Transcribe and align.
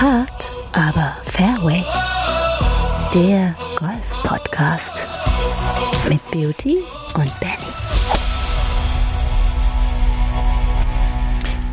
Hart, 0.00 0.52
aber 0.72 1.16
Fairway. 1.24 1.82
Der 3.14 3.54
Golf-Podcast 3.78 5.06
mit 6.06 6.20
Beauty 6.30 6.84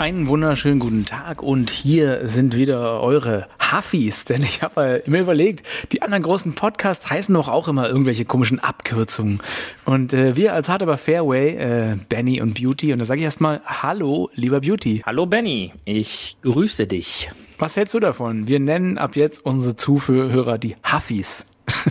Einen 0.03 0.27
wunderschönen 0.27 0.79
guten 0.79 1.05
Tag 1.05 1.41
und 1.41 1.69
hier 1.69 2.27
sind 2.27 2.57
wieder 2.57 2.99
eure 2.99 3.47
Huffis, 3.57 4.25
denn 4.25 4.43
ich 4.43 4.61
habe 4.61 5.01
mir 5.05 5.21
überlegt, 5.21 5.65
die 5.93 6.01
anderen 6.01 6.23
großen 6.23 6.55
Podcasts 6.55 7.09
heißen 7.09 7.33
doch 7.33 7.47
auch 7.47 7.69
immer 7.69 7.87
irgendwelche 7.87 8.25
komischen 8.25 8.59
Abkürzungen. 8.59 9.39
Und 9.85 10.11
äh, 10.11 10.35
wir 10.35 10.55
als 10.55 10.67
Hard 10.67 10.83
aber 10.83 10.97
Fairway, 10.97 11.55
äh, 11.55 11.95
Benny 12.09 12.41
und 12.41 12.61
Beauty, 12.61 12.91
und 12.91 12.99
da 12.99 13.05
sage 13.05 13.21
ich 13.21 13.23
erstmal 13.23 13.61
Hallo, 13.65 14.29
lieber 14.33 14.59
Beauty. 14.59 15.03
Hallo 15.05 15.25
Benny, 15.25 15.71
ich 15.85 16.35
grüße 16.41 16.85
dich. 16.85 17.29
Was 17.57 17.77
hältst 17.77 17.93
du 17.93 18.01
davon? 18.01 18.49
Wir 18.49 18.59
nennen 18.59 18.97
ab 18.97 19.15
jetzt 19.15 19.45
unsere 19.45 19.77
Zuhörer 19.77 20.57
die 20.57 20.75
Huffis. 20.83 21.47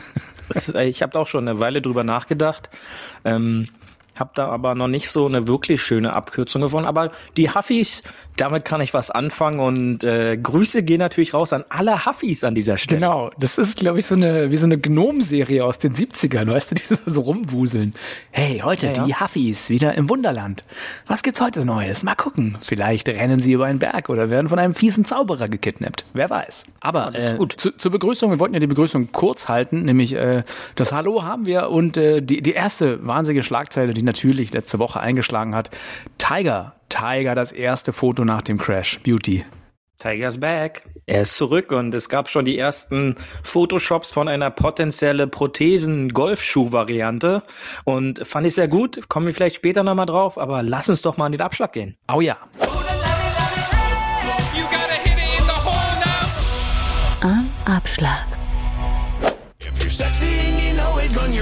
Ich 0.84 1.02
habe 1.02 1.18
auch 1.18 1.28
schon 1.28 1.48
eine 1.48 1.60
Weile 1.60 1.80
drüber 1.80 2.04
nachgedacht. 2.04 2.68
Ähm, 3.24 3.68
hab 4.22 4.34
da 4.36 4.46
aber 4.48 4.76
noch 4.76 4.86
nicht 4.86 5.10
so 5.10 5.26
eine 5.26 5.48
wirklich 5.48 5.82
schöne 5.82 6.12
Abkürzung 6.12 6.62
gefunden. 6.62 6.86
Aber 6.86 7.10
die 7.36 7.50
Huffis, 7.50 8.04
damit 8.36 8.64
kann 8.64 8.80
ich 8.80 8.94
was 8.94 9.10
anfangen 9.10 9.60
und 9.60 10.04
äh, 10.04 10.36
Grüße 10.36 10.82
gehen 10.82 10.98
natürlich 10.98 11.34
raus 11.34 11.52
an 11.52 11.64
alle 11.68 12.06
Huffis 12.06 12.44
an 12.44 12.54
dieser 12.54 12.78
Stelle. 12.78 13.00
Genau, 13.00 13.30
das 13.38 13.58
ist, 13.58 13.78
glaube 13.78 13.98
ich, 13.98 14.06
so 14.06 14.14
eine, 14.14 14.50
wie 14.50 14.56
so 14.56 14.66
eine 14.66 14.78
Gnomenserie 14.78 15.64
aus 15.64 15.78
den 15.78 15.94
70ern, 15.94 16.50
weißt 16.50 16.70
du, 16.70 16.74
die 16.76 16.82
so 17.06 17.20
rumwuseln. 17.20 17.94
Hey, 18.30 18.60
heute 18.64 18.86
Ja, 18.86 18.92
ja. 18.92 19.04
die 19.04 19.14
Huffis 19.14 19.68
wieder 19.68 19.94
im 19.94 20.08
Wunderland. 20.08 20.64
Was 21.06 21.22
gibt's 21.22 21.40
heute 21.40 21.64
Neues? 21.64 22.04
Mal 22.04 22.14
gucken. 22.14 22.56
Vielleicht 22.62 23.08
rennen 23.08 23.40
sie 23.40 23.52
über 23.52 23.66
einen 23.66 23.78
Berg 23.78 24.08
oder 24.08 24.30
werden 24.30 24.48
von 24.48 24.58
einem 24.58 24.74
fiesen 24.74 25.04
Zauberer 25.04 25.48
gekidnappt. 25.48 26.04
Wer 26.14 26.30
weiß. 26.30 26.64
Aber 26.80 27.14
äh, 27.14 27.34
gut. 27.36 27.52
Zu, 27.52 27.76
zur 27.76 27.92
Begrüßung, 27.92 28.30
wir 28.30 28.40
wollten 28.40 28.54
ja 28.54 28.60
die 28.60 28.66
Begrüßung 28.66 29.12
kurz 29.12 29.48
halten, 29.48 29.82
nämlich 29.82 30.14
äh, 30.14 30.42
das 30.74 30.92
Hallo 30.92 31.22
haben 31.24 31.46
wir 31.46 31.68
und 31.68 31.96
äh, 31.96 32.22
die, 32.22 32.40
die 32.40 32.52
erste 32.52 33.04
wahnsinnige 33.06 33.42
Schlagzeile, 33.42 33.92
die 33.92 34.02
natürlich 34.02 34.52
letzte 34.52 34.78
Woche 34.78 35.00
eingeschlagen 35.00 35.54
hat. 35.54 35.70
Tiger, 36.18 36.74
Tiger, 36.92 37.34
das 37.34 37.50
erste 37.52 37.94
Foto 37.94 38.24
nach 38.24 38.42
dem 38.42 38.58
Crash. 38.58 39.00
Beauty. 39.02 39.46
Tiger's 39.98 40.38
back. 40.38 40.86
Er 41.06 41.22
ist 41.22 41.36
zurück 41.36 41.72
und 41.72 41.94
es 41.94 42.10
gab 42.10 42.28
schon 42.28 42.44
die 42.44 42.58
ersten 42.58 43.16
Photoshops 43.42 44.12
von 44.12 44.28
einer 44.28 44.50
potenzielle 44.50 45.26
Prothesen-Golfschuh-Variante 45.26 47.44
und 47.84 48.26
fand 48.26 48.46
ich 48.46 48.54
sehr 48.54 48.68
gut. 48.68 49.08
Kommen 49.08 49.26
wir 49.26 49.32
vielleicht 49.32 49.56
später 49.56 49.82
nochmal 49.82 50.04
drauf, 50.06 50.36
aber 50.36 50.62
lass 50.62 50.90
uns 50.90 51.00
doch 51.00 51.16
mal 51.16 51.24
an 51.26 51.32
den 51.32 51.40
Abschlag 51.40 51.72
gehen. 51.72 51.96
Oh 52.12 52.20
ja. 52.20 52.36
You 54.54 54.64
gotta 54.64 55.02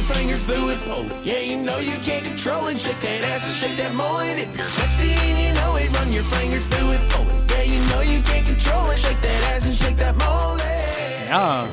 your 0.01 0.15
fingers 0.15 0.45
through 0.45 0.71
it. 0.71 0.79
Oh, 0.87 1.05
yeah, 1.25 1.41
you 1.41 1.59
know 1.59 1.79
you 1.79 1.99
can't 2.01 2.25
control 2.25 2.69
it. 2.69 2.79
Shake 2.79 3.01
that 3.01 3.23
ass 3.23 3.45
and 3.47 3.55
shake 3.55 3.77
that 3.77 3.95
mullet. 3.95 4.39
If 4.39 4.57
you're 4.57 4.67
sexy 4.67 5.11
and 5.29 5.39
you 5.39 5.53
know 5.61 5.77
it, 5.77 5.95
run 5.99 6.13
your 6.13 6.25
fingers 6.25 6.67
through 6.69 6.93
it. 6.93 7.01
Oh, 7.17 7.27
yeah, 7.51 7.65
you 7.65 7.81
know 7.91 8.01
you 8.01 8.23
can't 8.23 8.47
control 8.47 8.91
it. 8.91 8.99
Shake 8.99 9.21
that 9.21 9.55
ass 9.55 9.67
and 9.67 9.75
shake 9.75 9.97
that 9.99 10.17
mullet. 10.17 11.29
Ja, 11.29 11.69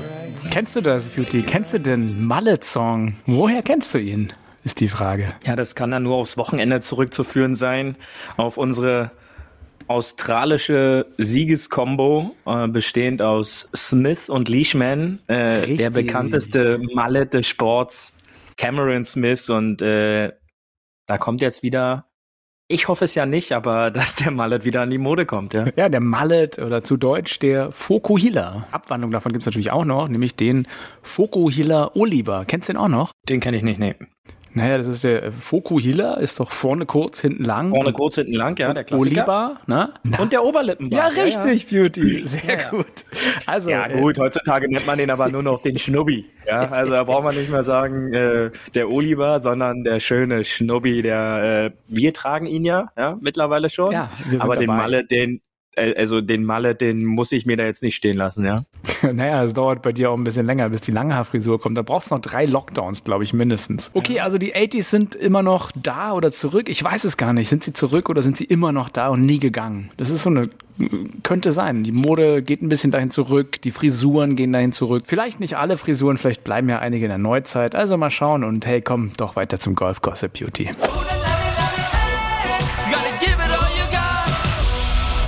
kennst 0.51 0.75
du 0.75 0.81
das, 0.81 1.07
Beauty? 1.07 1.41
Kennst 1.41 1.73
du 1.73 1.79
den 1.79 2.25
Mallet-Song? 2.25 3.15
Woher 3.25 3.61
kennst 3.63 3.93
du 3.93 3.99
ihn? 3.99 4.33
Ist 4.63 4.81
die 4.81 4.89
Frage. 4.89 5.33
Ja, 5.45 5.55
das 5.55 5.75
kann 5.75 5.91
dann 5.91 6.03
nur 6.03 6.15
aufs 6.17 6.37
Wochenende 6.37 6.81
zurückzuführen 6.81 7.55
sein, 7.55 7.95
auf 8.35 8.57
unsere 8.57 9.11
australische 9.87 11.05
Siegeskombo, 11.17 12.35
äh, 12.45 12.67
bestehend 12.67 13.21
aus 13.21 13.69
Smith 13.73 14.29
und 14.29 14.49
Leishman, 14.49 15.19
äh, 15.27 15.77
der 15.77 15.91
bekannteste 15.91 16.79
Mallet 16.93 17.33
des 17.33 17.47
Sports, 17.47 18.16
Cameron 18.57 19.05
Smith 19.05 19.49
und 19.49 19.81
äh, 19.81 20.31
da 21.05 21.17
kommt 21.17 21.41
jetzt 21.41 21.63
wieder, 21.63 22.09
ich 22.67 22.87
hoffe 22.87 23.05
es 23.05 23.15
ja 23.15 23.25
nicht, 23.25 23.53
aber 23.53 23.91
dass 23.91 24.15
der 24.15 24.31
Mallet 24.31 24.65
wieder 24.65 24.81
an 24.81 24.89
die 24.89 24.97
Mode 24.97 25.25
kommt, 25.25 25.53
ja. 25.53 25.67
Ja, 25.75 25.89
der 25.89 26.01
Mallet 26.01 26.59
oder 26.59 26.83
zu 26.83 26.97
Deutsch 26.97 27.39
der 27.39 27.71
Fokuhila. 27.71 28.67
Abwandlung 28.71 29.11
davon 29.11 29.31
gibt's 29.31 29.45
natürlich 29.45 29.71
auch 29.71 29.85
noch, 29.85 30.09
nämlich 30.09 30.35
den 30.35 30.67
Fokuhila 31.01 31.91
Oliver. 31.95 32.45
Kennst 32.45 32.69
du 32.69 32.73
den 32.73 32.79
auch 32.79 32.89
noch? 32.89 33.11
Den 33.29 33.39
kenne 33.39 33.57
ich 33.57 33.63
nicht, 33.63 33.79
nee. 33.79 33.95
Naja, 34.57 34.77
das 34.77 34.87
ist 34.87 35.03
der 35.03 35.31
Fokuhila, 35.31 36.15
ist 36.15 36.39
doch 36.39 36.51
vorne 36.51 36.85
kurz, 36.87 37.21
hinten 37.21 37.43
lang. 37.43 37.69
Vorne 37.69 37.93
kurz, 37.93 38.15
hinten 38.15 38.33
lang, 38.33 38.57
ja, 38.57 38.73
der 38.73 38.83
Klassiker. 38.83 39.21
Oliver, 39.21 39.57
ne? 39.67 39.93
Na. 40.03 40.19
Und 40.19 40.33
der 40.33 40.43
Oberlippenbart. 40.43 41.15
ja, 41.15 41.23
richtig, 41.23 41.67
Beauty. 41.67 42.21
Sehr 42.27 42.43
Ja, 42.47 42.57
ja. 42.59 42.69
gut. 42.71 43.05
Also, 43.45 43.69
Ja 43.69 43.85
äh, 43.87 43.99
gut, 43.99 44.17
heutzutage 44.17 44.67
nennt 44.67 44.87
man 44.87 44.97
den 44.97 45.11
aber 45.11 45.29
nur 45.29 45.43
noch 45.43 45.61
den 45.61 45.77
Schnubbi. 45.77 46.25
Ja, 46.47 46.69
also 46.71 46.93
da 46.93 47.03
braucht 47.03 47.23
man 47.23 47.35
nicht 47.35 47.51
mehr 47.51 47.63
sagen 47.63 48.13
äh, 48.13 48.49
der 48.73 48.89
Oliver, 48.89 49.41
sondern 49.41 49.83
der 49.83 49.99
schöne 49.99 50.43
Schnubbi, 50.43 51.01
der 51.03 51.71
äh, 51.71 51.77
wir 51.87 52.13
tragen 52.13 52.47
ihn 52.47 52.65
ja, 52.65 52.87
ja, 52.97 53.15
mittlerweile 53.21 53.69
schon. 53.69 53.91
Ja, 53.91 54.09
wir 54.25 54.39
sind 54.39 54.41
aber 54.41 54.55
den 54.55 54.67
dabei. 54.67 54.81
Malle, 54.81 55.05
den 55.05 55.35
äh, 55.35 55.39
also 55.77 56.21
den 56.21 56.43
Malle, 56.43 56.75
den 56.75 57.05
muss 57.05 57.31
ich 57.31 57.45
mir 57.45 57.57
da 57.57 57.63
jetzt 57.63 57.83
nicht 57.83 57.95
stehen 57.95 58.17
lassen, 58.17 58.45
ja. 58.45 58.63
Naja, 59.13 59.43
es 59.43 59.53
dauert 59.53 59.81
bei 59.81 59.91
dir 59.91 60.11
auch 60.11 60.17
ein 60.17 60.23
bisschen 60.23 60.45
länger, 60.45 60.69
bis 60.69 60.81
die 60.81 60.91
lange 60.91 61.15
Haarfrisur 61.15 61.59
kommt. 61.59 61.77
Da 61.77 61.81
brauchst 61.81 62.11
du 62.11 62.15
noch 62.15 62.21
drei 62.21 62.45
Lockdowns, 62.45 63.03
glaube 63.03 63.23
ich, 63.23 63.33
mindestens. 63.33 63.91
Okay, 63.93 64.19
also 64.19 64.37
die 64.37 64.55
80s 64.55 64.83
sind 64.83 65.15
immer 65.15 65.43
noch 65.43 65.71
da 65.71 66.13
oder 66.13 66.31
zurück. 66.31 66.69
Ich 66.69 66.83
weiß 66.83 67.03
es 67.03 67.17
gar 67.17 67.33
nicht. 67.33 67.47
Sind 67.47 67.63
sie 67.63 67.73
zurück 67.73 68.09
oder 68.09 68.21
sind 68.21 68.37
sie 68.37 68.45
immer 68.45 68.71
noch 68.71 68.89
da 68.89 69.09
und 69.09 69.21
nie 69.21 69.39
gegangen? 69.39 69.91
Das 69.97 70.09
ist 70.09 70.23
so 70.23 70.29
eine, 70.29 70.49
könnte 71.23 71.51
sein. 71.51 71.83
Die 71.83 71.91
Mode 71.91 72.41
geht 72.41 72.61
ein 72.61 72.69
bisschen 72.69 72.91
dahin 72.91 73.11
zurück. 73.11 73.61
Die 73.61 73.71
Frisuren 73.71 74.35
gehen 74.35 74.53
dahin 74.53 74.71
zurück. 74.71 75.03
Vielleicht 75.05 75.39
nicht 75.39 75.57
alle 75.57 75.77
Frisuren, 75.77 76.17
vielleicht 76.17 76.43
bleiben 76.43 76.69
ja 76.69 76.79
einige 76.79 77.05
in 77.05 77.09
der 77.09 77.17
Neuzeit. 77.17 77.75
Also 77.75 77.97
mal 77.97 78.09
schauen 78.09 78.43
und 78.43 78.65
hey, 78.65 78.81
komm 78.81 79.11
doch 79.17 79.35
weiter 79.35 79.59
zum 79.59 79.75
Golf 79.75 80.01
Gossip 80.01 80.33
Beauty. 80.39 80.69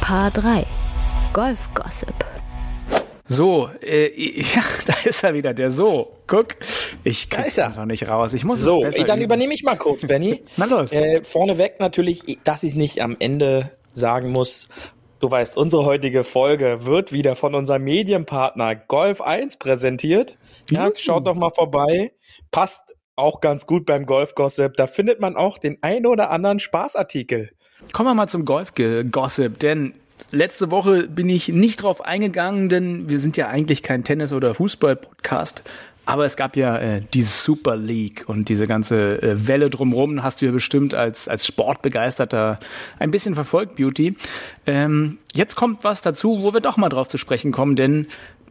K3 0.09 0.65
Golf 1.33 1.69
Gossip. 1.75 2.25
So, 3.27 3.69
äh, 3.79 4.09
ja, 4.55 4.63
da 4.87 4.95
ist 5.07 5.23
er 5.23 5.35
wieder, 5.35 5.53
der 5.53 5.69
So. 5.69 6.17
Guck, 6.25 6.55
ich 7.03 7.29
krieg's 7.29 7.59
einfach 7.59 7.85
nicht 7.85 8.07
raus. 8.07 8.33
Ich 8.33 8.43
muss 8.43 8.59
so, 8.59 8.79
es 8.79 8.85
besser 8.85 8.99
ey, 9.01 9.05
dann 9.05 9.19
üben. 9.19 9.25
übernehme 9.25 9.53
ich 9.53 9.61
mal 9.61 9.77
kurz, 9.77 10.07
Benny. 10.07 10.41
Na 10.57 10.65
los. 10.65 10.93
Äh, 10.93 11.21
vorneweg 11.23 11.79
natürlich, 11.79 12.39
dass 12.43 12.63
ich 12.63 12.73
nicht 12.73 13.03
am 13.03 13.17
Ende 13.19 13.77
sagen 13.93 14.31
muss, 14.31 14.69
Du 15.19 15.29
weißt, 15.29 15.57
unsere 15.57 15.85
heutige 15.85 16.23
Folge 16.23 16.85
wird 16.85 17.13
wieder 17.13 17.35
von 17.35 17.53
unserem 17.53 17.83
Medienpartner 17.83 18.73
Golf 18.75 19.21
1 19.21 19.57
präsentiert. 19.57 20.39
Ja, 20.71 20.89
schaut 20.95 21.27
doch 21.27 21.35
mal 21.35 21.51
vorbei. 21.53 22.13
Passt 22.49 22.95
auch 23.15 23.41
ganz 23.41 23.67
gut 23.67 23.85
beim 23.85 24.05
Golf 24.07 24.33
Gossip. 24.33 24.75
Da 24.75 24.87
findet 24.87 25.19
man 25.19 25.35
auch 25.35 25.59
den 25.59 25.77
ein 25.81 26.07
oder 26.07 26.31
anderen 26.31 26.59
Spaßartikel. 26.59 27.51
Kommen 27.91 28.09
wir 28.09 28.13
mal 28.13 28.27
zum 28.27 28.45
Golf-Gossip, 28.45 29.59
denn 29.59 29.93
letzte 30.31 30.69
Woche 30.69 31.07
bin 31.07 31.29
ich 31.29 31.47
nicht 31.47 31.81
drauf 31.81 32.03
eingegangen, 32.03 32.69
denn 32.69 33.09
wir 33.09 33.19
sind 33.19 33.37
ja 33.37 33.47
eigentlich 33.47 33.83
kein 33.83 34.03
Tennis- 34.03 34.33
oder 34.33 34.53
Fußball-Podcast. 34.53 35.63
Aber 36.05 36.25
es 36.25 36.35
gab 36.35 36.55
ja 36.55 36.75
äh, 36.75 37.01
die 37.13 37.21
Super 37.21 37.75
League 37.75 38.23
und 38.25 38.49
diese 38.49 38.65
ganze 38.65 39.21
äh, 39.21 39.47
Welle 39.47 39.69
drumrum 39.69 40.23
hast 40.23 40.41
du 40.41 40.47
ja 40.47 40.51
bestimmt 40.51 40.95
als, 40.95 41.27
als 41.27 41.45
Sportbegeisterter 41.45 42.59
ein 42.97 43.11
bisschen 43.11 43.35
verfolgt, 43.35 43.75
Beauty. 43.75 44.15
Ähm, 44.65 45.19
jetzt 45.35 45.55
kommt 45.55 45.83
was 45.83 46.01
dazu, 46.01 46.41
wo 46.41 46.51
wir 46.51 46.61
doch 46.61 46.77
mal 46.77 46.89
drauf 46.89 47.09
zu 47.09 47.19
sprechen 47.19 47.51
kommen, 47.51 47.75
denn 47.75 48.07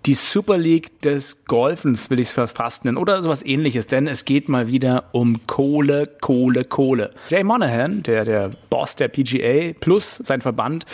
die 0.08 0.14
Super 0.14 0.56
League 0.56 1.02
des 1.02 1.44
Golfens 1.44 2.08
will 2.08 2.18
ich 2.18 2.34
es 2.34 2.52
fast 2.52 2.86
nennen 2.86 2.96
oder 2.96 3.20
sowas 3.20 3.44
ähnliches, 3.44 3.88
denn 3.88 4.08
es 4.08 4.24
geht 4.24 4.48
mal 4.48 4.66
wieder 4.66 5.10
um 5.12 5.46
Kohle, 5.46 6.06
Kohle, 6.22 6.64
Kohle. 6.64 7.12
Jay 7.28 7.44
Monahan, 7.44 8.02
der, 8.04 8.24
der 8.24 8.50
Boss 8.70 8.96
der 8.96 9.08
PGA 9.08 9.74
plus 9.78 10.16
sein 10.16 10.40
Verband, 10.40 10.86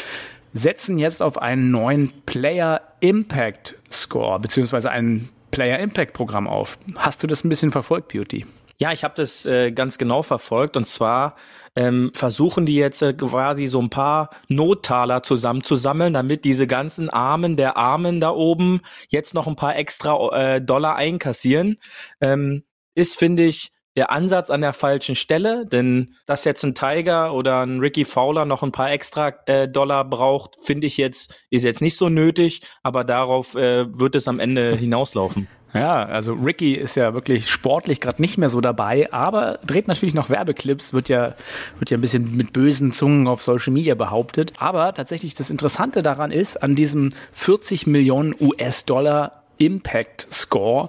setzen 0.52 0.98
jetzt 0.98 1.22
auf 1.22 1.40
einen 1.40 1.70
neuen 1.70 2.12
Player 2.26 2.80
Impact 2.98 3.76
Score, 3.88 4.40
beziehungsweise 4.40 4.90
ein 4.90 5.28
Player 5.52 5.78
Impact 5.78 6.12
Programm 6.12 6.48
auf. 6.48 6.76
Hast 6.96 7.22
du 7.22 7.28
das 7.28 7.44
ein 7.44 7.48
bisschen 7.48 7.70
verfolgt, 7.70 8.08
Beauty? 8.08 8.44
Ja, 8.78 8.92
ich 8.92 9.04
habe 9.04 9.14
das 9.16 9.46
äh, 9.46 9.70
ganz 9.72 9.98
genau 9.98 10.22
verfolgt 10.22 10.76
und 10.76 10.88
zwar 10.88 11.36
ähm, 11.76 12.10
versuchen 12.14 12.66
die 12.66 12.76
jetzt 12.76 13.02
äh, 13.02 13.14
quasi 13.14 13.66
so 13.66 13.80
ein 13.80 13.90
paar 13.90 14.30
Nottaler 14.48 15.22
zusammenzusammeln, 15.22 16.12
damit 16.12 16.44
diese 16.44 16.66
ganzen 16.66 17.10
Armen 17.10 17.56
der 17.56 17.76
Armen 17.76 18.20
da 18.20 18.30
oben 18.30 18.80
jetzt 19.08 19.34
noch 19.34 19.46
ein 19.46 19.56
paar 19.56 19.76
extra 19.76 20.54
äh, 20.56 20.60
Dollar 20.60 20.96
einkassieren. 20.96 21.78
Ähm, 22.20 22.64
ist, 22.94 23.18
finde 23.18 23.44
ich, 23.44 23.72
der 23.96 24.10
Ansatz 24.10 24.50
an 24.50 24.60
der 24.60 24.72
falschen 24.72 25.14
Stelle, 25.14 25.66
denn 25.66 26.16
dass 26.26 26.44
jetzt 26.44 26.64
ein 26.64 26.74
Tiger 26.74 27.32
oder 27.32 27.64
ein 27.64 27.78
Ricky 27.78 28.04
Fowler 28.04 28.44
noch 28.44 28.62
ein 28.62 28.72
paar 28.72 28.90
extra 28.90 29.32
äh, 29.46 29.68
Dollar 29.68 30.04
braucht, 30.04 30.56
finde 30.60 30.86
ich 30.86 30.96
jetzt, 30.96 31.40
ist 31.50 31.64
jetzt 31.64 31.80
nicht 31.80 31.96
so 31.96 32.08
nötig, 32.08 32.62
aber 32.82 33.04
darauf 33.04 33.54
äh, 33.54 33.86
wird 33.96 34.16
es 34.16 34.26
am 34.26 34.40
Ende 34.40 34.76
hinauslaufen. 34.76 35.46
Ja, 35.74 36.04
also 36.04 36.34
Ricky 36.34 36.74
ist 36.74 36.94
ja 36.94 37.14
wirklich 37.14 37.50
sportlich 37.50 38.00
gerade 38.00 38.22
nicht 38.22 38.38
mehr 38.38 38.48
so 38.48 38.60
dabei, 38.60 39.12
aber 39.12 39.58
dreht 39.66 39.88
natürlich 39.88 40.14
noch 40.14 40.30
Werbeclips, 40.30 40.92
wird 40.92 41.08
ja, 41.08 41.34
wird 41.78 41.90
ja 41.90 41.98
ein 41.98 42.00
bisschen 42.00 42.36
mit 42.36 42.52
bösen 42.52 42.92
Zungen 42.92 43.26
auf 43.26 43.42
Social 43.42 43.72
Media 43.72 43.96
behauptet. 43.96 44.52
Aber 44.56 44.94
tatsächlich 44.94 45.34
das 45.34 45.50
Interessante 45.50 46.04
daran 46.04 46.30
ist, 46.30 46.62
an 46.62 46.76
diesem 46.76 47.10
40 47.32 47.88
Millionen 47.88 48.36
US-Dollar 48.40 49.42
Impact 49.58 50.28
Score, 50.30 50.88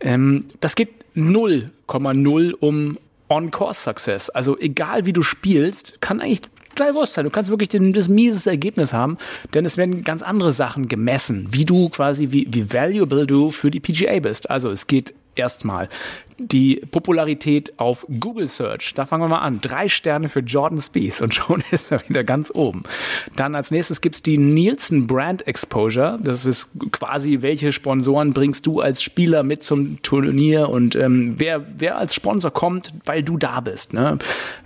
ähm, 0.00 0.44
das 0.60 0.74
geht 0.74 0.90
0,0 1.16 2.52
um 2.52 2.98
On-Course-Success. 3.30 4.28
Also 4.30 4.58
egal 4.58 5.06
wie 5.06 5.14
du 5.14 5.22
spielst, 5.22 6.02
kann 6.02 6.20
eigentlich 6.20 6.42
total 6.80 6.94
Wurst 6.94 7.14
sein. 7.14 7.24
Du 7.24 7.30
kannst 7.30 7.50
wirklich 7.50 7.68
den, 7.68 7.92
das 7.92 8.08
mieses 8.08 8.46
Ergebnis 8.46 8.92
haben, 8.92 9.18
denn 9.54 9.64
es 9.64 9.76
werden 9.76 10.02
ganz 10.02 10.22
andere 10.22 10.52
Sachen 10.52 10.88
gemessen, 10.88 11.48
wie 11.50 11.64
du 11.64 11.88
quasi, 11.90 12.28
wie, 12.30 12.48
wie 12.50 12.72
valuable 12.72 13.26
du 13.26 13.50
für 13.50 13.70
die 13.70 13.80
PGA 13.80 14.18
bist. 14.20 14.50
Also 14.50 14.70
es 14.70 14.86
geht 14.86 15.14
erstmal 15.34 15.88
die 16.40 16.76
Popularität 16.90 17.78
auf 17.78 18.06
Google 18.20 18.48
Search. 18.48 18.94
Da 18.94 19.04
fangen 19.04 19.22
wir 19.24 19.28
mal 19.28 19.40
an. 19.40 19.60
Drei 19.60 19.88
Sterne 19.88 20.28
für 20.28 20.40
Jordan 20.40 20.78
Spieth 20.78 21.20
und 21.20 21.34
schon 21.34 21.62
ist 21.70 21.92
er 21.92 22.08
wieder 22.08 22.24
ganz 22.24 22.50
oben. 22.54 22.82
Dann 23.36 23.54
als 23.54 23.70
nächstes 23.70 24.00
gibt's 24.00 24.22
die 24.22 24.38
Nielsen 24.38 25.06
Brand 25.06 25.46
Exposure. 25.46 26.18
Das 26.22 26.46
ist 26.46 26.70
quasi, 26.92 27.42
welche 27.42 27.72
Sponsoren 27.72 28.32
bringst 28.32 28.66
du 28.66 28.80
als 28.80 29.02
Spieler 29.02 29.42
mit 29.42 29.62
zum 29.62 30.00
Turnier 30.02 30.68
und 30.68 30.96
ähm, 30.96 31.34
wer, 31.36 31.64
wer 31.76 31.98
als 31.98 32.14
Sponsor 32.14 32.50
kommt, 32.50 32.90
weil 33.04 33.22
du 33.22 33.36
da 33.36 33.60
bist. 33.60 33.92
Ne? 33.92 34.18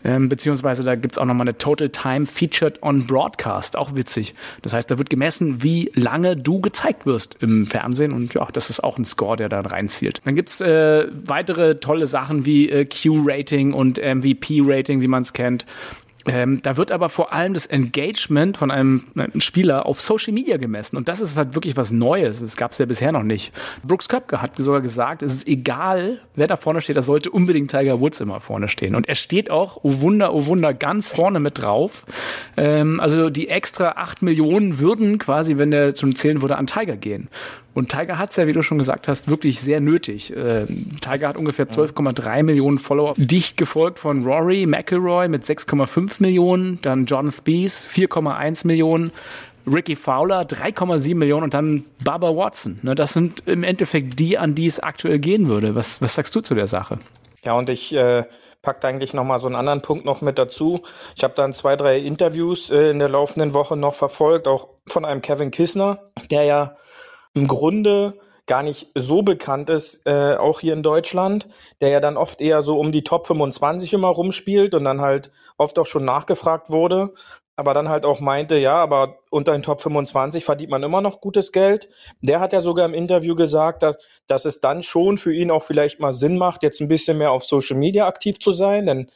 Ähm, 0.04 0.28
beziehungsweise 0.28 0.84
da 0.84 0.94
gibt's 0.94 1.18
auch 1.18 1.24
nochmal 1.24 1.48
eine 1.48 1.58
Total 1.58 1.88
Time 1.88 2.26
Featured 2.26 2.82
on 2.82 3.06
Broadcast. 3.06 3.76
Auch 3.76 3.96
witzig. 3.96 4.34
Das 4.62 4.72
heißt, 4.72 4.90
da 4.90 4.98
wird 4.98 5.10
gemessen, 5.10 5.62
wie 5.62 5.90
lange 5.94 6.36
du 6.36 6.60
gezeigt 6.60 7.06
wirst 7.06 7.36
im 7.40 7.66
Fernsehen 7.66 8.12
und 8.12 8.34
ja, 8.34 8.46
das 8.52 8.70
ist 8.70 8.84
auch 8.84 8.98
ein 8.98 9.04
Score, 9.04 9.36
der 9.36 9.48
da 9.48 9.60
reinzielt. 9.60 10.20
Dann 10.24 10.34
gibt's 10.36 10.60
äh, 10.60 11.06
weitere 11.24 11.63
tolle 11.80 12.06
Sachen 12.06 12.46
wie 12.46 12.70
äh, 12.70 12.84
Q-Rating 12.84 13.72
und 13.72 13.98
MVP-Rating, 13.98 15.00
wie 15.00 15.08
man 15.08 15.22
es 15.22 15.32
kennt. 15.32 15.66
Ähm, 16.26 16.60
da 16.62 16.76
wird 16.76 16.90
aber 16.90 17.08
vor 17.08 17.32
allem 17.32 17.52
das 17.52 17.66
Engagement 17.66 18.56
von 18.56 18.70
einem, 18.70 19.04
einem, 19.14 19.40
Spieler 19.40 19.84
auf 19.84 20.00
Social 20.00 20.32
Media 20.32 20.56
gemessen. 20.56 20.96
Und 20.96 21.08
das 21.08 21.20
ist 21.20 21.36
halt 21.36 21.54
wirklich 21.54 21.76
was 21.76 21.92
Neues. 21.92 22.40
Das 22.40 22.56
gab 22.56 22.72
es 22.72 22.78
ja 22.78 22.86
bisher 22.86 23.12
noch 23.12 23.22
nicht. 23.22 23.52
Brooks 23.82 24.08
Köpke 24.08 24.40
hat 24.40 24.56
sogar 24.56 24.80
gesagt, 24.80 25.22
es 25.22 25.34
ist 25.34 25.48
egal, 25.48 26.20
wer 26.34 26.46
da 26.46 26.56
vorne 26.56 26.80
steht, 26.80 26.96
da 26.96 27.02
sollte 27.02 27.30
unbedingt 27.30 27.70
Tiger 27.70 28.00
Woods 28.00 28.20
immer 28.20 28.40
vorne 28.40 28.68
stehen. 28.68 28.94
Und 28.94 29.06
er 29.06 29.16
steht 29.16 29.50
auch, 29.50 29.80
oh 29.82 30.00
Wunder, 30.00 30.32
oh 30.32 30.46
Wunder, 30.46 30.72
ganz 30.72 31.10
vorne 31.10 31.40
mit 31.40 31.58
drauf. 31.60 32.06
Ähm, 32.56 33.00
also 33.00 33.28
die 33.28 33.48
extra 33.48 33.92
acht 33.96 34.22
Millionen 34.22 34.78
würden 34.78 35.18
quasi, 35.18 35.58
wenn 35.58 35.70
der 35.70 35.94
zum 35.94 36.14
Zählen 36.14 36.40
würde, 36.40 36.56
an 36.56 36.66
Tiger 36.66 36.96
gehen. 36.96 37.28
Und 37.74 37.90
Tiger 37.90 38.18
hat's 38.18 38.36
ja, 38.36 38.46
wie 38.46 38.52
du 38.52 38.62
schon 38.62 38.78
gesagt 38.78 39.08
hast, 39.08 39.28
wirklich 39.28 39.60
sehr 39.60 39.80
nötig. 39.80 40.34
Äh, 40.34 40.66
Tiger 41.00 41.28
hat 41.28 41.36
ungefähr 41.36 41.68
12,3 41.68 42.44
Millionen 42.44 42.78
Follower, 42.78 43.14
dicht 43.16 43.56
gefolgt 43.56 43.98
von 43.98 44.24
Rory 44.24 44.66
McIlroy 44.66 45.28
mit 45.28 45.44
6,5 45.44 46.14
Millionen, 46.20 46.78
dann 46.82 47.06
John 47.06 47.32
Spieth 47.32 47.72
4,1 47.72 48.66
Millionen, 48.66 49.10
Ricky 49.66 49.96
Fowler 49.96 50.42
3,7 50.42 51.16
Millionen 51.16 51.44
und 51.44 51.54
dann 51.54 51.84
Barbara 52.02 52.36
Watson. 52.36 52.78
Ne, 52.82 52.94
das 52.94 53.12
sind 53.12 53.42
im 53.46 53.64
Endeffekt 53.64 54.18
die, 54.18 54.38
an 54.38 54.54
die 54.54 54.66
es 54.66 54.78
aktuell 54.80 55.18
gehen 55.18 55.48
würde. 55.48 55.74
Was, 55.74 56.00
was 56.00 56.14
sagst 56.14 56.34
du 56.34 56.40
zu 56.40 56.54
der 56.54 56.66
Sache? 56.66 56.98
Ja, 57.44 57.54
und 57.54 57.68
ich 57.70 57.92
äh, 57.94 58.24
packt 58.62 58.84
eigentlich 58.84 59.14
noch 59.14 59.24
mal 59.24 59.38
so 59.38 59.46
einen 59.46 59.56
anderen 59.56 59.82
Punkt 59.82 60.04
noch 60.04 60.22
mit 60.22 60.38
dazu. 60.38 60.82
Ich 61.16 61.24
habe 61.24 61.34
dann 61.34 61.52
zwei, 61.52 61.76
drei 61.76 61.98
Interviews 61.98 62.70
äh, 62.70 62.90
in 62.90 62.98
der 62.98 63.08
laufenden 63.08 63.54
Woche 63.54 63.76
noch 63.76 63.94
verfolgt, 63.94 64.48
auch 64.48 64.68
von 64.86 65.04
einem 65.04 65.22
Kevin 65.22 65.50
Kissner, 65.50 66.10
der 66.30 66.44
ja 66.44 66.74
im 67.34 67.46
Grunde 67.46 68.18
gar 68.46 68.62
nicht 68.62 68.90
so 68.94 69.22
bekannt 69.22 69.70
ist, 69.70 70.02
äh, 70.04 70.36
auch 70.36 70.60
hier 70.60 70.74
in 70.74 70.82
Deutschland, 70.82 71.48
der 71.80 71.88
ja 71.88 72.00
dann 72.00 72.16
oft 72.16 72.40
eher 72.40 72.62
so 72.62 72.78
um 72.78 72.92
die 72.92 73.04
Top 73.04 73.26
25 73.26 73.92
immer 73.94 74.08
rumspielt 74.08 74.74
und 74.74 74.84
dann 74.84 75.00
halt 75.00 75.30
oft 75.56 75.78
auch 75.78 75.86
schon 75.86 76.04
nachgefragt 76.04 76.68
wurde, 76.70 77.14
aber 77.56 77.72
dann 77.72 77.88
halt 77.88 78.04
auch 78.04 78.20
meinte, 78.20 78.56
ja, 78.56 78.74
aber 78.74 79.20
unter 79.30 79.52
den 79.52 79.62
Top 79.62 79.80
25 79.80 80.44
verdient 80.44 80.70
man 80.70 80.82
immer 80.82 81.00
noch 81.00 81.20
gutes 81.20 81.52
Geld. 81.52 81.88
Der 82.20 82.40
hat 82.40 82.52
ja 82.52 82.60
sogar 82.60 82.84
im 82.84 82.94
Interview 82.94 83.34
gesagt, 83.34 83.82
dass, 83.82 83.96
dass 84.26 84.44
es 84.44 84.60
dann 84.60 84.82
schon 84.82 85.16
für 85.16 85.32
ihn 85.32 85.50
auch 85.50 85.62
vielleicht 85.62 86.00
mal 86.00 86.12
Sinn 86.12 86.36
macht, 86.36 86.62
jetzt 86.62 86.80
ein 86.80 86.88
bisschen 86.88 87.16
mehr 87.16 87.30
auf 87.30 87.44
Social 87.44 87.78
Media 87.78 88.06
aktiv 88.06 88.40
zu 88.40 88.52
sein, 88.52 88.86
denn 88.86 89.10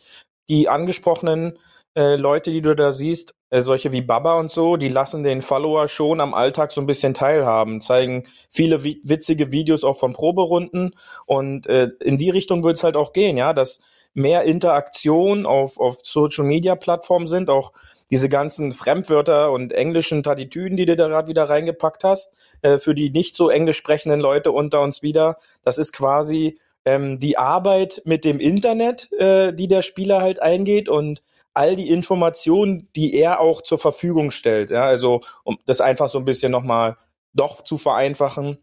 die 0.48 0.68
angesprochenen 0.68 1.58
äh, 1.98 2.14
Leute, 2.14 2.52
die 2.52 2.62
du 2.62 2.76
da 2.76 2.92
siehst, 2.92 3.34
äh, 3.50 3.60
solche 3.60 3.90
wie 3.90 4.02
Baba 4.02 4.38
und 4.38 4.52
so, 4.52 4.76
die 4.76 4.88
lassen 4.88 5.24
den 5.24 5.42
Follower 5.42 5.88
schon 5.88 6.20
am 6.20 6.32
Alltag 6.32 6.70
so 6.70 6.80
ein 6.80 6.86
bisschen 6.86 7.12
teilhaben, 7.12 7.80
zeigen 7.80 8.22
viele 8.48 8.84
wi 8.84 9.00
witzige 9.02 9.50
Videos 9.50 9.82
auch 9.82 9.98
von 9.98 10.12
Proberunden 10.12 10.92
und 11.26 11.66
äh, 11.66 11.88
in 12.00 12.16
die 12.16 12.30
Richtung 12.30 12.62
wird 12.62 12.76
es 12.76 12.84
halt 12.84 12.94
auch 12.94 13.12
gehen, 13.12 13.36
ja, 13.36 13.52
dass 13.52 13.80
mehr 14.14 14.44
Interaktion 14.44 15.44
auf, 15.44 15.80
auf 15.80 15.98
Social 16.04 16.44
Media 16.44 16.76
Plattformen 16.76 17.26
sind, 17.26 17.50
auch 17.50 17.72
diese 18.10 18.28
ganzen 18.28 18.70
Fremdwörter 18.70 19.50
und 19.50 19.72
englischen 19.72 20.22
Taditüden, 20.22 20.76
die 20.76 20.86
du 20.86 20.94
da 20.94 21.08
gerade 21.08 21.28
wieder 21.28 21.50
reingepackt 21.50 22.04
hast, 22.04 22.30
äh, 22.62 22.78
für 22.78 22.94
die 22.94 23.10
nicht 23.10 23.36
so 23.36 23.50
englisch 23.50 23.76
sprechenden 23.76 24.20
Leute 24.20 24.52
unter 24.52 24.82
uns 24.82 25.02
wieder, 25.02 25.36
das 25.64 25.78
ist 25.78 25.92
quasi 25.92 26.58
ähm, 26.88 27.18
die 27.18 27.36
Arbeit 27.36 28.00
mit 28.06 28.24
dem 28.24 28.40
Internet, 28.40 29.12
äh, 29.12 29.52
die 29.52 29.68
der 29.68 29.82
Spieler 29.82 30.22
halt 30.22 30.40
eingeht 30.40 30.88
und 30.88 31.22
all 31.52 31.74
die 31.74 31.90
Informationen, 31.90 32.88
die 32.96 33.14
er 33.14 33.40
auch 33.40 33.60
zur 33.60 33.78
Verfügung 33.78 34.30
stellt. 34.30 34.70
Ja, 34.70 34.84
also 34.84 35.20
um 35.44 35.58
das 35.66 35.82
einfach 35.82 36.08
so 36.08 36.18
ein 36.18 36.24
bisschen 36.24 36.50
nochmal 36.50 36.96
doch 37.34 37.60
zu 37.60 37.76
vereinfachen. 37.76 38.56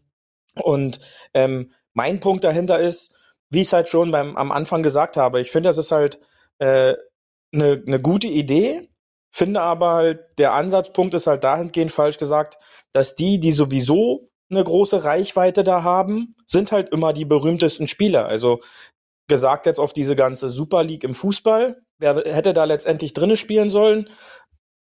Und 0.60 0.98
ähm, 1.34 1.70
mein 1.94 2.18
Punkt 2.18 2.42
dahinter 2.42 2.80
ist, 2.80 3.14
wie 3.50 3.60
ich 3.60 3.68
es 3.68 3.72
halt 3.72 3.88
schon 3.88 4.10
beim 4.10 4.36
am 4.36 4.50
Anfang 4.50 4.82
gesagt 4.82 5.16
habe, 5.16 5.40
ich 5.40 5.52
finde, 5.52 5.68
das 5.68 5.78
ist 5.78 5.92
halt 5.92 6.18
eine 6.58 6.94
äh, 6.94 6.96
ne, 7.52 7.82
ne 7.86 8.00
gute 8.00 8.26
Idee, 8.26 8.88
finde 9.30 9.60
aber 9.60 9.92
halt, 9.92 10.20
der 10.38 10.52
Ansatzpunkt 10.52 11.14
ist 11.14 11.28
halt 11.28 11.44
dahingehend 11.44 11.92
falsch 11.92 12.18
gesagt, 12.18 12.58
dass 12.90 13.14
die, 13.14 13.38
die 13.38 13.52
sowieso 13.52 14.30
eine 14.50 14.62
große 14.62 15.04
Reichweite 15.04 15.64
da 15.64 15.82
haben, 15.82 16.34
sind 16.46 16.72
halt 16.72 16.90
immer 16.90 17.12
die 17.12 17.24
berühmtesten 17.24 17.88
Spieler. 17.88 18.26
Also 18.26 18.60
gesagt 19.28 19.66
jetzt 19.66 19.80
auf 19.80 19.92
diese 19.92 20.16
ganze 20.16 20.50
Super 20.50 20.84
League 20.84 21.04
im 21.04 21.14
Fußball, 21.14 21.80
wer 21.98 22.14
hätte 22.16 22.52
da 22.52 22.64
letztendlich 22.64 23.12
drinne 23.12 23.36
spielen 23.36 23.70
sollen? 23.70 24.08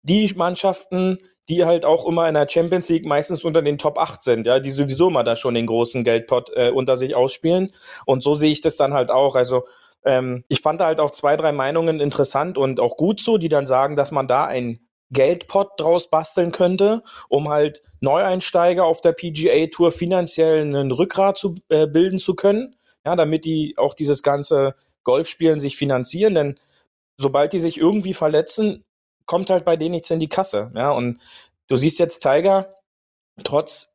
Die 0.04 0.34
Mannschaften, 0.36 1.18
die 1.50 1.66
halt 1.66 1.86
auch 1.86 2.08
immer 2.08 2.28
in 2.28 2.34
der 2.34 2.48
Champions 2.50 2.90
League 2.90 3.06
meistens 3.06 3.44
unter 3.44 3.62
den 3.62 3.78
Top 3.78 4.00
8 4.00 4.24
sind, 4.24 4.48
ja, 4.48 4.60
die 4.60 4.72
sowieso 4.72 5.10
mal 5.10 5.24
da 5.24 5.36
schon 5.36 5.54
den 5.54 5.68
großen 5.68 6.04
Geldpot 6.04 6.50
äh, 6.56 6.72
unter 6.72 6.98
sich 6.98 7.14
ausspielen. 7.14 7.72
Und 8.06 8.24
so 8.24 8.34
sehe 8.34 8.52
ich 8.52 8.62
das 8.62 8.78
dann 8.78 8.94
halt 8.94 9.12
auch. 9.12 9.36
Also 9.36 9.64
ähm, 10.04 10.44
ich 10.48 10.62
fand 10.62 10.82
da 10.82 10.86
halt 10.86 11.00
auch 11.00 11.12
zwei, 11.12 11.36
drei 11.38 11.52
Meinungen 11.52 12.00
interessant 12.00 12.58
und 12.58 12.80
auch 12.80 12.96
gut 12.96 13.22
so, 13.22 13.38
die 13.38 13.50
dann 13.50 13.66
sagen, 13.66 13.96
dass 13.96 14.12
man 14.12 14.28
da 14.28 14.46
ein 14.46 14.80
Geldpot 15.12 15.80
draus 15.80 16.10
basteln 16.10 16.52
könnte, 16.52 17.04
um 17.30 17.50
halt 17.50 17.82
Neueinsteiger 18.00 18.86
auf 18.86 19.02
der 19.02 19.12
PGA 19.12 19.68
Tour 19.68 19.92
finanziell 19.92 20.62
einen 20.62 20.92
Rückgrat 20.92 21.38
zu 21.38 21.56
äh, 21.70 21.88
bilden 21.88 22.20
zu 22.20 22.36
können, 22.36 22.76
ja, 23.06 23.16
damit 23.16 23.46
die 23.46 23.76
auch 23.78 23.94
dieses 23.94 24.24
ganze 24.24 24.76
Golfspielen 25.04 25.60
sich 25.60 25.78
finanzieren, 25.78 26.36
denn 26.36 26.60
sobald 27.18 27.54
die 27.54 27.60
sich 27.60 27.78
irgendwie 27.78 28.14
verletzen, 28.14 28.84
kommt 29.26 29.50
halt 29.50 29.66
bei 29.66 29.78
denen 29.78 29.92
nichts 29.92 30.10
in 30.12 30.20
die 30.20 30.30
Kasse, 30.30 30.72
ja, 30.76 30.92
und 30.92 31.20
du 31.68 31.76
siehst 31.76 32.00
jetzt 32.00 32.20
Tiger, 32.20 32.76
trotz 33.44 33.91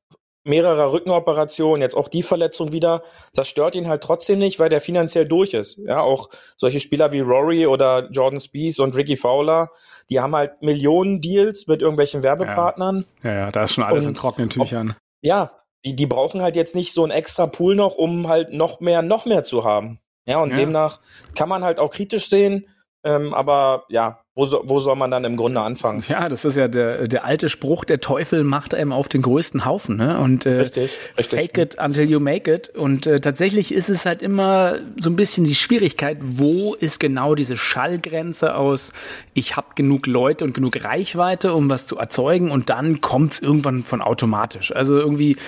mehrerer 0.47 0.93
Rückenoperationen, 0.93 1.83
jetzt 1.83 1.97
auch 1.97 2.09
die 2.09 2.23
Verletzung 2.23 2.73
wieder, 2.73 3.03
das 3.35 3.49
stört 3.49 3.75
ihn 3.75 3.89
halt 3.89 4.03
trotzdem 4.03 4.39
nicht, 4.39 4.59
weil 4.59 4.69
der 4.69 4.81
finanziell 4.81 5.27
durch 5.27 5.55
ist. 5.55 5.79
Ja, 5.79 6.01
auch 6.01 6.29
solche 6.57 6.81
Spieler 6.81 7.13
wie 7.13 7.21
Rory 7.21 7.67
oder 7.67 8.09
Jordan 8.11 8.41
Spieth 8.41 8.79
und 8.79 8.95
Ricky 8.95 9.17
Fowler, 9.17 9.71
die 10.11 10.21
haben 10.21 10.35
halt 10.35 10.63
Millionen 10.63 11.21
Deals 11.21 11.67
mit 11.67 11.83
irgendwelchen 11.83 12.23
Werbepartnern. 12.23 13.05
Ja, 13.23 13.31
ja, 13.31 13.37
ja 13.39 13.51
da 13.51 13.65
ist 13.65 13.75
schon 13.75 13.85
alles 13.85 14.05
und 14.05 14.11
in 14.11 14.15
trockenen 14.17 14.51
Tüchern. 14.51 14.91
Ob, 14.91 14.97
ja, 15.21 15.53
die, 15.85 15.95
die 15.95 16.07
brauchen 16.07 16.43
halt 16.43 16.57
jetzt 16.57 16.75
nicht 16.75 16.93
so 16.93 17.05
ein 17.05 17.11
extra 17.11 17.47
Pool 17.47 17.75
noch, 17.75 17.97
um 17.97 18.29
halt 18.29 18.53
noch 18.53 18.81
mehr, 18.81 19.03
noch 19.03 19.27
mehr 19.27 19.45
zu 19.45 19.65
haben. 19.65 20.01
Ja, 20.27 20.43
und 20.43 20.51
ja. 20.51 20.57
demnach 20.57 21.01
kann 21.35 21.49
man 21.49 21.65
halt 21.65 21.79
auch 21.79 21.93
kritisch 21.93 22.29
sehen, 22.29 22.69
ähm, 23.05 23.33
aber 23.33 23.85
ja, 23.89 24.23
wo, 24.39 24.45
so, 24.45 24.63
wo 24.67 24.81
soll 24.81 24.97
man 24.97 25.11
dann 25.11 25.25
im 25.25 25.37
Grunde 25.37 25.63
anfangen? 25.63 26.05
Ja, 26.09 26.29
das 26.29 26.45
ist 26.45 26.59
ja 26.59 26.69
der, 26.69 27.09
der 27.09 27.25
alte 27.25 27.49
Spruch, 27.49 27.87
der 27.87 28.01
Teufel 28.01 28.45
macht 28.45 28.75
einem 28.75 28.93
auf 28.93 29.09
den 29.09 29.23
größten 29.23 29.65
Haufen. 29.65 29.97
Ne? 29.97 30.21
Und 30.21 30.45
äh, 30.45 30.59
richtig, 30.59 30.91
richtig. 31.17 31.41
fake 31.41 31.59
it 31.59 31.79
until 31.79 32.05
you 32.05 32.21
make 32.21 32.53
it. 32.53 32.69
Und 32.69 33.07
äh, 33.07 33.19
tatsächlich 33.19 33.73
ist 33.73 33.89
es 33.89 34.05
halt 34.05 34.21
immer 34.21 34.77
so 35.01 35.09
ein 35.09 35.17
bisschen 35.17 35.47
die 35.47 35.55
Schwierigkeit, 35.55 36.19
wo 36.21 36.75
ist 36.75 37.01
genau 37.01 37.35
diese 37.35 37.57
Schallgrenze 37.57 38.55
aus, 38.57 38.93
ich 39.33 39.57
habe 39.57 39.69
genug 39.75 40.07
Leute 40.07 40.45
und 40.45 40.53
genug 40.53 40.85
Reichweite, 40.85 41.55
um 41.55 41.71
was 41.71 41.87
zu 41.87 41.97
erzeugen 41.97 42.51
und 42.51 42.69
dann 42.69 43.01
kommt 43.01 43.33
es 43.33 43.41
irgendwann 43.41 43.85
von 43.85 44.03
automatisch. 44.03 44.71
Also 44.71 44.99
irgendwie 44.99 45.39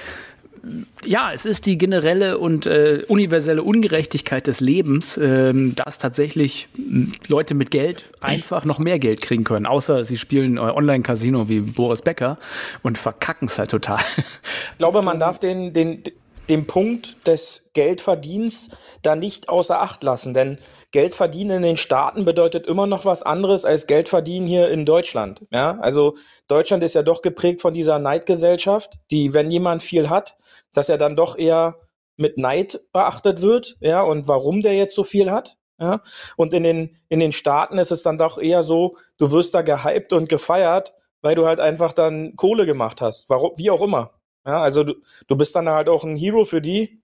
ja, 1.05 1.33
es 1.33 1.47
ist 1.47 1.67
die 1.67 1.79
generelle 1.79 2.39
und 2.39 2.67
äh, 2.67 3.05
universelle 3.09 3.63
Ungerechtigkeit 3.63 4.47
des 4.47 4.61
Lebens, 4.61 5.17
äh, 5.17 5.53
dass 5.75 5.99
tatsächlich 5.99 6.69
Leute 7.29 7.55
mit 7.55 7.71
Geld 7.71 8.05
einfach 8.21 8.65
noch 8.65 8.79
mehr 8.79 8.99
Geld 8.99 9.21
kriegen 9.21 9.45
können, 9.45 9.67
außer 9.67 10.05
sie 10.05 10.17
spielen 10.17 10.57
äh, 10.57 10.61
Online-Casino 10.61 11.49
wie 11.49 11.61
Boris 11.61 12.03
Becker 12.03 12.39
und 12.83 12.99
verkacken 12.99 13.49
es 13.49 13.59
halt 13.59 13.71
total. 13.71 14.01
Ich 14.73 14.79
glaube, 14.79 15.03
man 15.03 15.19
darf 15.19 15.39
den, 15.39 15.73
den, 15.73 16.03
den 16.49 16.67
Punkt 16.67 17.27
des 17.27 17.71
Geldverdienens 17.75 18.71
da 19.03 19.17
nicht 19.17 19.49
außer 19.49 19.81
Acht 19.81 20.03
lassen. 20.03 20.35
Denn 20.35 20.59
Geld 20.91 21.15
verdienen 21.15 21.59
in 21.59 21.63
den 21.63 21.77
Staaten 21.77 22.25
bedeutet 22.25 22.67
immer 22.67 22.87
noch 22.87 23.05
was 23.05 23.23
anderes 23.23 23.65
als 23.65 23.87
Geld 23.87 24.09
verdienen 24.09 24.47
hier 24.47 24.69
in 24.69 24.87
Deutschland. 24.87 25.47
Ja, 25.51 25.79
also 25.81 26.17
Deutschland 26.49 26.83
ist 26.83 26.95
ja 26.95 27.03
doch 27.03 27.23
geprägt 27.23 27.61
von 27.61 27.75
dieser 27.75 27.99
Neidgesellschaft, 27.99 28.99
die, 29.11 29.35
wenn 29.35 29.51
jemand 29.51 29.83
viel 29.83 30.09
hat, 30.09 30.37
dass 30.73 30.89
er 30.89 30.99
dann 30.99 31.17
doch 31.17 31.37
eher 31.37 31.77
mit 32.17 32.39
Neid 32.39 32.81
beachtet 32.93 33.43
wird. 33.43 33.77
Ja, 33.81 34.03
und 34.03 34.29
warum 34.29 34.63
der 34.63 34.75
jetzt 34.75 34.95
so 34.95 35.05
viel 35.05 35.31
hat. 35.31 35.57
Ja, 35.81 36.03
und 36.37 36.55
in 36.55 36.65
den, 36.65 36.97
in 37.09 37.21
den 37.21 37.31
Staaten 37.31 37.79
ist 37.79 37.93
es 37.93 38.03
dann 38.03 38.19
doch 38.19 38.39
eher 38.39 38.65
so, 38.65 38.97
du 39.17 39.31
wirst 39.31 39.55
da 39.55 39.63
gehypt 39.63 40.13
und 40.13 40.29
gefeiert, 40.29 40.93
weil 41.23 41.37
du 41.37 41.47
halt 41.47 41.61
einfach 41.61 41.93
dann 41.93 42.35
Kohle 42.35 42.67
gemacht 42.67 43.01
hast. 43.01 43.31
Warum, 43.31 43.53
wie 43.57 43.71
auch 43.71 43.83
immer. 43.83 44.18
Ja, 44.49 44.63
also 44.63 44.83
du, 44.83 44.95
du 45.27 45.37
bist 45.37 45.55
dann 45.55 45.69
halt 45.69 45.91
auch 45.91 46.05
ein 46.05 46.17
Hero 46.17 46.47
für 46.47 46.63
die, 46.63 47.03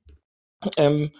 ähm, 0.79 1.13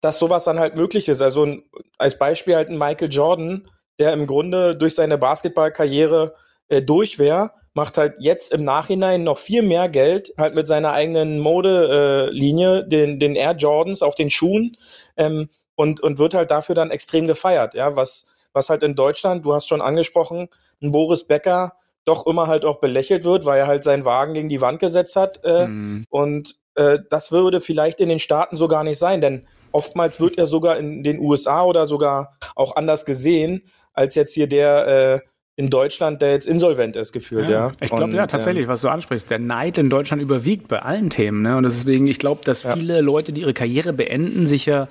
dass 0.00 0.18
sowas 0.18 0.42
dann 0.44 0.58
halt 0.58 0.74
möglich 0.76 1.08
ist. 1.08 1.22
Also 1.22 1.44
ein, 1.44 1.62
als 1.96 2.18
Beispiel 2.18 2.56
halt 2.56 2.70
ein 2.70 2.78
Michael 2.78 3.08
Jordan, 3.08 3.70
der 4.00 4.12
im 4.12 4.26
Grunde 4.26 4.74
durch 4.74 4.96
seine 4.96 5.16
Basketballkarriere 5.16 6.34
äh, 6.68 6.82
durch 6.82 7.20
wäre, 7.20 7.52
macht 7.72 7.98
halt 7.98 8.14
jetzt 8.18 8.52
im 8.52 8.64
Nachhinein 8.64 9.22
noch 9.22 9.38
viel 9.38 9.62
mehr 9.62 9.88
Geld, 9.88 10.32
halt 10.36 10.56
mit 10.56 10.66
seiner 10.66 10.90
eigenen 10.90 11.38
Modelinie, 11.38 12.80
äh, 12.80 12.88
den, 12.88 13.20
den 13.20 13.36
Air 13.36 13.54
Jordans, 13.54 14.02
auch 14.02 14.16
den 14.16 14.30
Schuhen, 14.30 14.76
ähm, 15.16 15.50
und, 15.76 16.00
und 16.00 16.18
wird 16.18 16.34
halt 16.34 16.50
dafür 16.50 16.74
dann 16.74 16.90
extrem 16.90 17.28
gefeiert, 17.28 17.74
ja, 17.74 17.94
was, 17.94 18.26
was 18.52 18.70
halt 18.70 18.82
in 18.82 18.96
Deutschland, 18.96 19.44
du 19.44 19.54
hast 19.54 19.68
schon 19.68 19.80
angesprochen, 19.80 20.48
ein 20.82 20.90
Boris 20.90 21.28
Becker 21.28 21.74
doch 22.04 22.26
immer 22.26 22.46
halt 22.46 22.64
auch 22.64 22.80
belächelt 22.80 23.24
wird, 23.24 23.44
weil 23.44 23.58
er 23.58 23.66
halt 23.66 23.84
seinen 23.84 24.04
Wagen 24.04 24.34
gegen 24.34 24.48
die 24.48 24.60
Wand 24.60 24.78
gesetzt 24.80 25.16
hat. 25.16 25.40
Äh, 25.44 25.66
Mhm. 25.68 26.04
Und 26.08 26.56
äh, 26.74 26.98
das 27.10 27.30
würde 27.32 27.60
vielleicht 27.60 28.00
in 28.00 28.08
den 28.08 28.18
Staaten 28.18 28.56
so 28.56 28.68
gar 28.68 28.84
nicht 28.84 28.98
sein, 28.98 29.20
denn 29.20 29.46
oftmals 29.72 30.20
wird 30.20 30.38
er 30.38 30.46
sogar 30.46 30.78
in 30.78 31.02
den 31.02 31.18
USA 31.18 31.62
oder 31.62 31.86
sogar 31.86 32.32
auch 32.56 32.76
anders 32.76 33.04
gesehen, 33.04 33.62
als 33.92 34.14
jetzt 34.14 34.34
hier 34.34 34.46
der 34.48 34.86
äh, 34.86 35.20
in 35.56 35.68
Deutschland, 35.68 36.22
der 36.22 36.32
jetzt 36.32 36.46
insolvent 36.46 36.96
ist, 36.96 37.12
gefühlt, 37.12 37.50
ja. 37.50 37.72
Ich 37.80 37.90
glaube 37.90 38.14
ja 38.16 38.26
tatsächlich, 38.26 38.66
was 38.66 38.80
du 38.80 38.88
ansprichst. 38.88 39.30
Der 39.30 39.38
Neid 39.38 39.76
in 39.76 39.90
Deutschland 39.90 40.22
überwiegt 40.22 40.68
bei 40.68 40.80
allen 40.80 41.10
Themen. 41.10 41.42
Ne? 41.42 41.56
Und 41.56 41.64
deswegen, 41.64 42.06
ich 42.06 42.18
glaube, 42.18 42.40
dass 42.44 42.62
Ja. 42.62 42.72
viele 42.74 43.02
Leute, 43.02 43.32
die 43.32 43.42
ihre 43.42 43.52
Karriere 43.52 43.92
beenden, 43.92 44.46
sich 44.46 44.64
ja 44.64 44.88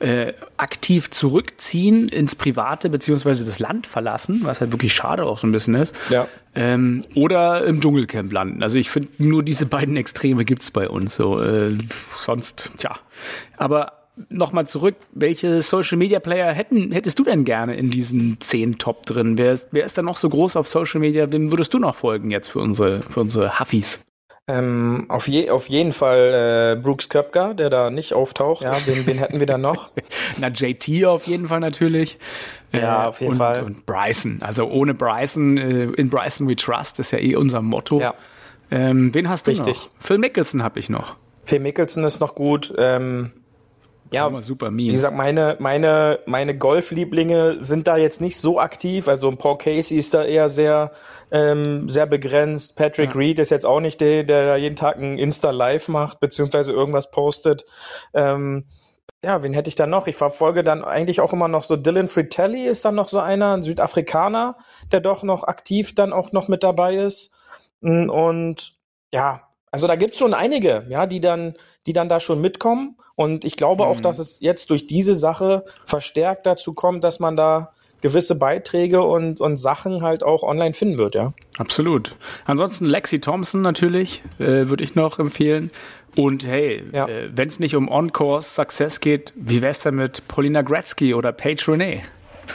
äh, 0.00 0.32
aktiv 0.56 1.10
zurückziehen 1.10 2.08
ins 2.08 2.34
Private 2.34 2.88
beziehungsweise 2.88 3.44
das 3.44 3.58
Land 3.58 3.86
verlassen, 3.86 4.40
was 4.44 4.60
halt 4.60 4.72
wirklich 4.72 4.92
schade 4.92 5.24
auch 5.24 5.38
so 5.38 5.46
ein 5.46 5.52
bisschen 5.52 5.74
ist. 5.74 5.94
Ja. 6.08 6.26
Ähm, 6.54 7.04
oder 7.14 7.64
im 7.64 7.80
Dschungelcamp 7.80 8.32
landen. 8.32 8.62
Also 8.62 8.78
ich 8.78 8.90
finde, 8.90 9.10
nur 9.18 9.42
diese 9.42 9.66
beiden 9.66 9.96
Extreme 9.96 10.44
gibt's 10.44 10.70
bei 10.70 10.88
uns. 10.88 11.14
So, 11.14 11.40
äh, 11.40 11.76
sonst, 12.16 12.70
tja. 12.78 12.96
Aber 13.56 13.92
nochmal 14.28 14.66
zurück, 14.66 14.96
welche 15.12 15.62
Social 15.62 15.96
Media 15.96 16.18
Player 16.18 16.52
hätten, 16.52 16.92
hättest 16.92 17.18
du 17.18 17.24
denn 17.24 17.44
gerne 17.44 17.76
in 17.76 17.90
diesen 17.90 18.40
zehn 18.40 18.78
Top 18.78 19.06
drin? 19.06 19.38
Wer 19.38 19.52
ist, 19.52 19.68
wer 19.70 19.84
ist 19.84 19.96
da 19.96 20.02
noch 20.02 20.16
so 20.16 20.28
groß 20.28 20.56
auf 20.56 20.66
Social 20.66 21.00
Media? 21.00 21.30
Wem 21.32 21.52
würdest 21.52 21.72
du 21.74 21.78
noch 21.78 21.94
folgen 21.94 22.30
jetzt 22.30 22.48
für 22.48 22.60
unsere, 22.60 23.02
für 23.02 23.20
unsere 23.20 23.60
Huffis? 23.60 24.04
Ähm, 24.58 25.06
auf, 25.08 25.28
je, 25.28 25.50
auf 25.50 25.68
jeden 25.68 25.92
Fall 25.92 26.76
äh, 26.76 26.80
Brooks 26.80 27.08
Köpker, 27.08 27.54
der 27.54 27.70
da 27.70 27.90
nicht 27.90 28.12
auftaucht. 28.14 28.62
Ja, 28.62 28.76
wen, 28.86 29.06
wen 29.06 29.18
hätten 29.18 29.38
wir 29.40 29.46
da 29.46 29.58
noch? 29.58 29.90
Na, 30.38 30.48
JT 30.48 31.04
auf 31.06 31.26
jeden 31.26 31.48
Fall 31.48 31.60
natürlich. 31.60 32.18
Ja, 32.72 33.04
Äh, 33.04 33.08
auf 33.08 33.20
jeden 33.20 33.32
und, 33.32 33.38
Fall. 33.38 33.62
Und 33.62 33.86
Bryson. 33.86 34.38
Also 34.42 34.66
ohne 34.68 34.94
Bryson, 34.94 35.56
äh, 35.58 35.84
in 35.96 36.08
Bryson 36.10 36.48
we 36.48 36.56
trust, 36.56 36.98
ist 37.00 37.10
ja 37.10 37.18
eh 37.18 37.36
unser 37.36 37.62
Motto. 37.62 38.00
Ja. 38.00 38.14
Ähm, 38.70 39.12
wen 39.14 39.28
hast 39.28 39.46
du 39.46 39.50
Richtig. 39.50 39.76
noch? 39.84 39.90
Phil 39.98 40.18
Mickelson 40.18 40.62
habe 40.62 40.78
ich 40.78 40.88
noch. 40.88 41.16
Phil 41.44 41.58
Mickelson 41.60 42.04
ist 42.04 42.20
noch 42.20 42.34
gut. 42.34 42.72
Ähm, 42.78 43.32
ja, 44.12 44.26
Immer 44.26 44.42
super 44.42 44.66
Wie 44.70 44.86
Memes. 44.86 44.92
gesagt, 44.94 45.16
meine, 45.16 45.56
meine, 45.60 46.18
meine 46.26 46.56
Golflieblinge 46.56 47.62
sind 47.62 47.86
da 47.86 47.96
jetzt 47.96 48.20
nicht 48.20 48.38
so 48.38 48.58
aktiv. 48.58 49.06
Also 49.08 49.30
Paul 49.30 49.58
Casey 49.58 49.98
ist 49.98 50.14
da 50.14 50.24
eher 50.24 50.48
sehr, 50.48 50.92
ähm, 51.30 51.88
sehr 51.88 52.06
begrenzt. 52.06 52.76
Patrick 52.76 53.14
Reed 53.14 53.38
ist 53.38 53.50
jetzt 53.50 53.66
auch 53.66 53.80
nicht 53.80 54.00
der, 54.00 54.24
der 54.24 54.46
da 54.46 54.56
jeden 54.56 54.76
Tag 54.76 54.96
ein 54.96 55.18
Insta-Live 55.18 55.88
macht, 55.88 56.20
beziehungsweise 56.20 56.72
irgendwas 56.72 57.10
postet. 57.10 57.64
Ähm, 58.14 58.64
ja, 59.22 59.42
wen 59.42 59.52
hätte 59.52 59.68
ich 59.68 59.74
da 59.74 59.86
noch? 59.86 60.06
Ich 60.06 60.16
verfolge 60.16 60.62
dann 60.64 60.82
eigentlich 60.82 61.20
auch 61.20 61.32
immer 61.32 61.48
noch 61.48 61.64
so 61.64 61.76
Dylan 61.76 62.08
Fritelli 62.08 62.64
ist 62.66 62.84
dann 62.84 62.94
noch 62.94 63.08
so 63.08 63.18
einer, 63.20 63.54
ein 63.56 63.64
Südafrikaner, 63.64 64.56
der 64.92 65.00
doch 65.00 65.22
noch 65.22 65.44
aktiv 65.44 65.94
dann 65.94 66.12
auch 66.12 66.32
noch 66.32 66.48
mit 66.48 66.62
dabei 66.64 66.94
ist. 66.96 67.30
Mm, 67.80 68.08
Und 68.08 68.72
ja, 69.12 69.42
also 69.70 69.86
da 69.86 69.96
gibt's 69.96 70.18
schon 70.18 70.34
einige, 70.34 70.84
ja, 70.88 71.06
die 71.06 71.20
dann, 71.20 71.54
die 71.86 71.92
dann 71.92 72.08
da 72.08 72.20
schon 72.20 72.40
mitkommen. 72.40 72.96
Und 73.14 73.44
ich 73.44 73.56
glaube 73.56 73.86
auch, 73.86 74.00
dass 74.00 74.18
es 74.18 74.38
jetzt 74.40 74.70
durch 74.70 74.86
diese 74.86 75.14
Sache 75.14 75.64
verstärkt 75.84 76.46
dazu 76.46 76.72
kommt, 76.72 77.04
dass 77.04 77.20
man 77.20 77.36
da 77.36 77.72
gewisse 78.00 78.34
Beiträge 78.34 79.02
und, 79.02 79.40
und 79.42 79.58
Sachen 79.58 80.02
halt 80.02 80.22
auch 80.22 80.42
online 80.42 80.72
finden 80.72 80.96
wird, 80.96 81.14
ja. 81.14 81.34
Absolut. 81.58 82.16
Ansonsten 82.46 82.86
Lexi 82.86 83.20
Thompson 83.20 83.60
natürlich, 83.60 84.22
äh, 84.38 84.68
würde 84.68 84.82
ich 84.82 84.94
noch 84.94 85.18
empfehlen. 85.18 85.70
Und 86.16 86.46
hey, 86.46 86.82
Ja. 86.92 87.06
äh, 87.08 87.30
wenn 87.36 87.48
es 87.48 87.60
nicht 87.60 87.76
um 87.76 87.88
On-Course 87.88 88.48
Success 88.54 89.00
geht, 89.00 89.34
wie 89.36 89.60
wär's 89.60 89.80
denn 89.80 89.96
mit 89.96 90.26
Paulina 90.28 90.62
Gretzky 90.62 91.12
oder 91.14 91.32
Paige 91.32 91.64
Renee? 91.68 92.02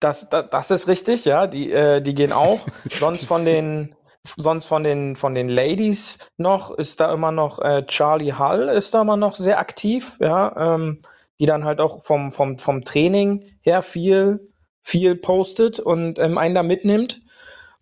Das, 0.00 0.28
das, 0.30 0.44
das 0.50 0.70
ist 0.70 0.86
richtig, 0.86 1.24
ja. 1.24 1.48
Die, 1.48 1.72
äh, 1.72 2.00
die 2.00 2.14
gehen 2.14 2.32
auch. 2.32 2.66
sonst 3.00 3.26
von 3.26 3.44
den, 3.44 3.96
sonst 4.36 4.66
von 4.66 4.84
den, 4.84 5.16
von 5.16 5.34
den 5.34 5.48
Ladies 5.48 6.18
noch 6.36 6.70
ist 6.70 7.00
da 7.00 7.12
immer 7.12 7.32
noch 7.32 7.60
äh, 7.60 7.86
Charlie 7.86 8.32
Hull 8.32 8.68
ist 8.68 8.94
da 8.94 9.02
immer 9.02 9.16
noch 9.16 9.36
sehr 9.36 9.58
aktiv, 9.58 10.18
ja. 10.20 10.74
Ähm, 10.74 11.02
die 11.40 11.46
dann 11.46 11.64
halt 11.64 11.80
auch 11.80 12.04
vom, 12.04 12.32
vom, 12.32 12.58
vom 12.58 12.84
Training 12.84 13.44
her 13.60 13.82
viel, 13.82 14.52
viel 14.82 15.14
postet 15.14 15.78
und 15.78 16.18
ähm, 16.18 16.36
einen 16.36 16.54
da 16.54 16.62
mitnimmt. 16.62 17.20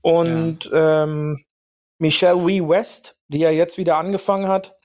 Und 0.03 0.71
ähm, 0.73 1.45
Michelle 1.99 2.47
Wee 2.47 2.61
West, 2.61 3.17
die 3.29 3.39
ja 3.39 3.51
jetzt 3.51 3.79
wieder 3.79 3.97
angefangen 3.97 4.49
hat, 4.49 4.77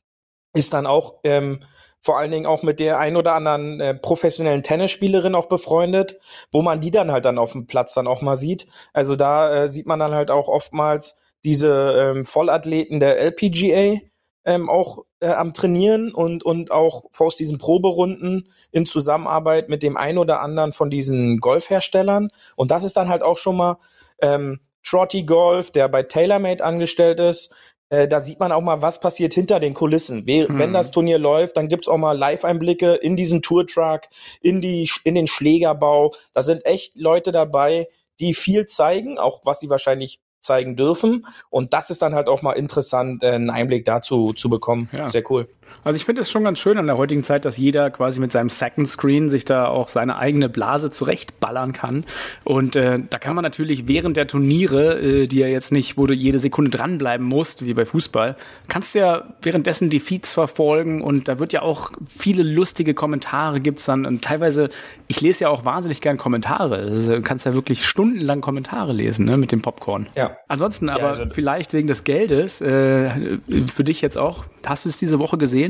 ist 0.53 0.73
dann 0.73 0.87
auch 0.87 1.19
ähm, 1.23 1.63
vor 1.99 2.17
allen 2.17 2.31
Dingen 2.31 2.47
auch 2.47 2.63
mit 2.63 2.79
der 2.79 2.97
ein 2.97 3.15
oder 3.15 3.33
anderen 3.33 3.79
äh, 3.79 3.93
professionellen 3.93 4.63
Tennisspielerin 4.63 5.35
auch 5.35 5.47
befreundet, 5.47 6.17
wo 6.51 6.61
man 6.61 6.81
die 6.81 6.91
dann 6.91 7.11
halt 7.11 7.25
dann 7.25 7.37
auf 7.37 7.51
dem 7.51 7.67
Platz 7.67 7.93
dann 7.93 8.07
auch 8.07 8.21
mal 8.21 8.37
sieht. 8.37 8.65
Also 8.93 9.15
da 9.15 9.53
äh, 9.53 9.69
sieht 9.69 9.85
man 9.85 9.99
dann 9.99 10.15
halt 10.15 10.31
auch 10.31 10.47
oftmals 10.47 11.15
diese 11.43 12.13
ähm, 12.15 12.25
Vollathleten 12.25 12.99
der 12.99 13.19
LPGA 13.19 13.99
ähm, 14.43 14.69
auch 14.69 15.05
äh, 15.19 15.27
am 15.27 15.53
Trainieren 15.53 16.13
und 16.13 16.43
und 16.43 16.71
auch 16.71 17.05
aus 17.17 17.35
diesen 17.35 17.57
Proberunden 17.57 18.49
in 18.71 18.85
Zusammenarbeit 18.85 19.69
mit 19.69 19.83
dem 19.83 19.97
ein 19.97 20.17
oder 20.17 20.41
anderen 20.41 20.71
von 20.71 20.89
diesen 20.89 21.39
Golfherstellern. 21.39 22.29
Und 22.55 22.71
das 22.71 22.83
ist 22.83 22.97
dann 22.97 23.09
halt 23.09 23.21
auch 23.21 23.37
schon 23.37 23.57
mal 23.57 23.77
ähm, 24.21 24.59
Trotty 24.83 25.23
Golf, 25.23 25.69
der 25.71 25.87
bei 25.89 26.01
TaylorMade 26.01 26.63
angestellt 26.63 27.19
ist, 27.19 27.53
äh, 27.91 28.07
da 28.07 28.21
sieht 28.21 28.39
man 28.39 28.53
auch 28.53 28.61
mal, 28.61 28.81
was 28.81 29.01
passiert 29.01 29.33
hinter 29.33 29.59
den 29.59 29.73
Kulissen. 29.73 30.25
We 30.25 30.47
Wenn 30.49 30.71
das 30.71 30.91
Turnier 30.91 31.19
läuft, 31.19 31.57
dann 31.57 31.67
gibt's 31.67 31.89
auch 31.89 31.97
mal 31.97 32.17
Live-Einblicke 32.17 32.93
in 32.95 33.17
diesen 33.17 33.41
Tourtruck, 33.41 34.03
in, 34.41 34.61
die, 34.61 34.89
in 35.03 35.13
den 35.13 35.27
Schlägerbau. 35.27 36.13
Da 36.33 36.41
sind 36.41 36.65
echt 36.65 36.97
Leute 36.97 37.33
dabei, 37.33 37.87
die 38.19 38.33
viel 38.33 38.65
zeigen, 38.65 39.17
auch 39.17 39.41
was 39.43 39.59
sie 39.59 39.69
wahrscheinlich 39.69 40.21
zeigen 40.41 40.75
dürfen. 40.75 41.25
Und 41.49 41.73
das 41.73 41.89
ist 41.89 42.01
dann 42.01 42.13
halt 42.13 42.27
auch 42.27 42.41
mal 42.41 42.53
interessant, 42.53 43.23
äh, 43.23 43.31
einen 43.31 43.49
Einblick 43.49 43.85
dazu 43.85 44.33
zu 44.33 44.49
bekommen. 44.49 44.89
Ja. 44.91 45.07
Sehr 45.07 45.23
cool. 45.29 45.47
Also 45.83 45.97
ich 45.97 46.05
finde 46.05 46.21
es 46.21 46.31
schon 46.31 46.43
ganz 46.43 46.59
schön 46.59 46.77
an 46.77 46.87
der 46.87 46.97
heutigen 46.97 47.23
Zeit, 47.23 47.45
dass 47.45 47.57
jeder 47.57 47.89
quasi 47.89 48.19
mit 48.19 48.31
seinem 48.31 48.49
Second 48.49 48.87
Screen 48.87 49.29
sich 49.29 49.45
da 49.45 49.67
auch 49.67 49.89
seine 49.89 50.17
eigene 50.17 50.49
Blase 50.49 50.89
zurechtballern 50.89 51.73
kann. 51.73 52.05
Und 52.43 52.75
äh, 52.75 52.99
da 53.09 53.17
kann 53.17 53.35
man 53.35 53.43
natürlich 53.43 53.87
während 53.87 54.17
der 54.17 54.27
Turniere, 54.27 54.99
äh, 54.99 55.27
die 55.27 55.39
ja 55.39 55.47
jetzt 55.47 55.71
nicht, 55.71 55.97
wo 55.97 56.07
du 56.07 56.13
jede 56.13 56.39
Sekunde 56.39 56.71
dranbleiben 56.71 57.25
musst, 57.25 57.65
wie 57.65 57.73
bei 57.73 57.85
Fußball, 57.85 58.35
kannst 58.67 58.95
du 58.95 58.99
ja 58.99 59.23
währenddessen 59.41 59.89
die 59.89 59.99
Feeds 59.99 60.33
verfolgen 60.33 61.01
und 61.01 61.27
da 61.27 61.39
wird 61.39 61.53
ja 61.53 61.61
auch 61.61 61.91
viele 62.07 62.43
lustige 62.43 62.93
Kommentare 62.93 63.59
gibt's 63.59 63.85
dann. 63.85 64.05
Und 64.05 64.23
teilweise, 64.23 64.69
ich 65.07 65.21
lese 65.21 65.45
ja 65.45 65.49
auch 65.49 65.65
wahnsinnig 65.65 66.01
gern 66.01 66.17
Kommentare. 66.17 66.89
Du 66.89 67.21
kannst 67.21 67.45
ja 67.45 67.53
wirklich 67.53 67.85
stundenlang 67.85 68.41
Kommentare 68.41 68.93
lesen 68.93 69.25
ne, 69.25 69.37
mit 69.37 69.51
dem 69.51 69.61
Popcorn. 69.61 70.07
Ja. 70.15 70.37
Ansonsten 70.47 70.89
aber 70.89 71.09
also- 71.09 71.25
vielleicht 71.27 71.73
wegen 71.73 71.87
des 71.87 72.03
Geldes, 72.03 72.61
äh, 72.61 73.37
für 73.73 73.83
dich 73.83 74.01
jetzt 74.01 74.17
auch, 74.17 74.45
hast 74.65 74.85
du 74.85 74.89
es 74.89 74.97
diese 74.97 75.19
Woche 75.19 75.37
gesehen? 75.37 75.60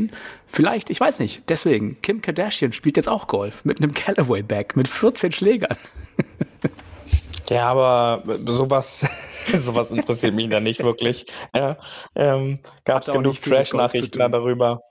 Vielleicht, 0.48 0.90
ich 0.90 1.00
weiß 1.00 1.20
nicht, 1.20 1.50
deswegen, 1.50 2.02
Kim 2.02 2.22
Kardashian 2.22 2.74
spielt 2.74 2.98
jetzt 2.98 3.10
auch 3.10 3.28
Golf 3.28 3.66
mit 3.66 3.78
einem 3.78 3.94
Callaway-Bag 3.94 4.76
mit 4.76 4.88
14 4.88 5.32
Schlägern. 5.32 5.78
Ja, 7.50 7.70
aber 7.70 8.24
sowas, 8.46 9.06
sowas 9.58 9.92
interessiert 9.92 10.34
mich 10.34 10.50
dann 10.50 10.64
nicht 10.64 10.82
wirklich. 10.82 11.26
Ja, 11.54 11.78
ähm, 12.16 12.60
Gab 12.86 13.02
es 13.02 13.12
genug 13.12 13.42
Trash-Nachrichten 13.42 14.32
darüber. 14.32 14.82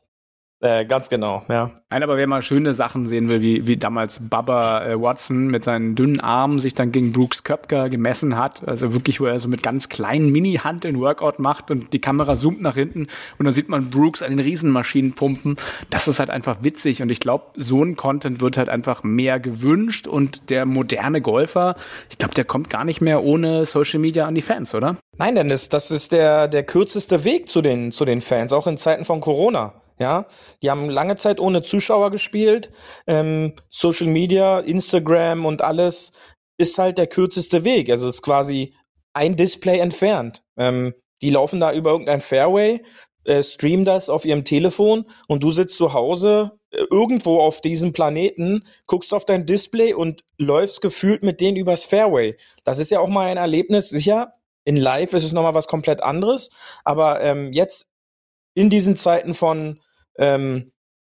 Äh, 0.62 0.85
ganz 0.85 1.09
genau, 1.09 1.43
ja. 1.49 1.71
Nein, 1.90 2.02
aber 2.02 2.19
wer 2.19 2.26
mal 2.26 2.43
schöne 2.43 2.75
Sachen 2.75 3.07
sehen 3.07 3.31
will, 3.31 3.40
wie, 3.40 3.67
wie 3.67 3.79
damals 3.79 4.29
Bubba 4.29 4.85
äh, 4.85 5.00
Watson 5.00 5.49
mit 5.49 5.64
seinen 5.64 5.95
dünnen 5.95 6.21
Armen 6.21 6.59
sich 6.59 6.75
dann 6.75 6.93
gegen 6.93 7.12
Brooks 7.12 7.45
Köpker 7.45 7.88
gemessen 7.88 8.37
hat, 8.37 8.69
also 8.69 8.93
wirklich, 8.93 9.21
wo 9.21 9.25
er 9.25 9.38
so 9.38 9.49
mit 9.49 9.62
ganz 9.62 9.88
kleinen 9.88 10.31
Mini-Hanteln 10.31 11.00
Workout 11.00 11.38
macht 11.38 11.71
und 11.71 11.95
die 11.95 11.99
Kamera 11.99 12.37
zoomt 12.37 12.61
nach 12.61 12.75
hinten 12.75 13.07
und 13.38 13.47
dann 13.47 13.55
sieht 13.55 13.71
man 13.71 13.88
Brooks 13.88 14.23
an 14.23 14.31
den 14.31 14.38
Riesenmaschinen 14.38 15.14
pumpen. 15.14 15.57
Das 15.88 16.09
ist 16.09 16.19
halt 16.19 16.29
einfach 16.29 16.59
witzig 16.62 17.00
und 17.00 17.09
ich 17.09 17.21
glaube, 17.21 17.47
so 17.57 17.83
ein 17.83 17.97
Content 17.97 18.43
wird 18.43 18.59
halt 18.59 18.69
einfach 18.69 19.02
mehr 19.02 19.40
gewünscht 19.40 20.07
und 20.07 20.50
der 20.50 20.67
moderne 20.67 21.23
Golfer, 21.23 21.75
ich 22.11 22.19
glaube, 22.19 22.35
der 22.35 22.45
kommt 22.45 22.69
gar 22.69 22.85
nicht 22.85 23.00
mehr 23.00 23.25
ohne 23.25 23.64
Social 23.64 23.99
Media 23.99 24.26
an 24.26 24.35
die 24.35 24.43
Fans, 24.43 24.75
oder? 24.75 24.97
Nein, 25.17 25.37
Dennis, 25.37 25.71
das 25.71 25.90
ist 25.90 26.12
der, 26.12 26.49
der 26.49 26.64
kürzeste 26.64 27.25
Weg 27.25 27.49
zu 27.49 27.62
den, 27.62 27.93
zu 27.93 28.05
den 28.05 28.21
Fans, 28.21 28.52
auch 28.52 28.67
in 28.67 28.76
Zeiten 28.76 29.07
von 29.07 29.21
Corona. 29.21 29.73
Ja, 30.00 30.26
die 30.62 30.71
haben 30.71 30.88
lange 30.88 31.16
Zeit 31.16 31.38
ohne 31.38 31.62
Zuschauer 31.62 32.11
gespielt. 32.11 32.71
Ähm, 33.07 33.52
Social 33.69 34.07
Media, 34.07 34.59
Instagram 34.61 35.45
und 35.45 35.61
alles 35.61 36.12
ist 36.57 36.78
halt 36.78 36.97
der 36.97 37.07
kürzeste 37.07 37.64
Weg. 37.64 37.90
Also 37.90 38.09
es 38.09 38.16
ist 38.16 38.23
quasi 38.23 38.75
ein 39.12 39.37
Display 39.37 39.78
entfernt. 39.78 40.42
Ähm, 40.57 40.95
die 41.21 41.28
laufen 41.28 41.61
da 41.61 41.73
über 41.75 41.90
irgendein 41.90 42.23
Fairway, 42.23 42.83
äh, 43.25 43.42
streamen 43.42 43.85
das 43.85 44.09
auf 44.09 44.25
ihrem 44.25 44.45
Telefon 44.45 45.04
und 45.28 45.42
du 45.42 45.52
sitzt 45.52 45.76
zu 45.76 45.92
Hause 45.92 46.52
äh, 46.71 46.83
irgendwo 46.90 47.38
auf 47.40 47.61
diesem 47.61 47.92
Planeten, 47.92 48.64
guckst 48.87 49.12
auf 49.12 49.26
dein 49.26 49.45
Display 49.45 49.92
und 49.92 50.25
läufst 50.38 50.80
gefühlt 50.80 51.23
mit 51.23 51.42
denen 51.42 51.59
übers 51.59 51.85
Fairway. 51.85 52.37
Das 52.64 52.78
ist 52.78 52.90
ja 52.90 53.00
auch 53.00 53.09
mal 53.09 53.26
ein 53.26 53.37
Erlebnis. 53.37 53.90
Sicher, 53.90 54.33
in 54.64 54.78
Live 54.78 55.12
ist 55.12 55.25
es 55.25 55.33
nochmal 55.33 55.54
was 55.54 55.66
komplett 55.66 56.02
anderes, 56.02 56.50
aber 56.85 57.21
ähm, 57.21 57.52
jetzt 57.52 57.88
in 58.54 58.71
diesen 58.71 58.97
Zeiten 58.97 59.35
von 59.35 59.78
ähm, 60.21 60.71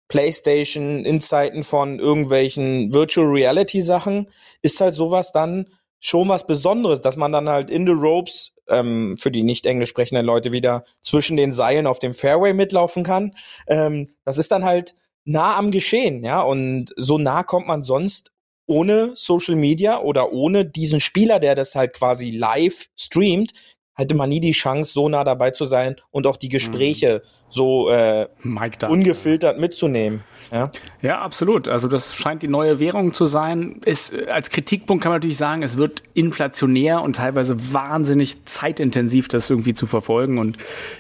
PlayStation, 0.07 1.05
in 1.05 1.21
Zeiten 1.21 1.63
von 1.63 1.99
irgendwelchen 1.99 2.93
Virtual 2.93 3.27
Reality 3.27 3.81
Sachen, 3.81 4.29
ist 4.61 4.81
halt 4.81 4.95
sowas 4.95 5.31
dann 5.31 5.65
schon 5.99 6.27
was 6.27 6.45
Besonderes, 6.45 7.01
dass 7.01 7.15
man 7.15 7.31
dann 7.31 7.47
halt 7.47 7.69
in 7.69 7.85
the 7.85 7.93
ropes 7.93 8.53
ähm, 8.67 9.17
für 9.17 9.31
die 9.31 9.43
nicht 9.43 9.65
englisch 9.65 9.89
sprechenden 9.89 10.25
Leute 10.25 10.51
wieder 10.51 10.83
zwischen 11.01 11.37
den 11.37 11.53
Seilen 11.53 11.87
auf 11.87 11.99
dem 11.99 12.13
Fairway 12.13 12.53
mitlaufen 12.53 13.03
kann. 13.03 13.33
Ähm, 13.67 14.05
das 14.25 14.37
ist 14.37 14.51
dann 14.51 14.65
halt 14.65 14.95
nah 15.25 15.55
am 15.55 15.71
Geschehen, 15.71 16.23
ja, 16.23 16.41
und 16.41 16.93
so 16.97 17.17
nah 17.17 17.43
kommt 17.43 17.67
man 17.67 17.83
sonst 17.83 18.31
ohne 18.65 19.11
Social 19.15 19.55
Media 19.55 19.99
oder 19.99 20.31
ohne 20.31 20.65
diesen 20.65 20.99
Spieler, 20.99 21.39
der 21.39 21.55
das 21.55 21.75
halt 21.75 21.93
quasi 21.93 22.31
live 22.31 22.87
streamt, 22.95 23.53
hätte 23.95 24.15
man 24.15 24.29
nie 24.29 24.39
die 24.39 24.51
Chance, 24.51 24.91
so 24.91 25.09
nah 25.09 25.23
dabei 25.23 25.51
zu 25.51 25.65
sein 25.65 25.95
und 26.11 26.27
auch 26.27 26.37
die 26.37 26.49
Gespräche 26.49 27.21
so 27.49 27.89
äh, 27.89 28.27
ungefiltert 28.87 29.59
mitzunehmen. 29.59 30.23
Ja? 30.51 30.71
Ja, 31.01 31.21
absolut. 31.21 31.67
Also 31.67 31.87
das 31.87 32.15
scheint 32.15 32.41
die 32.43 32.47
neue 32.47 32.79
Währung 32.79 33.13
zu 33.13 33.25
sein. 33.25 33.79
Ist, 33.85 34.13
äh, 34.13 34.27
als 34.27 34.49
Kritikpunkt 34.49 35.03
kann 35.03 35.11
man 35.11 35.17
natürlich 35.17 35.37
sagen, 35.37 35.61
es 35.61 35.77
wird 35.77 36.03
inflationär 36.15 37.01
und 37.01 37.15
teilweise 37.15 37.73
wahnsinnig 37.73 38.45
zeitintensiv, 38.45 39.27
das 39.27 39.49
irgendwie 39.49 39.73
zu 39.73 39.85
verfolgen. 39.85 40.39
Und 40.39 40.57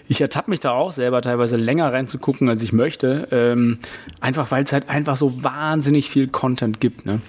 ich 0.07 0.21
ertappe 0.21 0.51
mich 0.51 0.59
da 0.59 0.71
auch 0.71 0.91
selber 0.91 1.21
teilweise 1.21 1.57
länger 1.57 1.91
reinzugucken, 1.91 2.49
als 2.49 2.61
ich 2.61 2.73
möchte. 2.73 3.27
Ähm, 3.31 3.79
einfach 4.19 4.51
weil 4.51 4.63
es 4.63 4.73
halt 4.73 4.89
einfach 4.89 5.15
so 5.15 5.43
wahnsinnig 5.43 6.09
viel 6.09 6.27
Content 6.27 6.79
gibt. 6.79 7.05
Ne? 7.05 7.21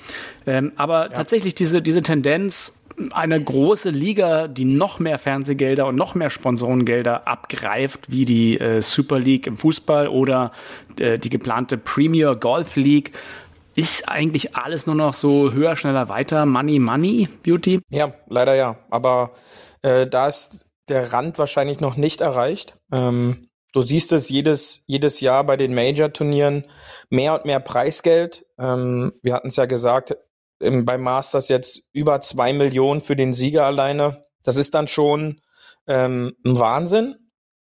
Ähm, 0.47 0.73
aber 0.77 1.11
tatsächlich 1.11 1.55
diese, 1.55 1.81
diese 1.81 2.03
Tendenz, 2.03 2.84
eine 3.13 3.43
große 3.43 3.91
Liga, 3.91 4.49
die 4.49 4.65
noch 4.65 4.99
mehr 4.99 5.19
Fernsehgelder 5.19 5.87
und 5.87 5.97
noch 5.97 6.15
mehr 6.15 6.31
Sponsorengelder 6.31 7.27
abgreift, 7.27 8.11
wie 8.11 8.25
die 8.25 8.59
äh, 8.59 8.81
Super 8.81 9.19
League 9.19 9.47
im 9.47 9.57
Fußball 9.57 10.09
oder 10.09 10.53
äh, 10.99 11.19
die 11.19 11.31
geplante 11.31 11.77
Premier 11.77 12.37
Golf 12.37 12.77
League, 12.77 13.13
ist 13.75 14.09
eigentlich 14.09 14.55
alles 14.57 14.87
nur 14.87 14.95
noch 14.95 15.15
so 15.15 15.53
höher, 15.53 15.77
schneller, 15.77 16.09
weiter, 16.09 16.47
Money, 16.47 16.79
Money, 16.79 17.29
Beauty. 17.43 17.81
Ja, 17.91 18.15
leider 18.29 18.55
ja. 18.55 18.77
Aber 18.91 19.33
äh, 19.83 20.07
da 20.07 20.29
ist 20.29 20.65
der 20.89 21.13
Rand 21.13 21.39
wahrscheinlich 21.39 21.81
noch 21.81 21.97
nicht 21.97 22.21
erreicht. 22.21 22.75
Ähm, 22.93 23.49
du 23.73 23.83
siehst 23.83 24.13
es 24.13 24.29
jedes, 24.29 24.85
jedes 24.87 25.21
Jahr 25.21 25.45
bei 25.45 25.57
den 25.57 25.75
Major-Turnieren 25.75 26.65
mehr 27.11 27.35
und 27.35 27.47
mehr 27.47 27.61
Preisgeld. 27.61 28.47
Ähm, 28.59 29.13
wir 29.23 29.35
hatten 29.35 29.49
es 29.49 29.57
ja 29.57 29.67
gesagt, 29.67 30.17
im, 30.61 30.85
beim 30.85 31.03
Masters 31.03 31.49
jetzt 31.49 31.83
über 31.93 32.21
zwei 32.21 32.53
Millionen 32.53 33.01
für 33.01 33.17
den 33.17 33.35
Sieger 33.35 33.67
alleine. 33.67 34.25
Das 34.43 34.57
ist 34.57 34.75
dann 34.75 34.89
schon 34.89 35.41
ähm, 35.87 36.35
ein 36.45 36.59
Wahnsinn. 36.59 37.17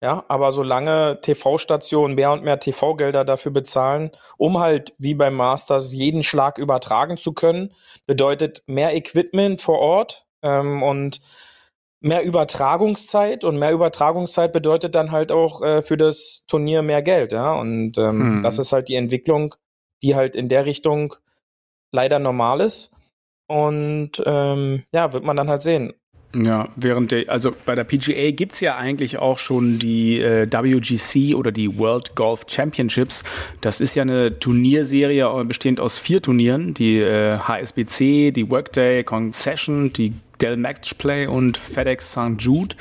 Ja, 0.01 0.25
aber 0.27 0.51
solange 0.51 1.21
TV-Stationen 1.21 2.15
mehr 2.15 2.33
und 2.33 2.43
mehr 2.43 2.59
TV-Gelder 2.59 3.23
dafür 3.23 3.53
bezahlen, 3.53 4.11
um 4.37 4.59
halt 4.59 4.93
wie 4.97 5.13
beim 5.13 5.33
Masters 5.33 5.93
jeden 5.93 6.23
Schlag 6.23 6.57
übertragen 6.57 7.17
zu 7.17 7.31
können, 7.31 7.73
bedeutet 8.05 8.63
mehr 8.67 8.93
Equipment 8.93 9.61
vor 9.61 9.79
Ort 9.79 10.25
ähm, 10.41 10.83
und 10.83 11.21
mehr 12.01 12.21
Übertragungszeit 12.21 13.45
und 13.45 13.57
mehr 13.57 13.71
Übertragungszeit 13.71 14.51
bedeutet 14.51 14.93
dann 14.93 15.11
halt 15.11 15.31
auch 15.31 15.61
äh, 15.61 15.81
für 15.81 15.95
das 15.95 16.43
Turnier 16.47 16.81
mehr 16.81 17.01
Geld, 17.01 17.31
ja. 17.31 17.53
Und 17.53 17.97
ähm, 17.97 18.19
Hm. 18.19 18.43
das 18.43 18.59
ist 18.59 18.73
halt 18.73 18.89
die 18.89 18.95
Entwicklung, 18.95 19.55
die 20.01 20.15
halt 20.15 20.35
in 20.35 20.49
der 20.49 20.65
Richtung 20.65 21.15
leider 21.93 22.19
normal 22.19 22.59
ist. 22.59 22.91
Und 23.47 24.11
ähm, 24.25 24.83
ja, 24.91 25.13
wird 25.13 25.23
man 25.23 25.37
dann 25.37 25.49
halt 25.49 25.63
sehen. 25.63 25.93
Ja, 26.35 26.67
während 26.75 27.11
der, 27.11 27.29
also 27.29 27.51
bei 27.63 27.75
der 27.75 27.83
PGA 27.83 28.31
gibt's 28.31 28.59
ja 28.59 28.75
eigentlich 28.75 29.19
auch 29.19 29.37
schon 29.37 29.77
die 29.77 30.19
äh, 30.19 30.47
WGC 30.51 31.35
oder 31.35 31.51
die 31.51 31.77
World 31.77 32.15
Golf 32.15 32.45
Championships. 32.47 33.23
Das 33.61 33.79
ist 33.79 33.93
ja 33.93 34.01
eine 34.01 34.39
Turnierserie 34.39 35.25
äh, 35.27 35.43
bestehend 35.43 35.79
aus 35.79 35.99
vier 35.99 36.23
Turnieren, 36.23 36.73
die 36.73 36.97
äh, 36.97 37.37
HSBC, 37.37 38.31
die 38.31 38.49
Workday 38.49 39.03
Concession, 39.03 39.93
die 39.93 40.13
Dell 40.41 40.57
Match 40.57 40.95
Play 40.95 41.27
und 41.27 41.55
FedEx 41.57 42.13
St. 42.13 42.39
Jude. 42.39 42.75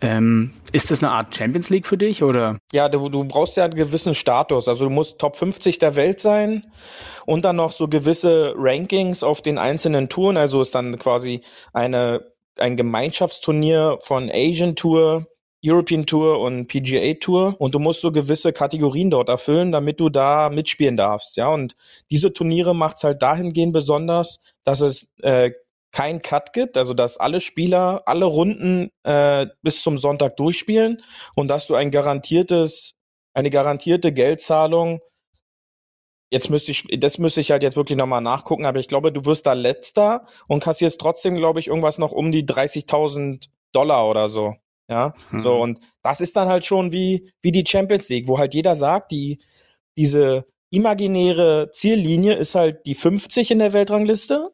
Ähm, 0.00 0.52
ist 0.72 0.90
das 0.90 1.02
eine 1.02 1.12
Art 1.12 1.34
Champions 1.34 1.70
League 1.70 1.86
für 1.86 1.96
dich 1.96 2.22
oder? 2.22 2.58
Ja, 2.72 2.88
du, 2.88 3.08
du 3.08 3.24
brauchst 3.24 3.56
ja 3.56 3.64
einen 3.64 3.74
gewissen 3.74 4.14
Status. 4.14 4.68
Also 4.68 4.84
du 4.84 4.90
musst 4.90 5.18
Top 5.18 5.36
50 5.36 5.78
der 5.78 5.96
Welt 5.96 6.20
sein 6.20 6.66
und 7.24 7.44
dann 7.44 7.56
noch 7.56 7.72
so 7.72 7.88
gewisse 7.88 8.52
Rankings 8.56 9.22
auf 9.22 9.40
den 9.40 9.58
einzelnen 9.58 10.08
Touren. 10.08 10.36
Also 10.36 10.60
ist 10.60 10.74
dann 10.74 10.98
quasi 10.98 11.40
eine, 11.72 12.26
ein 12.58 12.76
Gemeinschaftsturnier 12.76 13.98
von 14.00 14.30
Asian 14.30 14.76
Tour, 14.76 15.26
European 15.64 16.04
Tour 16.04 16.40
und 16.40 16.66
PGA 16.66 17.14
Tour. 17.14 17.56
Und 17.58 17.74
du 17.74 17.78
musst 17.78 18.02
so 18.02 18.12
gewisse 18.12 18.52
Kategorien 18.52 19.10
dort 19.10 19.30
erfüllen, 19.30 19.72
damit 19.72 19.98
du 19.98 20.10
da 20.10 20.50
mitspielen 20.50 20.98
darfst. 20.98 21.38
Ja, 21.38 21.48
und 21.48 21.74
diese 22.10 22.34
Turniere 22.34 22.74
macht's 22.74 23.02
halt 23.02 23.22
dahingehend 23.22 23.72
besonders, 23.72 24.40
dass 24.62 24.80
es 24.80 25.08
äh, 25.22 25.52
kein 25.92 26.20
Cut 26.22 26.52
gibt, 26.52 26.76
also 26.76 26.94
dass 26.94 27.16
alle 27.16 27.40
Spieler 27.40 28.02
alle 28.06 28.26
Runden 28.26 28.90
äh, 29.04 29.46
bis 29.62 29.82
zum 29.82 29.98
Sonntag 29.98 30.36
durchspielen 30.36 31.02
und 31.34 31.48
dass 31.48 31.66
du 31.66 31.74
ein 31.74 31.90
garantiertes, 31.90 32.94
eine 33.34 33.50
garantierte 33.50 34.12
Geldzahlung 34.12 35.00
Jetzt 36.30 36.50
müsste 36.50 36.72
ich, 36.72 36.84
das 36.98 37.18
müsste 37.18 37.40
ich 37.40 37.52
halt 37.52 37.62
jetzt 37.62 37.76
wirklich 37.76 37.96
nochmal 37.96 38.20
nachgucken, 38.20 38.66
aber 38.66 38.80
ich 38.80 38.88
glaube, 38.88 39.12
du 39.12 39.24
wirst 39.24 39.46
da 39.46 39.52
letzter 39.52 40.26
und 40.48 40.62
kassierst 40.62 41.00
trotzdem, 41.00 41.36
glaube 41.36 41.60
ich, 41.60 41.68
irgendwas 41.68 41.98
noch 41.98 42.12
um 42.12 42.32
die 42.32 42.44
30.000 42.44 43.46
Dollar 43.72 44.08
oder 44.08 44.28
so. 44.28 44.54
Ja, 44.88 45.14
Hm. 45.30 45.40
so 45.40 45.54
und 45.56 45.80
das 46.02 46.20
ist 46.20 46.36
dann 46.36 46.48
halt 46.48 46.64
schon 46.64 46.92
wie, 46.92 47.32
wie 47.42 47.52
die 47.52 47.64
Champions 47.66 48.08
League, 48.08 48.28
wo 48.28 48.38
halt 48.38 48.54
jeder 48.54 48.76
sagt, 48.76 49.12
die, 49.12 49.38
diese 49.96 50.46
imaginäre 50.70 51.70
Ziellinie 51.72 52.34
ist 52.34 52.54
halt 52.54 52.86
die 52.86 52.94
50 52.94 53.50
in 53.52 53.58
der 53.60 53.72
Weltrangliste, 53.72 54.50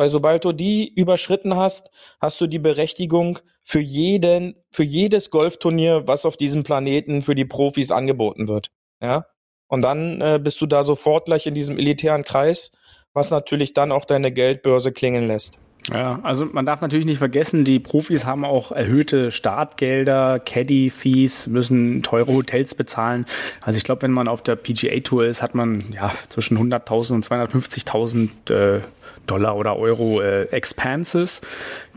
weil 0.00 0.08
sobald 0.08 0.46
du 0.46 0.52
die 0.52 0.90
überschritten 0.94 1.56
hast, 1.56 1.90
hast 2.22 2.40
du 2.40 2.46
die 2.46 2.58
Berechtigung 2.58 3.38
für 3.62 3.80
jeden, 3.80 4.54
für 4.70 4.82
jedes 4.82 5.28
Golfturnier, 5.28 6.04
was 6.06 6.24
auf 6.24 6.38
diesem 6.38 6.62
Planeten 6.62 7.20
für 7.20 7.34
die 7.34 7.44
Profis 7.44 7.90
angeboten 7.90 8.48
wird. 8.48 8.70
Ja, 9.02 9.26
und 9.68 9.82
dann 9.82 10.22
äh, 10.22 10.40
bist 10.42 10.58
du 10.62 10.64
da 10.64 10.84
sofort 10.84 11.26
gleich 11.26 11.46
in 11.46 11.54
diesem 11.54 11.76
elitären 11.76 12.24
Kreis, 12.24 12.72
was 13.12 13.30
natürlich 13.30 13.74
dann 13.74 13.92
auch 13.92 14.06
deine 14.06 14.32
Geldbörse 14.32 14.90
klingeln 14.90 15.28
lässt. 15.28 15.58
Ja, 15.92 16.20
also 16.22 16.46
man 16.46 16.64
darf 16.64 16.80
natürlich 16.80 17.04
nicht 17.04 17.18
vergessen, 17.18 17.66
die 17.66 17.78
Profis 17.78 18.24
haben 18.24 18.46
auch 18.46 18.72
erhöhte 18.72 19.30
Startgelder, 19.30 20.38
Caddy-Fees, 20.38 21.46
müssen 21.48 22.02
teure 22.02 22.32
Hotels 22.32 22.74
bezahlen. 22.74 23.26
Also 23.60 23.76
ich 23.76 23.84
glaube, 23.84 24.00
wenn 24.02 24.12
man 24.12 24.28
auf 24.28 24.42
der 24.42 24.56
PGA-Tour 24.56 25.26
ist, 25.26 25.42
hat 25.42 25.54
man 25.54 25.92
ja 25.92 26.12
zwischen 26.30 26.56
100.000 26.56 27.12
und 27.12 27.26
250.000 27.26 28.50
äh, 28.50 28.80
Dollar 29.26 29.56
oder 29.56 29.76
Euro 29.76 30.20
äh, 30.20 30.44
Expenses. 30.44 31.40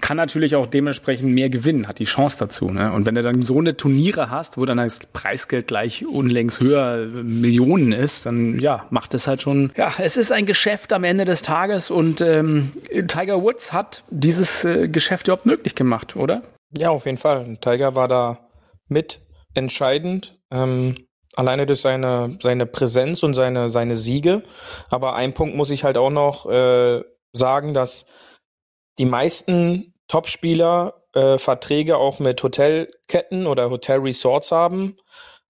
Kann 0.01 0.17
natürlich 0.17 0.55
auch 0.55 0.67
dementsprechend 0.67 1.33
mehr 1.33 1.49
gewinnen, 1.49 1.87
hat 1.87 1.99
die 1.99 2.05
Chance 2.05 2.37
dazu. 2.39 2.69
Ne? 2.69 2.91
Und 2.91 3.05
wenn 3.05 3.15
du 3.15 3.21
dann 3.21 3.41
so 3.41 3.57
eine 3.59 3.77
Turniere 3.77 4.29
hast, 4.29 4.57
wo 4.57 4.65
dann 4.65 4.77
das 4.77 5.05
Preisgeld 5.07 5.67
gleich 5.67 6.05
unlängst 6.05 6.59
höher 6.59 7.03
äh, 7.03 7.05
Millionen 7.05 7.91
ist, 7.91 8.25
dann 8.25 8.59
ja, 8.59 8.85
macht 8.89 9.13
es 9.13 9.27
halt 9.27 9.41
schon, 9.41 9.71
ja, 9.75 9.93
es 9.99 10.17
ist 10.17 10.31
ein 10.31 10.45
Geschäft 10.45 10.93
am 10.93 11.03
Ende 11.03 11.25
des 11.25 11.41
Tages 11.41 11.89
und 11.89 12.21
ähm, 12.21 12.71
Tiger 13.07 13.41
Woods 13.41 13.73
hat 13.73 14.03
dieses 14.09 14.65
äh, 14.65 14.87
Geschäft 14.87 15.27
überhaupt 15.27 15.45
möglich 15.45 15.75
gemacht, 15.75 16.15
oder? 16.15 16.43
Ja, 16.75 16.89
auf 16.89 17.05
jeden 17.05 17.17
Fall. 17.17 17.57
Tiger 17.61 17.95
war 17.95 18.07
da 18.07 18.49
mit 18.87 19.21
entscheidend. 19.53 20.37
Ähm, 20.51 20.95
alleine 21.35 21.65
durch 21.65 21.81
seine, 21.81 22.37
seine 22.41 22.65
Präsenz 22.65 23.23
und 23.23 23.33
seine, 23.33 23.69
seine 23.69 23.95
Siege. 23.95 24.43
Aber 24.89 25.15
ein 25.15 25.33
Punkt 25.33 25.55
muss 25.55 25.71
ich 25.71 25.83
halt 25.83 25.97
auch 25.97 26.09
noch 26.09 26.49
äh, 26.49 27.01
sagen, 27.33 27.73
dass 27.73 28.05
die 28.97 29.05
meisten 29.05 29.93
Topspieler 30.07 31.03
äh, 31.13 31.37
Verträge 31.37 31.97
auch 31.97 32.19
mit 32.19 32.41
Hotelketten 32.41 33.47
oder 33.47 33.69
Hotelresorts 33.69 34.51
haben, 34.51 34.97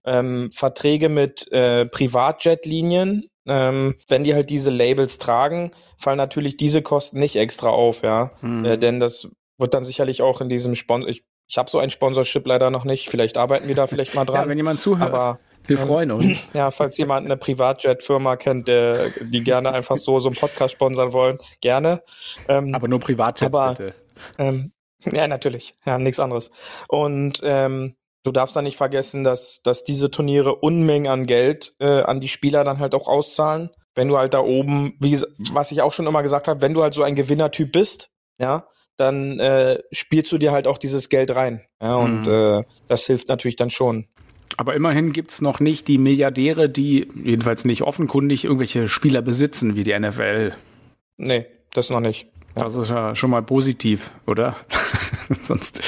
ähm, 0.04 0.50
Verträge 0.52 1.08
mit 1.08 1.50
äh, 1.52 1.86
Privatjetlinien. 1.86 3.26
Ähm, 3.46 3.96
wenn 4.08 4.24
die 4.24 4.34
halt 4.34 4.48
diese 4.48 4.70
Labels 4.70 5.18
tragen, 5.18 5.70
fallen 5.98 6.16
natürlich 6.16 6.56
diese 6.56 6.80
Kosten 6.80 7.20
nicht 7.20 7.36
extra 7.36 7.68
auf, 7.68 8.02
ja. 8.02 8.32
Mhm. 8.40 8.64
Äh, 8.64 8.78
denn 8.78 9.00
das 9.00 9.28
wird 9.58 9.74
dann 9.74 9.84
sicherlich 9.84 10.22
auch 10.22 10.40
in 10.40 10.48
diesem 10.48 10.74
Sponsor. 10.74 11.10
Ich, 11.10 11.24
ich 11.46 11.58
habe 11.58 11.70
so 11.70 11.78
ein 11.78 11.90
Sponsorship 11.90 12.46
leider 12.46 12.70
noch 12.70 12.84
nicht. 12.84 13.10
Vielleicht 13.10 13.36
arbeiten 13.36 13.68
wir 13.68 13.74
da 13.74 13.86
vielleicht 13.86 14.14
mal 14.14 14.24
dran. 14.24 14.44
Ja, 14.44 14.48
wenn 14.48 14.56
jemand 14.56 14.80
zuhört, 14.80 15.12
aber 15.12 15.40
wir 15.66 15.78
freuen 15.78 16.10
uns. 16.10 16.48
ja, 16.54 16.70
falls 16.70 16.96
jemand 16.98 17.26
eine 17.26 17.36
Privatjet-Firma 17.36 18.36
kennt, 18.36 18.68
der, 18.68 19.10
die 19.20 19.42
gerne 19.42 19.72
einfach 19.72 19.96
so 19.98 20.20
so 20.20 20.28
einen 20.28 20.36
Podcast 20.36 20.74
sponsern 20.74 21.12
wollen, 21.12 21.38
gerne. 21.60 22.02
Ähm, 22.48 22.74
Aber 22.74 22.88
nur 22.88 23.00
Privatjets 23.00 23.54
Aber- 23.54 23.70
bitte. 23.70 23.94
ähm, 24.38 24.72
ja, 25.10 25.26
natürlich. 25.26 25.74
Ja, 25.84 25.98
nichts 25.98 26.18
anderes. 26.18 26.50
Und 26.88 27.40
ähm, 27.42 27.94
du 28.22 28.32
darfst 28.32 28.56
dann 28.56 28.64
nicht 28.64 28.76
vergessen, 28.78 29.22
dass, 29.22 29.60
dass 29.62 29.84
diese 29.84 30.10
Turniere 30.10 30.54
Unmengen 30.56 31.08
an 31.12 31.26
Geld 31.26 31.74
äh, 31.78 32.00
an 32.02 32.20
die 32.20 32.28
Spieler 32.28 32.64
dann 32.64 32.78
halt 32.78 32.94
auch 32.94 33.06
auszahlen. 33.08 33.70
Wenn 33.94 34.08
du 34.08 34.16
halt 34.16 34.32
da 34.34 34.40
oben, 34.40 34.94
wie 35.00 35.20
was 35.52 35.70
ich 35.72 35.82
auch 35.82 35.92
schon 35.92 36.06
immer 36.06 36.22
gesagt 36.22 36.48
habe, 36.48 36.62
wenn 36.62 36.74
du 36.74 36.82
halt 36.82 36.94
so 36.94 37.02
ein 37.02 37.14
Gewinnertyp 37.14 37.70
bist, 37.70 38.10
ja, 38.38 38.66
dann 38.96 39.38
äh, 39.40 39.78
spielst 39.92 40.32
du 40.32 40.38
dir 40.38 40.52
halt 40.52 40.66
auch 40.66 40.78
dieses 40.78 41.08
Geld 41.08 41.34
rein. 41.34 41.62
Ja, 41.82 41.96
und 41.96 42.22
Mhm. 42.22 42.32
äh, 42.32 42.64
das 42.88 43.04
hilft 43.06 43.28
natürlich 43.28 43.56
dann 43.56 43.70
schon. 43.70 44.06
Aber 44.56 44.74
immerhin 44.74 45.12
gibt's 45.12 45.40
noch 45.40 45.60
nicht 45.60 45.88
die 45.88 45.98
Milliardäre, 45.98 46.68
die 46.68 47.08
jedenfalls 47.24 47.64
nicht 47.64 47.82
offenkundig 47.82 48.44
irgendwelche 48.44 48.88
Spieler 48.88 49.20
besitzen 49.22 49.74
wie 49.76 49.84
die 49.84 49.98
NFL. 49.98 50.52
Nee, 51.16 51.46
das 51.72 51.90
noch 51.90 52.00
nicht. 52.00 52.28
Das 52.54 52.76
ist 52.76 52.90
ja 52.90 53.16
schon 53.16 53.30
mal 53.30 53.42
positiv, 53.42 54.12
oder? 54.28 54.54
Sonst 55.28 55.82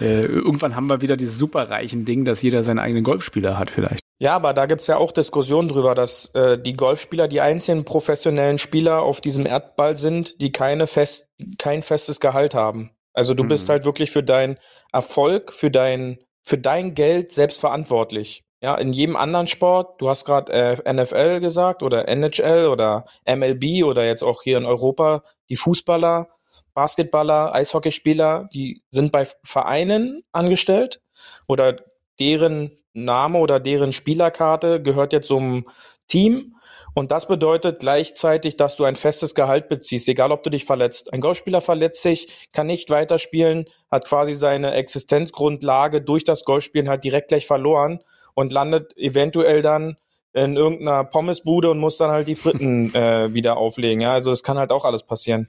äh, 0.00 0.22
irgendwann 0.24 0.76
haben 0.76 0.88
wir 0.88 1.00
wieder 1.00 1.16
dieses 1.16 1.36
superreichen 1.36 2.04
Ding, 2.04 2.24
dass 2.24 2.42
jeder 2.42 2.62
seinen 2.62 2.78
eigenen 2.78 3.02
Golfspieler 3.02 3.58
hat 3.58 3.70
vielleicht. 3.70 4.02
Ja, 4.20 4.36
aber 4.36 4.54
da 4.54 4.66
gibt's 4.66 4.86
ja 4.86 4.98
auch 4.98 5.10
Diskussionen 5.10 5.68
drüber, 5.68 5.96
dass 5.96 6.26
äh, 6.34 6.56
die 6.56 6.74
Golfspieler 6.74 7.26
die 7.26 7.40
einzigen 7.40 7.84
professionellen 7.84 8.58
Spieler 8.58 9.02
auf 9.02 9.20
diesem 9.20 9.46
Erdball 9.46 9.98
sind, 9.98 10.40
die 10.40 10.52
keine 10.52 10.86
fest, 10.86 11.28
kein 11.58 11.82
festes 11.82 12.20
Gehalt 12.20 12.54
haben. 12.54 12.90
Also 13.14 13.34
du 13.34 13.42
bist 13.42 13.66
Mhm. 13.66 13.72
halt 13.72 13.84
wirklich 13.84 14.12
für 14.12 14.22
deinen 14.22 14.58
Erfolg, 14.92 15.52
für 15.52 15.72
dein, 15.72 16.18
für 16.44 16.58
dein 16.58 16.94
Geld 16.94 17.32
selbst 17.32 17.60
verantwortlich. 17.60 18.44
Ja, 18.62 18.76
in 18.76 18.92
jedem 18.92 19.16
anderen 19.16 19.48
Sport, 19.48 20.00
du 20.00 20.08
hast 20.08 20.24
gerade 20.24 20.52
äh, 20.52 20.92
NFL 20.92 21.40
gesagt 21.40 21.82
oder 21.82 22.06
NHL 22.06 22.66
oder 22.66 23.06
MLB 23.26 23.84
oder 23.84 24.04
jetzt 24.04 24.22
auch 24.22 24.42
hier 24.42 24.56
in 24.56 24.64
Europa, 24.64 25.22
die 25.48 25.56
Fußballer, 25.56 26.28
Basketballer, 26.72 27.52
Eishockeyspieler, 27.54 28.48
die 28.54 28.82
sind 28.92 29.10
bei 29.10 29.26
Vereinen 29.42 30.22
angestellt 30.30 31.00
oder 31.48 31.76
deren 32.20 32.78
Name 32.92 33.38
oder 33.38 33.58
deren 33.58 33.92
Spielerkarte 33.92 34.80
gehört 34.80 35.12
jetzt 35.12 35.28
zum 35.28 35.66
Team. 36.06 36.51
Und 36.94 37.10
das 37.10 37.26
bedeutet 37.26 37.80
gleichzeitig, 37.80 38.56
dass 38.56 38.76
du 38.76 38.84
ein 38.84 38.96
festes 38.96 39.34
Gehalt 39.34 39.68
beziehst, 39.68 40.08
egal 40.08 40.30
ob 40.30 40.42
du 40.42 40.50
dich 40.50 40.64
verletzt. 40.64 41.12
Ein 41.12 41.20
Golfspieler 41.20 41.60
verletzt 41.60 42.02
sich, 42.02 42.48
kann 42.52 42.66
nicht 42.66 42.90
weiterspielen, 42.90 43.64
hat 43.90 44.06
quasi 44.06 44.34
seine 44.34 44.72
Existenzgrundlage 44.72 46.02
durch 46.02 46.24
das 46.24 46.44
Golfspielen 46.44 46.88
halt 46.88 47.04
direkt 47.04 47.28
gleich 47.28 47.46
verloren 47.46 48.00
und 48.34 48.52
landet 48.52 48.96
eventuell 48.96 49.62
dann 49.62 49.96
in 50.34 50.56
irgendeiner 50.56 51.04
Pommesbude 51.04 51.70
und 51.70 51.78
muss 51.78 51.96
dann 51.96 52.10
halt 52.10 52.28
die 52.28 52.34
Fritten 52.34 52.94
äh, 52.94 53.32
wieder 53.34 53.56
auflegen. 53.56 54.00
Ja, 54.02 54.12
also 54.12 54.30
das 54.30 54.42
kann 54.42 54.58
halt 54.58 54.70
auch 54.72 54.84
alles 54.84 55.02
passieren. 55.02 55.48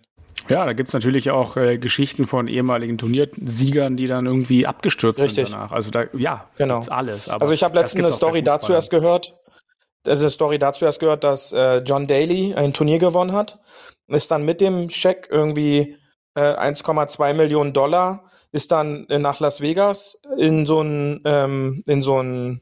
Ja, 0.50 0.66
da 0.66 0.74
gibt's 0.74 0.94
natürlich 0.94 1.32
auch 1.32 1.56
äh, 1.56 1.78
Geschichten 1.78 2.28
von 2.28 2.48
ehemaligen 2.48 2.98
Turniersiegern, 2.98 3.96
die 3.96 4.08
dann 4.08 4.26
irgendwie 4.26 4.66
abgestürzt 4.66 5.22
Richtig. 5.22 5.48
sind 5.48 5.54
danach. 5.56 5.72
Also 5.72 5.90
da, 5.92 6.06
ja, 6.18 6.50
Genau. 6.58 6.76
gibt's 6.76 6.90
alles. 6.90 7.30
Aber 7.30 7.44
Also 7.44 7.54
ich 7.54 7.64
habe 7.64 7.78
letztens 7.78 8.06
eine 8.06 8.14
Story 8.14 8.44
dazu 8.44 8.74
erst 8.74 8.90
gehört. 8.90 9.36
Also 10.06 10.30
Story 10.30 10.60
dazu 10.60 10.86
erst 10.86 11.00
gehört, 11.00 11.24
dass 11.24 11.52
äh, 11.54 11.78
John 11.78 12.08
Daly 12.08 12.54
ein 12.56 12.74
Turnier 12.74 13.00
gewonnen 13.00 13.32
hat. 13.34 13.60
Ist 14.08 14.32
dann 14.32 14.44
mit 14.44 14.60
dem 14.62 14.90
Scheck 14.90 15.30
irgendwie 15.32 15.98
äh, 16.36 16.42
1,2 16.42 17.34
Millionen 17.34 17.74
Dollar, 17.74 18.26
ist 18.52 18.72
dann 18.72 19.08
äh, 19.10 19.18
nach 19.20 19.40
Las 19.40 19.62
Vegas 19.62 20.20
in 20.38 20.66
so 20.66 20.82
ein 20.82 21.22
ähm, 21.26 21.84
in 21.88 22.02
so 22.02 22.22
ein 22.22 22.62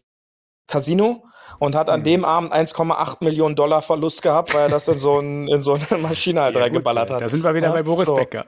Casino 0.67 1.23
und 1.60 1.75
hat 1.75 1.89
an 1.89 2.01
Mhm. 2.01 2.06
dem 2.06 2.25
Abend 2.25 2.54
1,8 2.54 3.23
Millionen 3.23 3.56
Dollar 3.56 3.82
Verlust 3.82 4.21
gehabt, 4.21 4.54
weil 4.54 4.62
er 4.63 4.69
das 4.69 4.88
in 4.88 4.99
so, 4.99 5.19
ein, 5.19 5.47
in 5.47 5.63
so 5.63 5.73
eine 5.89 6.01
Maschine 6.01 6.41
halt 6.41 6.56
Ja, 6.56 6.62
gut, 6.62 6.65
reingeballert 6.67 7.10
äh, 7.10 7.13
hat. 7.13 7.21
Da 7.21 7.27
sind 7.27 7.43
wir 7.43 7.54
wieder 7.56 7.67
Ja, 7.67 7.73
bei 7.73 7.84
Boris 7.84 8.08
so. 8.08 8.15
Becker. 8.15 8.45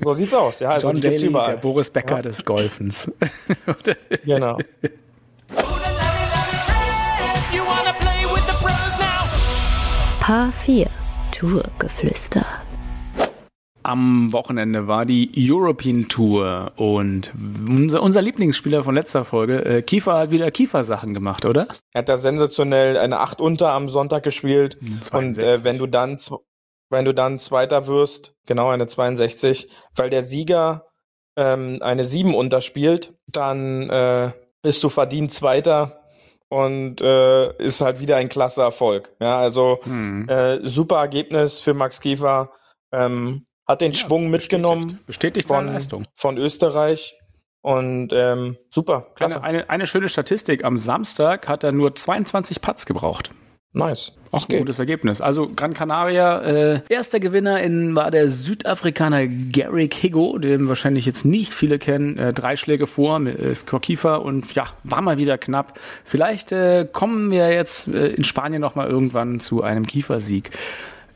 So 0.00 0.12
sieht's 0.14 0.34
aus, 0.34 0.60
ja. 0.60 0.70
Also 0.70 0.88
John 0.88 1.00
Daly, 1.00 1.30
der 1.32 1.56
Boris 1.58 1.90
Becker 1.90 2.16
Ja. 2.16 2.22
des 2.22 2.44
Golfens. 2.44 3.12
Genau. 4.24 4.58
Paar 10.22 10.52
4 10.52 10.86
Tourgeflüster. 11.32 12.46
Am 13.82 14.32
Wochenende 14.32 14.86
war 14.86 15.04
die 15.04 15.28
European 15.36 16.06
Tour 16.06 16.68
und 16.76 17.32
unser, 17.68 18.00
unser 18.00 18.22
Lieblingsspieler 18.22 18.84
von 18.84 18.94
letzter 18.94 19.24
Folge, 19.24 19.64
äh, 19.64 19.82
Kiefer, 19.82 20.16
hat 20.16 20.30
wieder 20.30 20.48
Kiefer-Sachen 20.52 21.12
gemacht, 21.12 21.44
oder? 21.44 21.66
Er 21.92 22.02
hat 22.02 22.08
da 22.08 22.18
sensationell 22.18 22.98
eine 22.98 23.18
8 23.18 23.40
unter 23.40 23.72
am 23.72 23.88
Sonntag 23.88 24.22
gespielt. 24.22 24.76
Und 24.80 25.34
62. 25.34 25.44
äh, 25.44 25.64
wenn 25.64 25.78
du 25.78 25.88
dann 25.88 26.16
wenn 26.88 27.04
du 27.04 27.12
dann 27.12 27.40
Zweiter 27.40 27.88
wirst, 27.88 28.36
genau 28.46 28.68
eine 28.68 28.86
62, 28.86 29.70
weil 29.96 30.08
der 30.08 30.22
Sieger 30.22 30.86
ähm, 31.36 31.78
eine 31.80 32.04
7 32.04 32.32
unterspielt, 32.32 33.14
dann 33.26 33.90
äh, 33.90 34.30
bist 34.62 34.84
du 34.84 34.88
verdient 34.88 35.32
Zweiter 35.32 36.01
und 36.52 37.00
äh, 37.00 37.56
ist 37.56 37.80
halt 37.80 37.98
wieder 37.98 38.16
ein 38.16 38.28
klasse 38.28 38.60
Erfolg. 38.60 39.10
Ja, 39.20 39.40
also 39.40 39.78
Hm. 39.84 40.28
äh, 40.28 40.68
super 40.68 40.96
Ergebnis 40.96 41.60
für 41.60 41.72
Max 41.72 41.98
Kiefer. 41.98 42.52
Ähm, 42.92 43.46
hat 43.66 43.80
den 43.80 43.94
Schwung 43.94 44.28
mitgenommen 44.30 44.82
Bestätigt, 45.06 45.06
bestätigt 45.06 45.48
seine 45.48 45.64
von, 45.68 45.72
Leistung. 45.72 46.06
von 46.14 46.36
Österreich 46.36 47.14
und 47.62 48.12
ähm, 48.12 48.58
super, 48.68 49.06
klasse, 49.14 49.36
Eine, 49.36 49.60
eine, 49.60 49.70
eine 49.70 49.86
schöne 49.86 50.10
Statistik. 50.10 50.62
Am 50.62 50.76
Samstag 50.76 51.48
hat 51.48 51.64
er 51.64 51.72
nur 51.72 51.94
22 51.94 52.60
Putts 52.60 52.84
gebraucht. 52.84 53.30
Nice. 53.72 54.12
Auch 54.30 54.48
geht. 54.48 54.60
gutes 54.60 54.78
Ergebnis. 54.78 55.20
Also 55.20 55.46
Gran 55.54 55.74
Canaria, 55.74 56.40
äh, 56.40 56.80
erster 56.88 57.20
Gewinner 57.20 57.60
in, 57.62 57.94
war 57.94 58.10
der 58.10 58.30
Südafrikaner 58.30 59.26
Garrick 59.26 59.92
Higo, 59.92 60.38
den 60.38 60.68
wahrscheinlich 60.68 61.04
jetzt 61.04 61.26
nicht 61.26 61.52
viele 61.52 61.78
kennen. 61.78 62.16
Äh, 62.16 62.32
drei 62.32 62.56
Schläge 62.56 62.86
vor 62.86 63.18
mit 63.18 63.38
äh, 63.38 63.54
Kiefer 63.80 64.22
und 64.22 64.54
ja, 64.54 64.68
war 64.84 65.02
mal 65.02 65.18
wieder 65.18 65.36
knapp. 65.36 65.78
Vielleicht 66.02 66.50
äh, 66.50 66.88
kommen 66.90 67.30
wir 67.30 67.52
jetzt 67.52 67.88
äh, 67.88 68.08
in 68.14 68.24
Spanien 68.24 68.62
noch 68.62 68.74
mal 68.74 68.88
irgendwann 68.88 69.38
zu 69.38 69.62
einem 69.62 69.86
Kiefersieg. 69.86 70.50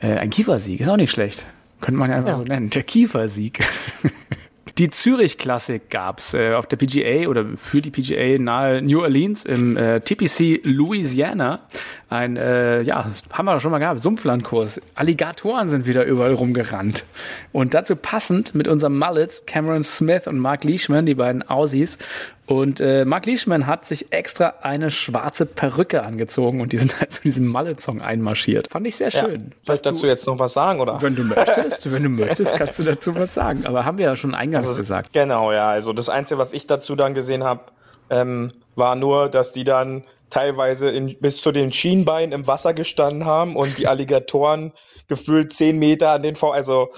Äh, 0.01 0.19
ein 0.19 0.29
Kiefersieg 0.29 0.81
ist 0.81 0.89
auch 0.89 0.99
nicht 0.99 1.11
schlecht. 1.11 1.47
Könnte 1.81 1.99
man 1.99 2.11
ja 2.11 2.17
einfach 2.17 2.33
Ja. 2.33 2.37
so 2.37 2.43
nennen. 2.43 2.69
Der 2.69 2.83
Kiefersieg. 2.83 3.61
Die 4.79 4.91
Zürich 4.91 5.39
Classic 5.39 5.89
gab's 5.89 6.35
äh, 6.35 6.53
auf 6.53 6.67
der 6.67 6.77
PGA 6.77 7.29
oder 7.31 7.47
für 7.57 7.81
die 7.81 7.91
PGA 7.91 8.39
nahe 8.39 8.83
New 8.83 9.01
Orleans 9.01 9.47
im 9.47 9.75
äh, 9.79 10.01
TPC 10.03 10.61
Louisiana. 10.65 11.61
Ein, 12.09 12.37
äh, 12.37 12.83
ja, 12.83 13.05
haben 13.33 13.47
wir 13.47 13.55
doch 13.55 13.61
schon 13.61 13.73
mal 13.73 13.79
gehabt, 13.81 14.01
Sumpflandkurs. 14.01 14.81
Alligatoren 14.95 15.67
sind 15.67 15.87
wieder 15.87 16.05
überall 16.05 16.35
rumgerannt. 16.35 17.05
Und 17.53 17.75
dazu 17.75 17.97
passend 17.97 18.55
mit 18.55 18.69
unserem 18.69 18.97
Mullets, 18.97 19.45
Cameron 19.47 19.83
Smith 19.83 20.29
und 20.29 20.39
Mark 20.39 20.63
Leishman, 20.63 21.05
die 21.05 21.17
beiden 21.17 21.43
Aussies. 21.43 21.99
Und 22.47 22.81
äh, 22.81 23.05
Mark 23.05 23.27
Leishman 23.27 23.67
hat 23.67 23.85
sich 23.87 24.13
extra 24.13 24.55
eine 24.63 24.93
schwarze 24.93 25.47
Perücke 25.47 26.05
angezogen 26.05 26.61
und 26.61 26.73
die 26.73 26.77
sind 26.77 27.01
halt 27.01 27.11
zu 27.11 27.23
diesem 27.23 27.49
Mullet-Song 27.49 28.01
einmarschiert. 28.01 28.69
Fand 28.71 28.87
ich 28.87 28.95
sehr 28.95 29.09
Ja. 29.09 29.25
schön. 29.25 29.53
Soll 29.63 29.75
ich 29.75 29.83
dazu 29.83 30.07
jetzt 30.07 30.29
noch 30.29 30.39
was 30.39 30.53
sagen, 30.53 30.79
oder? 30.81 31.03
Wenn 31.03 31.17
du 31.17 31.25
möchtest, 31.25 31.91
wenn 31.93 32.05
du 32.05 32.09
möchtest, 32.25 32.55
kannst 32.55 32.79
du 32.79 32.85
dazu 32.85 33.17
was 33.17 33.35
sagen. 33.35 33.67
Aber 33.67 33.85
haben 33.85 33.99
wir 33.99 34.05
ja 34.05 34.15
schon 34.15 34.33
eingangs 34.33 34.67
Also, 34.67 34.77
gesagt. 34.79 35.13
Genau, 35.13 35.51
ja. 35.51 35.71
Also 35.71 35.93
das 35.93 36.09
Einzige, 36.09 36.39
was 36.39 36.53
ich 36.53 36.69
dazu 36.69 36.95
dann 36.95 37.15
gesehen 37.15 37.43
habe, 37.43 37.63
ähm, 38.11 38.53
war 38.75 38.97
nur, 38.97 39.29
dass 39.29 39.53
die 39.53 39.65
dann 39.65 40.05
teilweise 40.31 40.91
in, 40.91 41.19
bis 41.21 41.41
zu 41.41 41.53
den 41.53 41.73
Schienbeinen 41.73 42.33
im 42.33 42.47
Wasser 42.47 42.75
gestanden 42.75 43.25
haben 43.25 43.57
und 43.57 43.79
die 43.79 43.87
Alligatoren 43.87 44.73
gefühlt 45.09 45.53
zehn 45.53 45.79
Meter 45.79 46.11
an 46.11 46.23
den 46.23 46.37
vor. 46.37 46.55
Also 46.55 46.89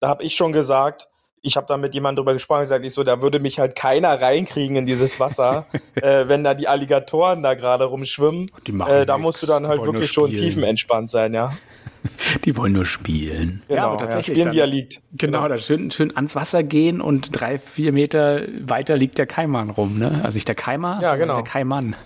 da 0.00 0.08
habe 0.08 0.24
ich 0.24 0.34
schon 0.34 0.52
gesagt, 0.52 1.08
ich 1.42 1.56
habe 1.56 1.66
da 1.66 1.76
mit 1.76 1.94
jemandem 1.94 2.22
drüber 2.22 2.32
gesprochen 2.32 2.58
und 2.58 2.64
gesagt, 2.64 2.84
ich 2.84 2.92
so, 2.92 3.02
da 3.04 3.22
würde 3.22 3.40
mich 3.40 3.58
halt 3.58 3.76
keiner 3.76 4.20
reinkriegen 4.20 4.76
in 4.76 4.86
dieses 4.86 5.20
Wasser, 5.20 5.66
äh, 5.94 6.28
wenn 6.28 6.44
da 6.44 6.54
die 6.54 6.68
Alligatoren 6.68 7.42
da 7.42 7.54
gerade 7.54 7.84
rumschwimmen. 7.84 8.50
Die 8.66 8.72
machen 8.72 8.92
Äh, 8.92 9.06
da 9.06 9.14
nix, 9.14 9.22
musst 9.22 9.42
du 9.42 9.46
dann 9.46 9.66
halt 9.68 9.84
wirklich 9.84 10.10
schon 10.10 10.30
tiefenentspannt 10.30 11.10
sein, 11.10 11.34
ja. 11.34 11.52
Die 12.44 12.56
wollen 12.56 12.72
nur 12.72 12.86
spielen. 12.86 13.62
Genau, 13.68 13.96
ja, 13.98 14.22
spielen, 14.22 14.52
wie 14.52 14.60
er 14.60 14.66
liegt. 14.66 15.00
Genau, 15.14 15.48
da 15.48 15.58
schön, 15.58 15.90
schön 15.90 16.14
ans 16.16 16.36
Wasser 16.36 16.62
gehen 16.62 17.00
und 17.00 17.38
drei, 17.38 17.58
vier 17.58 17.92
Meter 17.92 18.42
weiter 18.60 18.96
liegt 18.96 19.18
der 19.18 19.26
Kaiman 19.26 19.70
rum, 19.70 19.98
ne? 19.98 20.20
Also 20.22 20.36
nicht 20.36 20.46
der 20.46 20.54
Keimer, 20.54 20.94
Ja, 21.02 21.10
sondern 21.10 21.18
genau. 21.18 21.34
der 21.36 21.44
Kaiman. 21.44 21.96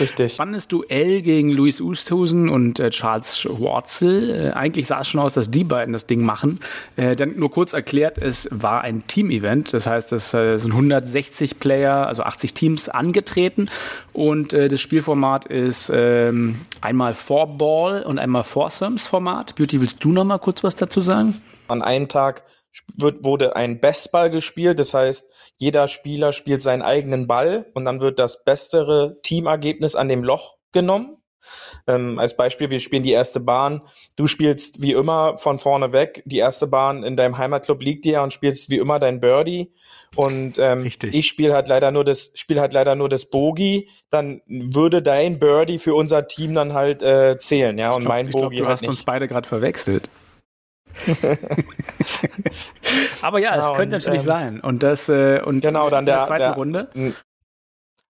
Richtig. 0.00 0.34
Spannendes 0.34 0.68
Duell 0.68 1.22
gegen 1.22 1.50
Luis 1.50 1.80
Oosthuizen 1.80 2.48
und 2.48 2.80
äh, 2.80 2.90
Charles 2.90 3.38
Schwarzel. 3.38 4.30
Äh, 4.30 4.50
eigentlich 4.52 4.86
sah 4.86 5.00
es 5.00 5.08
schon 5.08 5.20
aus, 5.20 5.34
dass 5.34 5.50
die 5.50 5.64
beiden 5.64 5.92
das 5.92 6.06
Ding 6.06 6.24
machen. 6.24 6.60
Äh, 6.96 7.16
dann 7.16 7.36
nur 7.36 7.50
kurz 7.50 7.72
erklärt, 7.72 8.18
es 8.18 8.48
war 8.50 8.82
ein 8.82 9.06
Team-Event. 9.06 9.72
Das 9.72 9.86
heißt, 9.86 10.12
es 10.12 10.34
äh, 10.34 10.58
sind 10.58 10.72
160 10.72 11.58
Player, 11.58 12.06
also 12.06 12.22
80 12.22 12.54
Teams 12.54 12.88
angetreten. 12.88 13.68
Und 14.12 14.52
äh, 14.52 14.68
das 14.68 14.80
Spielformat 14.80 15.46
ist 15.46 15.90
ähm, 15.94 16.60
einmal 16.80 17.14
Four-Ball 17.14 18.02
und 18.02 18.18
einmal 18.18 18.44
Foursomes-Format. 18.44 19.54
Beauty, 19.56 19.80
willst 19.80 20.02
du 20.04 20.12
noch 20.12 20.24
mal 20.24 20.38
kurz 20.38 20.64
was 20.64 20.76
dazu 20.76 21.00
sagen? 21.00 21.40
An 21.68 21.82
einem 21.82 22.08
Tag 22.08 22.42
wird, 22.96 23.24
wurde 23.24 23.56
ein 23.56 23.80
Bestball 23.80 24.30
gespielt. 24.30 24.78
Das 24.78 24.94
heißt, 24.94 25.24
jeder 25.62 25.86
Spieler 25.86 26.32
spielt 26.32 26.60
seinen 26.60 26.82
eigenen 26.82 27.28
Ball 27.28 27.66
und 27.72 27.84
dann 27.84 28.00
wird 28.00 28.18
das 28.18 28.42
bessere 28.42 29.16
Teamergebnis 29.22 29.94
an 29.94 30.08
dem 30.08 30.24
Loch 30.24 30.56
genommen. 30.72 31.18
Ähm, 31.86 32.18
als 32.18 32.36
Beispiel, 32.36 32.70
wir 32.70 32.80
spielen 32.80 33.04
die 33.04 33.12
erste 33.12 33.38
Bahn. 33.38 33.82
Du 34.16 34.26
spielst 34.26 34.82
wie 34.82 34.90
immer 34.92 35.36
von 35.38 35.60
vorne 35.60 35.92
weg. 35.92 36.22
Die 36.26 36.38
erste 36.38 36.66
Bahn 36.66 37.04
in 37.04 37.16
deinem 37.16 37.38
Heimatclub 37.38 37.80
liegt 37.80 38.04
dir 38.04 38.22
und 38.22 38.32
spielst 38.32 38.70
wie 38.70 38.78
immer 38.78 38.98
dein 38.98 39.20
Birdie. 39.20 39.72
Und 40.16 40.58
ähm, 40.58 40.82
Richtig. 40.82 41.14
ich 41.14 41.28
spiele 41.28 41.54
halt 41.54 41.68
leider 41.68 41.90
nur 41.92 42.04
das 42.04 42.32
spiel 42.34 42.60
halt 42.60 42.72
leider 42.72 42.94
nur 42.96 43.08
das 43.08 43.26
Bogey. 43.26 43.88
Dann 44.10 44.42
würde 44.46 45.00
dein 45.00 45.38
Birdie 45.38 45.78
für 45.78 45.94
unser 45.94 46.26
Team 46.26 46.54
dann 46.56 46.72
halt 46.74 47.02
äh, 47.02 47.38
zählen, 47.38 47.78
ja. 47.78 47.90
Und 47.92 48.00
Ich 48.02 48.04
glaub- 48.06 48.14
mein 48.16 48.26
ich 48.26 48.32
glaub, 48.32 48.50
du 48.52 48.58
halt 48.58 48.68
hast 48.68 48.80
nicht. 48.82 48.90
uns 48.90 49.04
beide 49.04 49.28
gerade 49.28 49.48
verwechselt. 49.48 50.08
Aber 53.22 53.38
ja, 53.38 53.56
es 53.56 53.68
Ja, 53.68 53.76
könnte 53.76 53.96
und, 53.96 54.02
natürlich 54.02 54.20
ähm, 54.22 54.26
sein. 54.26 54.60
Und 54.60 54.82
das 54.82 55.08
äh, 55.08 55.40
und 55.44 55.60
Genau, 55.60 55.90
dann 55.90 56.00
in 56.00 56.06
der 56.06 56.16
der- 56.18 56.24
zweiten 56.26 56.38
der- 56.42 56.52
Runde. 56.54 57.14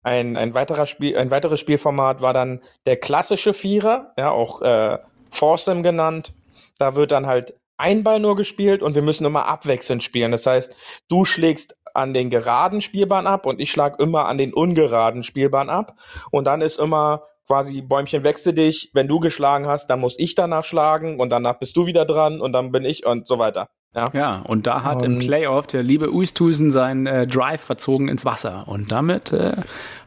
Ein, 0.02 0.36
ein 0.38 0.54
weiterer 0.54 0.86
Spiel, 0.86 1.18
ein 1.18 1.30
weiteres 1.30 1.60
Spielformat 1.60 2.22
war 2.22 2.32
dann 2.32 2.60
der 2.86 2.96
klassische 2.96 3.52
Vierer, 3.52 4.14
ja, 4.16 4.30
auch 4.30 4.62
äh, 4.62 4.96
Foursome 5.30 5.82
genannt. 5.82 6.32
Da 6.78 6.94
wird 6.94 7.10
dann 7.12 7.26
halt 7.26 7.52
ein 7.76 8.02
Ball 8.02 8.18
nur 8.18 8.34
gespielt 8.34 8.82
und 8.82 8.94
wir 8.94 9.02
müssen 9.02 9.26
immer 9.26 9.46
abwechselnd 9.46 10.02
spielen. 10.02 10.32
Das 10.32 10.46
heißt, 10.46 10.74
du 11.08 11.26
schlägst 11.26 11.76
an 11.94 12.14
den 12.14 12.30
geraden 12.30 12.80
Spielbahn 12.80 13.26
ab 13.26 13.46
und 13.46 13.60
ich 13.60 13.70
schlag 13.70 13.98
immer 14.00 14.26
an 14.26 14.38
den 14.38 14.52
ungeraden 14.52 15.22
Spielbahn 15.22 15.70
ab. 15.70 15.94
Und 16.30 16.46
dann 16.46 16.60
ist 16.60 16.78
immer 16.78 17.22
quasi 17.46 17.82
Bäumchen 17.82 18.24
wechsel 18.24 18.52
dich. 18.52 18.90
Wenn 18.94 19.08
du 19.08 19.20
geschlagen 19.20 19.66
hast, 19.66 19.88
dann 19.88 20.00
muss 20.00 20.14
ich 20.18 20.34
danach 20.34 20.64
schlagen 20.64 21.18
und 21.20 21.30
danach 21.30 21.58
bist 21.58 21.76
du 21.76 21.86
wieder 21.86 22.04
dran 22.04 22.40
und 22.40 22.52
dann 22.52 22.72
bin 22.72 22.84
ich 22.84 23.06
und 23.06 23.26
so 23.26 23.38
weiter. 23.38 23.68
Ja. 23.94 24.10
Ja, 24.14 24.42
und 24.42 24.68
da 24.68 24.84
hat 24.84 25.02
im 25.02 25.14
Und- 25.14 25.18
Playoff 25.26 25.66
der 25.66 25.82
liebe 25.82 26.12
Uisthusen 26.12 26.70
seinen 26.70 27.06
äh, 27.06 27.26
Drive 27.26 27.60
verzogen 27.60 28.08
ins 28.08 28.24
Wasser. 28.24 28.68
Und 28.68 28.92
damit, 28.92 29.32
äh, 29.32 29.52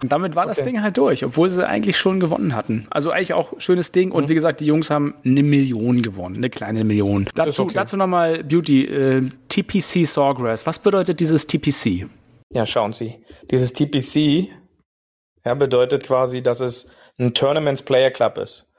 und 0.01 0.09
damit 0.11 0.35
war 0.37 0.45
das 0.45 0.59
Okay. 0.59 0.69
Ding 0.71 0.81
halt 0.81 0.95
durch, 0.97 1.25
obwohl 1.25 1.49
sie 1.49 1.67
eigentlich 1.67 1.97
schon 1.97 2.21
gewonnen 2.21 2.55
hatten. 2.55 2.87
Also 2.91 3.11
eigentlich 3.11 3.33
auch 3.33 3.59
schönes 3.59 3.91
Ding. 3.91 4.09
Mhm. 4.09 4.15
Und 4.15 4.29
wie 4.29 4.35
gesagt, 4.35 4.61
die 4.61 4.65
Jungs 4.67 4.89
haben 4.89 5.15
eine 5.25 5.43
Million 5.43 6.01
gewonnen, 6.01 6.37
eine 6.37 6.49
kleine 6.49 6.85
Million. 6.85 7.27
Dazu, 7.35 7.63
okay. 7.63 7.73
dazu 7.75 7.97
nochmal 7.97 8.45
Beauty, 8.45 8.85
äh, 8.85 9.29
TPC 9.49 10.05
Sawgrass. 10.05 10.65
Was 10.65 10.79
bedeutet 10.79 11.19
dieses 11.19 11.45
TPC? 11.45 12.07
Ja, 12.53 12.65
schauen 12.65 12.93
Sie. 12.93 13.15
Dieses 13.51 13.73
TPC 13.73 14.47
ja, 15.43 15.55
bedeutet 15.55 16.03
quasi, 16.03 16.41
dass 16.41 16.61
es 16.61 16.89
ein 17.19 17.33
Tournaments 17.33 17.81
Player 17.81 18.11
Club 18.11 18.37
ist. 18.37 18.69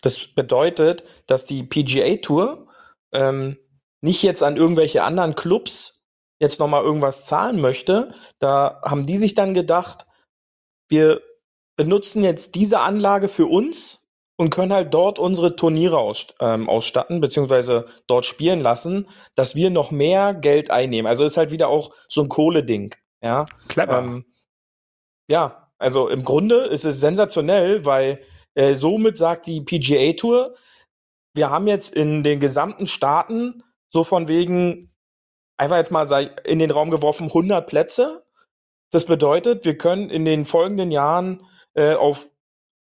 Das 0.00 0.26
bedeutet, 0.26 1.04
dass 1.26 1.44
die 1.44 1.64
PGA 1.64 2.16
Tour 2.16 2.66
ähm, 3.12 3.56
nicht 4.04 4.22
jetzt 4.22 4.42
an 4.42 4.56
irgendwelche 4.58 5.02
anderen 5.02 5.34
Clubs 5.34 6.04
jetzt 6.38 6.60
nochmal 6.60 6.84
irgendwas 6.84 7.24
zahlen 7.24 7.60
möchte. 7.60 8.12
Da 8.38 8.82
haben 8.84 9.06
die 9.06 9.16
sich 9.16 9.34
dann 9.34 9.54
gedacht, 9.54 10.06
wir 10.90 11.22
benutzen 11.76 12.22
jetzt 12.22 12.54
diese 12.54 12.80
Anlage 12.80 13.28
für 13.28 13.46
uns 13.46 14.10
und 14.36 14.50
können 14.50 14.74
halt 14.74 14.92
dort 14.92 15.18
unsere 15.18 15.56
Turniere 15.56 15.96
aus, 15.96 16.26
ähm, 16.40 16.68
ausstatten, 16.68 17.22
beziehungsweise 17.22 17.86
dort 18.06 18.26
spielen 18.26 18.60
lassen, 18.60 19.08
dass 19.36 19.54
wir 19.54 19.70
noch 19.70 19.90
mehr 19.90 20.34
Geld 20.34 20.70
einnehmen. 20.70 21.08
Also 21.08 21.24
ist 21.24 21.38
halt 21.38 21.50
wieder 21.50 21.68
auch 21.68 21.94
so 22.08 22.20
ein 22.20 22.28
Kohle-Ding. 22.28 22.94
Ja, 23.22 23.46
Clever. 23.68 24.00
ähm, 24.00 24.26
ja, 25.28 25.70
also 25.78 26.08
im 26.08 26.24
Grunde 26.24 26.56
ist 26.56 26.84
es 26.84 27.00
sensationell, 27.00 27.86
weil 27.86 28.20
äh, 28.54 28.74
somit 28.74 29.16
sagt 29.16 29.46
die 29.46 29.62
PGA 29.62 30.12
Tour, 30.12 30.54
wir 31.34 31.48
haben 31.48 31.66
jetzt 31.68 31.94
in 31.94 32.22
den 32.22 32.38
gesamten 32.38 32.86
Staaten 32.86 33.62
so 33.94 34.02
von 34.02 34.26
wegen, 34.26 34.92
einfach 35.56 35.76
jetzt 35.76 35.92
mal 35.92 36.10
in 36.42 36.58
den 36.58 36.72
Raum 36.72 36.90
geworfen, 36.90 37.28
100 37.28 37.64
Plätze. 37.64 38.24
Das 38.90 39.04
bedeutet, 39.04 39.64
wir 39.64 39.78
können 39.78 40.10
in 40.10 40.24
den 40.24 40.44
folgenden 40.44 40.90
Jahren 40.90 41.46
äh, 41.74 41.94
auf 41.94 42.28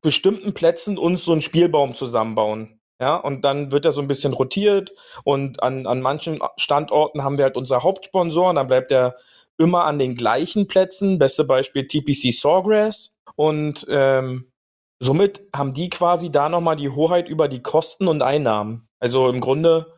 bestimmten 0.03 0.53
Plätzen 0.53 0.99
uns 0.99 1.25
so 1.25 1.31
einen 1.31 1.41
Spielbaum 1.41 1.95
zusammenbauen. 1.95 2.79
Ja, 3.01 3.15
und 3.15 3.43
dann 3.43 3.71
wird 3.71 3.85
er 3.85 3.91
so 3.91 4.01
ein 4.01 4.07
bisschen 4.07 4.33
rotiert 4.33 4.93
und 5.23 5.63
an, 5.63 5.87
an 5.87 6.01
manchen 6.01 6.41
Standorten 6.57 7.23
haben 7.23 7.37
wir 7.37 7.45
halt 7.45 7.57
unser 7.57 7.81
Hauptsponsor 7.81 8.49
und 8.49 8.57
dann 8.57 8.67
bleibt 8.67 8.91
er 8.91 9.15
immer 9.57 9.85
an 9.85 9.97
den 9.97 10.13
gleichen 10.15 10.67
Plätzen. 10.67 11.17
Beste 11.17 11.43
Beispiel 11.43 11.87
TPC 11.87 12.31
Sawgrass. 12.33 13.17
Und 13.35 13.87
ähm, 13.89 14.51
somit 14.99 15.41
haben 15.55 15.73
die 15.73 15.89
quasi 15.89 16.29
da 16.29 16.49
nochmal 16.49 16.75
die 16.75 16.89
Hoheit 16.89 17.29
über 17.29 17.47
die 17.47 17.63
Kosten 17.63 18.07
und 18.07 18.21
Einnahmen. 18.21 18.87
Also 18.99 19.27
im 19.29 19.39
Grunde, 19.39 19.93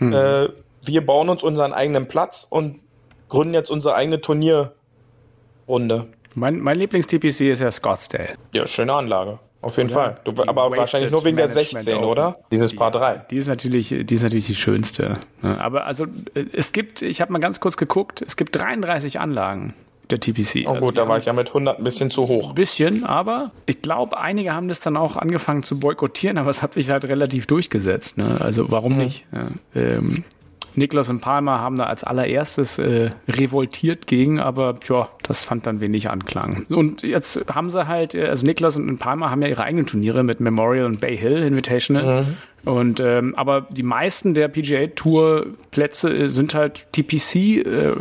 Hm. 0.00 0.12
äh, 0.12 0.48
wir 0.84 1.06
bauen 1.06 1.28
uns 1.28 1.42
unseren 1.42 1.72
eigenen 1.72 2.08
Platz 2.08 2.46
und 2.48 2.80
gründen 3.28 3.54
jetzt 3.54 3.70
unsere 3.70 3.94
eigene 3.94 4.20
Turnierrunde. 4.20 4.72
mein 6.34 6.58
mein 6.60 6.76
Lieblings-TPC 6.76 7.50
ist 7.50 7.60
ja 7.62 7.70
Scottsdale. 7.70 8.30
Ja, 8.52 8.66
schöne 8.66 8.92
Anlage. 8.94 9.38
Auf 9.62 9.76
jeden 9.76 9.90
Ja, 9.90 9.94
Fall. 9.94 10.14
Du, 10.24 10.32
aber 10.42 10.74
wahrscheinlich 10.74 11.10
nur 11.10 11.22
wegen 11.24 11.36
der 11.36 11.48
Management 11.48 11.84
16, 11.84 11.96
Open. 11.98 12.08
oder? 12.08 12.38
Dieses 12.50 12.74
Paar 12.74 12.90
3. 12.90 13.26
Die 13.30 13.36
ist 13.36 13.46
natürlich, 13.46 13.88
die 13.90 14.14
ist 14.14 14.22
natürlich 14.22 14.46
die 14.46 14.54
schönste. 14.54 15.18
ne? 15.42 15.60
Aber 15.60 15.84
also 15.84 16.06
äh, 16.34 16.46
es 16.54 16.72
gibt, 16.72 17.02
ich 17.02 17.20
habe 17.20 17.30
mal 17.32 17.40
ganz 17.40 17.60
kurz 17.60 17.76
geguckt, 17.76 18.22
es 18.26 18.36
gibt 18.38 18.56
33 18.56 19.20
Anlagen 19.20 19.74
der 20.12 20.20
TPC. 20.20 20.66
Oh 20.66 20.70
Also 20.70 20.86
gut, 20.86 20.98
da 20.98 21.08
war 21.08 21.18
ich 21.18 21.24
ja 21.26 21.32
mit 21.32 21.48
100 21.48 21.78
ein 21.78 21.84
bisschen 21.84 22.10
zu 22.10 22.28
hoch. 22.28 22.50
ein 22.50 22.54
bisschen, 22.54 23.04
aber 23.04 23.52
ich 23.66 23.82
glaube, 23.82 24.18
einige 24.18 24.52
haben 24.54 24.68
das 24.68 24.80
dann 24.80 24.96
auch 24.96 25.16
angefangen 25.16 25.62
zu 25.62 25.78
boykottieren, 25.80 26.38
aber 26.38 26.50
es 26.50 26.62
hat 26.62 26.74
sich 26.74 26.90
halt 26.90 27.04
relativ 27.06 27.46
durchgesetzt. 27.46 28.18
Ne? 28.18 28.38
Also 28.40 28.70
warum 28.70 28.96
nicht? 28.96 29.26
Ja. 29.32 29.48
Ähm, 29.74 30.24
Niklas 30.74 31.10
und 31.10 31.20
Palmer 31.20 31.58
haben 31.58 31.76
da 31.76 31.84
als 31.84 32.04
allererstes 32.04 32.78
äh, 32.78 33.10
revoltiert 33.28 34.06
gegen, 34.06 34.38
aber 34.38 34.78
tja, 34.78 35.08
das 35.22 35.44
fand 35.44 35.66
dann 35.66 35.80
wenig 35.80 36.10
Anklang. 36.10 36.64
Und 36.70 37.02
jetzt 37.02 37.44
haben 37.52 37.70
sie 37.70 37.88
halt, 37.88 38.14
äh, 38.14 38.26
also 38.26 38.46
Niklas 38.46 38.76
und 38.76 38.98
Palmer 38.98 39.30
haben 39.30 39.42
ja 39.42 39.48
ihre 39.48 39.62
eigenen 39.62 39.86
Turniere 39.86 40.22
mit 40.22 40.40
Memorial 40.40 40.86
und 40.86 41.00
Bay 41.00 41.16
Hill 41.16 41.42
Invitational. 41.42 42.24
Und 42.64 43.00
ähm, 43.00 43.34
aber 43.36 43.62
die 43.70 43.82
meisten 43.82 44.34
der 44.34 44.48
PGA 44.48 44.88
Tour 44.88 45.46
Plätze 45.70 46.10
äh, 46.10 46.28
sind 46.28 46.54
halt 46.54 46.86
TPC 46.92 47.34
äh, 47.66 47.92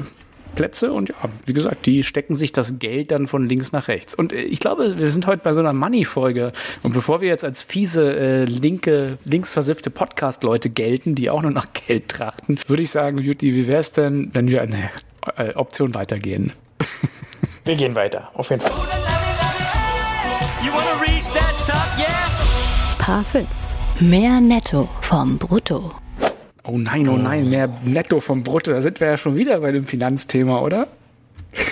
Plätze 0.60 0.92
und 0.92 1.08
ja, 1.08 1.16
wie 1.46 1.54
gesagt, 1.54 1.86
die 1.86 2.04
stecken 2.04 2.36
sich 2.36 2.52
das 2.52 2.80
Geld 2.80 3.12
dann 3.12 3.28
von 3.28 3.48
links 3.48 3.72
nach 3.72 3.88
rechts. 3.88 4.14
Und 4.14 4.34
äh, 4.34 4.42
ich 4.42 4.60
glaube, 4.60 4.98
wir 4.98 5.10
sind 5.10 5.26
heute 5.26 5.42
bei 5.42 5.54
so 5.54 5.62
einer 5.62 5.72
Money-Folge. 5.72 6.52
Und 6.84 6.94
bevor 6.94 7.22
wir 7.22 7.30
jetzt 7.30 7.46
als 7.46 7.62
fiese, 7.62 8.14
äh, 8.14 8.44
linke, 8.44 9.18
linksversiffte 9.24 9.90
Podcast-Leute 9.90 10.70
gelten, 10.70 11.16
die 11.16 11.30
auch 11.30 11.44
nur 11.44 11.52
nach 11.52 11.68
Geld 11.72 12.10
trachten, 12.10 12.60
würde 12.68 12.84
ich 12.84 12.92
sagen, 12.92 13.20
Juti, 13.20 13.56
wie 13.56 13.68
wäre 13.68 13.80
es 13.80 13.94
denn, 13.94 14.32
wenn 14.34 14.50
wir 14.50 14.62
eine 14.62 14.90
äh, 15.38 15.54
Option 15.56 15.94
weitergehen? 15.94 16.52
Wir 17.66 17.76
gehen 17.76 17.96
weiter, 17.96 18.30
auf 18.34 18.50
jeden 18.50 18.62
Fall. 18.62 18.72
You 20.66 20.72
wanna 20.74 21.00
reach 21.00 21.28
that 21.28 21.56
top, 21.66 21.88
yeah? 21.98 22.28
Paar 22.98 23.24
5. 23.24 23.48
Mehr 24.00 24.42
Netto 24.42 24.90
vom 25.02 25.38
Brutto. 25.38 25.92
Oh 26.72 26.78
nein, 26.78 27.10
oh 27.10 27.18
nein, 27.18 27.50
mehr 27.50 27.68
Netto 27.84 28.20
vom 28.20 28.44
Brutto. 28.44 28.72
Da 28.72 28.82
sind 28.82 29.00
wir 29.00 29.08
ja 29.08 29.18
schon 29.18 29.36
wieder 29.36 29.62
bei 29.62 29.72
dem 29.72 29.86
Finanzthema, 29.86 30.62
oder? 30.62 30.88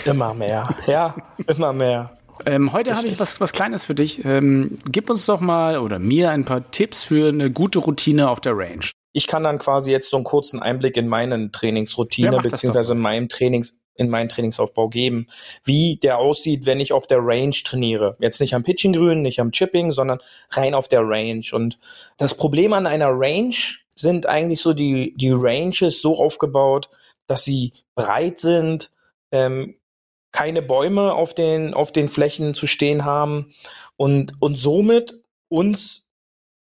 Immer 0.06 0.34
mehr. 0.34 0.76
Ja, 0.88 1.16
immer 1.48 1.72
mehr. 1.72 2.18
Ähm, 2.48 2.74
heute 2.74 2.96
habe 2.96 3.08
ich 3.08 3.20
was, 3.20 3.40
was 3.40 3.54
Kleines 3.54 3.86
für 3.86 3.94
dich. 3.94 4.26
Ähm, 4.26 4.80
gib 4.90 5.10
uns 5.12 5.28
doch 5.28 5.40
mal 5.40 5.78
oder 5.78 6.00
mir 6.00 6.32
ein 6.32 6.46
paar 6.46 6.72
Tipps 6.72 7.04
für 7.04 7.30
eine 7.30 7.52
gute 7.52 7.80
Routine 7.80 8.30
auf 8.30 8.40
der 8.40 8.58
Range. 8.58 8.90
Ich 9.14 9.28
kann 9.28 9.44
dann 9.44 9.60
quasi 9.60 9.92
jetzt 9.92 10.10
so 10.10 10.18
einen 10.18 10.24
kurzen 10.24 10.62
Einblick 10.62 10.98
in 10.98 11.08
meine 11.08 11.52
Trainingsroutine 11.52 12.34
Ja, 12.34 12.42
beziehungsweise 12.42 12.94
in 12.94 13.00
meinem 13.00 13.30
Trainings 13.30 13.78
in 14.00 14.10
meinen 14.10 14.30
Trainingsaufbau 14.30 14.90
geben, 14.90 15.26
wie 15.64 15.98
der 15.98 16.20
aussieht, 16.20 16.68
wenn 16.68 16.80
ich 16.80 16.94
auf 16.94 17.08
der 17.08 17.18
Range 17.20 17.56
trainiere. 17.64 18.16
Jetzt 18.20 18.40
nicht 18.40 18.54
am 18.54 18.62
Pitching-Grün, 18.62 19.24
nicht 19.24 19.40
am 19.40 19.52
Chipping, 19.52 19.92
sondern 19.92 20.20
rein 20.52 20.76
auf 20.76 20.88
der 20.88 21.02
Range. 21.02 21.44
Und 21.52 21.80
das 22.18 22.36
Problem 22.36 22.74
an 22.74 22.86
einer 22.86 23.10
Range 23.12 23.56
sind 24.00 24.26
eigentlich 24.26 24.62
so 24.62 24.74
die, 24.74 25.14
die 25.18 25.32
Ranges 25.32 26.02
so 26.02 26.18
aufgebaut, 26.18 26.90
dass 27.28 27.44
sie 27.44 27.74
breit 27.96 28.40
sind, 28.40 28.92
ähm, 29.32 29.76
keine 30.32 30.62
Bäume 30.62 31.14
auf 31.14 31.34
den, 31.34 31.74
auf 31.74 31.92
den 31.92 32.08
Flächen 32.08 32.54
zu 32.54 32.68
stehen 32.68 33.06
haben 33.06 33.54
und, 33.96 34.34
und 34.40 34.60
somit 34.60 35.22
uns 35.50 36.08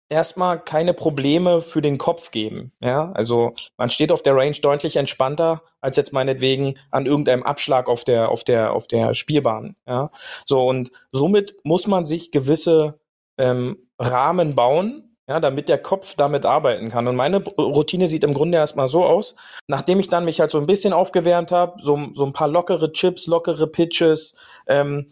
erstmal 0.08 0.62
keine 0.62 0.94
Probleme 0.94 1.62
für 1.62 1.82
den 1.82 1.98
Kopf 1.98 2.30
geben. 2.30 2.72
Ja, 2.80 3.10
also 3.12 3.54
man 3.76 3.90
steht 3.90 4.12
auf 4.12 4.22
der 4.22 4.36
Range 4.36 4.56
deutlich 4.60 4.96
entspannter 4.96 5.62
als 5.80 5.96
jetzt 5.96 6.12
meinetwegen 6.12 6.74
an 6.90 7.06
irgendeinem 7.06 7.42
Abschlag 7.42 7.88
auf 7.88 8.04
der 8.04 8.28
auf 8.28 8.44
der 8.44 8.72
auf 8.72 8.86
der 8.86 9.14
Spielbahn. 9.14 9.76
Ja, 9.86 10.10
so 10.46 10.66
und 10.66 10.90
somit 11.12 11.56
muss 11.64 11.86
man 11.86 12.06
sich 12.06 12.30
gewisse 12.30 13.00
ähm, 13.38 13.76
Rahmen 13.98 14.54
bauen, 14.54 15.13
ja, 15.28 15.40
damit 15.40 15.68
der 15.68 15.78
Kopf 15.78 16.14
damit 16.16 16.44
arbeiten 16.44 16.90
kann. 16.90 17.06
Und 17.08 17.16
meine 17.16 17.42
Routine 17.42 18.08
sieht 18.08 18.24
im 18.24 18.34
Grunde 18.34 18.58
erstmal 18.58 18.88
so 18.88 19.04
aus, 19.04 19.34
nachdem 19.68 20.00
ich 20.00 20.08
dann 20.08 20.24
mich 20.24 20.40
halt 20.40 20.50
so 20.50 20.58
ein 20.58 20.66
bisschen 20.66 20.92
aufgewärmt 20.92 21.50
habe, 21.50 21.82
so, 21.82 22.08
so 22.14 22.24
ein 22.26 22.32
paar 22.32 22.48
lockere 22.48 22.92
Chips, 22.92 23.26
lockere 23.26 23.66
Pitches, 23.66 24.34
ähm, 24.66 25.10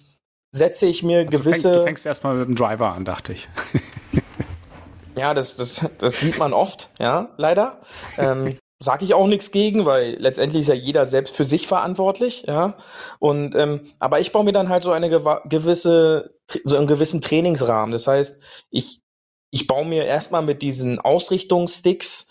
setze 0.53 0.87
ich 0.87 1.03
mir 1.03 1.21
Also 1.21 1.31
du 1.31 1.39
gewisse. 1.39 1.63
fängst, 1.63 1.79
du 1.79 1.85
fängst 1.85 2.07
erstmal 2.07 2.35
mit 2.37 2.47
dem 2.47 2.57
Driver 2.57 2.93
an, 2.93 3.05
dachte 3.05 3.33
ich. 3.33 3.49
Ja, 5.17 5.35
das, 5.35 5.57
das, 5.57 5.85
das 5.99 6.21
sieht 6.21 6.39
man 6.39 6.53
oft, 6.53 6.91
ja, 6.99 7.29
leider. 7.37 7.81
Ähm, 8.17 8.57
Sag 8.83 9.03
ich 9.03 9.15
auch 9.15 9.29
nichts 9.29 9.53
gegen, 9.53 9.87
weil 9.87 10.17
letztendlich 10.19 10.63
ist 10.63 10.69
ja 10.69 10.75
jeder 10.75 11.07
selbst 11.07 11.37
für 11.37 11.45
sich 11.45 11.69
verantwortlich, 11.69 12.45
ja. 12.49 12.77
Und 13.21 13.55
ähm, 13.55 13.83
aber 14.01 14.19
ich 14.19 14.33
baue 14.33 14.43
mir 14.43 14.53
dann 14.53 14.71
halt 14.71 14.83
so 14.83 14.91
eine 14.91 15.09
gewisse, 15.09 16.35
so 16.65 16.77
einen 16.77 16.89
gewissen 16.89 17.21
Trainingsrahmen. 17.21 17.93
Das 17.93 18.09
heißt, 18.09 18.41
ich 18.71 19.02
ich 19.53 19.67
baue 19.69 19.85
mir 19.85 20.05
erstmal 20.05 20.43
mit 20.43 20.63
diesen 20.63 20.99
Ausrichtungssticks 20.99 22.27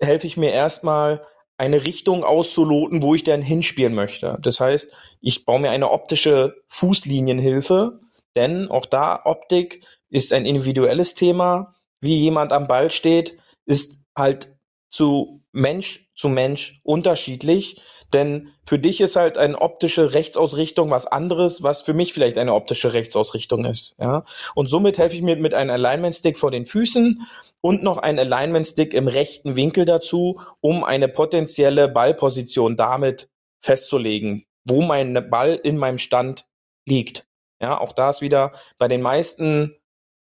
helfe 0.00 0.26
ich 0.26 0.36
mir 0.36 0.52
erstmal 0.52 1.22
eine 1.58 1.84
Richtung 1.84 2.22
auszuloten, 2.22 3.02
wo 3.02 3.14
ich 3.14 3.24
dann 3.24 3.42
hinspielen 3.42 3.94
möchte. 3.94 4.38
Das 4.42 4.60
heißt, 4.60 4.88
ich 5.20 5.44
baue 5.44 5.60
mir 5.60 5.70
eine 5.70 5.90
optische 5.90 6.54
Fußlinienhilfe, 6.68 8.00
denn 8.36 8.68
auch 8.68 8.86
da 8.86 9.22
Optik 9.24 9.84
ist 10.10 10.32
ein 10.32 10.46
individuelles 10.46 11.14
Thema. 11.14 11.74
Wie 12.00 12.16
jemand 12.16 12.52
am 12.52 12.68
Ball 12.68 12.90
steht, 12.90 13.38
ist 13.64 14.00
halt 14.16 14.56
zu 14.90 15.42
Mensch 15.56 16.06
zu 16.14 16.28
Mensch 16.28 16.80
unterschiedlich. 16.84 17.80
Denn 18.12 18.50
für 18.64 18.78
dich 18.78 19.00
ist 19.00 19.16
halt 19.16 19.36
eine 19.36 19.60
optische 19.60 20.12
Rechtsausrichtung 20.12 20.90
was 20.90 21.06
anderes, 21.06 21.62
was 21.62 21.82
für 21.82 21.94
mich 21.94 22.12
vielleicht 22.12 22.38
eine 22.38 22.54
optische 22.54 22.92
Rechtsausrichtung 22.92 23.64
ist. 23.64 23.96
Ja? 23.98 24.24
Und 24.54 24.68
somit 24.68 24.98
helfe 24.98 25.16
ich 25.16 25.22
mir 25.22 25.36
mit 25.36 25.54
einem 25.54 25.70
Alignment-Stick 25.70 26.38
vor 26.38 26.52
den 26.52 26.66
Füßen 26.66 27.26
und 27.60 27.82
noch 27.82 27.98
ein 27.98 28.18
Alignment-Stick 28.18 28.94
im 28.94 29.08
rechten 29.08 29.56
Winkel 29.56 29.86
dazu, 29.86 30.40
um 30.60 30.84
eine 30.84 31.08
potenzielle 31.08 31.88
Ballposition 31.88 32.76
damit 32.76 33.28
festzulegen, 33.60 34.44
wo 34.64 34.82
mein 34.82 35.28
Ball 35.30 35.54
in 35.54 35.76
meinem 35.76 35.98
Stand 35.98 36.46
liegt. 36.84 37.26
Ja, 37.60 37.80
auch 37.80 37.92
da 37.92 38.10
ist 38.10 38.20
wieder 38.20 38.52
bei 38.78 38.86
den 38.86 39.02
meisten 39.02 39.74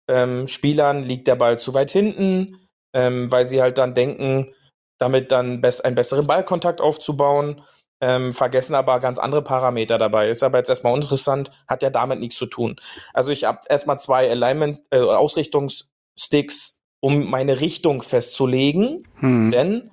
ähm, 0.09 0.47
Spielern 0.47 1.03
liegt 1.03 1.27
der 1.27 1.37
Ball 1.37 1.59
zu 1.59 1.75
weit 1.75 1.91
hinten, 1.91 2.69
ähm, 2.93 3.33
weil 3.33 3.47
sie 3.47 3.61
halt 3.61 3.79
dann 3.79 3.95
denken, 3.95 4.55
damit 5.03 5.33
dann 5.33 5.61
bess 5.61 5.81
einen 5.81 5.97
besseren 5.97 6.27
Ballkontakt 6.27 6.81
aufzubauen, 6.81 7.61
ähm, 8.01 8.33
vergessen 8.33 8.75
aber 8.75 9.01
ganz 9.01 9.19
andere 9.19 9.43
Parameter 9.43 9.99
dabei. 9.99 10.31
Ist 10.31 10.43
aber 10.43 10.59
jetzt 10.59 10.69
erstmal 10.69 10.93
uninteressant, 10.95 11.51
hat 11.67 11.83
ja 11.83 11.91
damit 11.91 12.21
nichts 12.21 12.37
zu 12.37 12.47
tun. 12.47 12.77
Also 13.13 13.31
ich 13.31 13.45
habe 13.45 13.61
erstmal 13.69 13.99
zwei 14.01 14.31
Alignment, 14.31 14.81
äh, 14.91 15.01
Ausrichtungssticks, 15.01 16.81
um 17.01 17.29
meine 17.29 17.61
Richtung 17.61 18.03
festzulegen, 18.03 19.03
Hm. 19.17 19.51
denn 19.51 19.91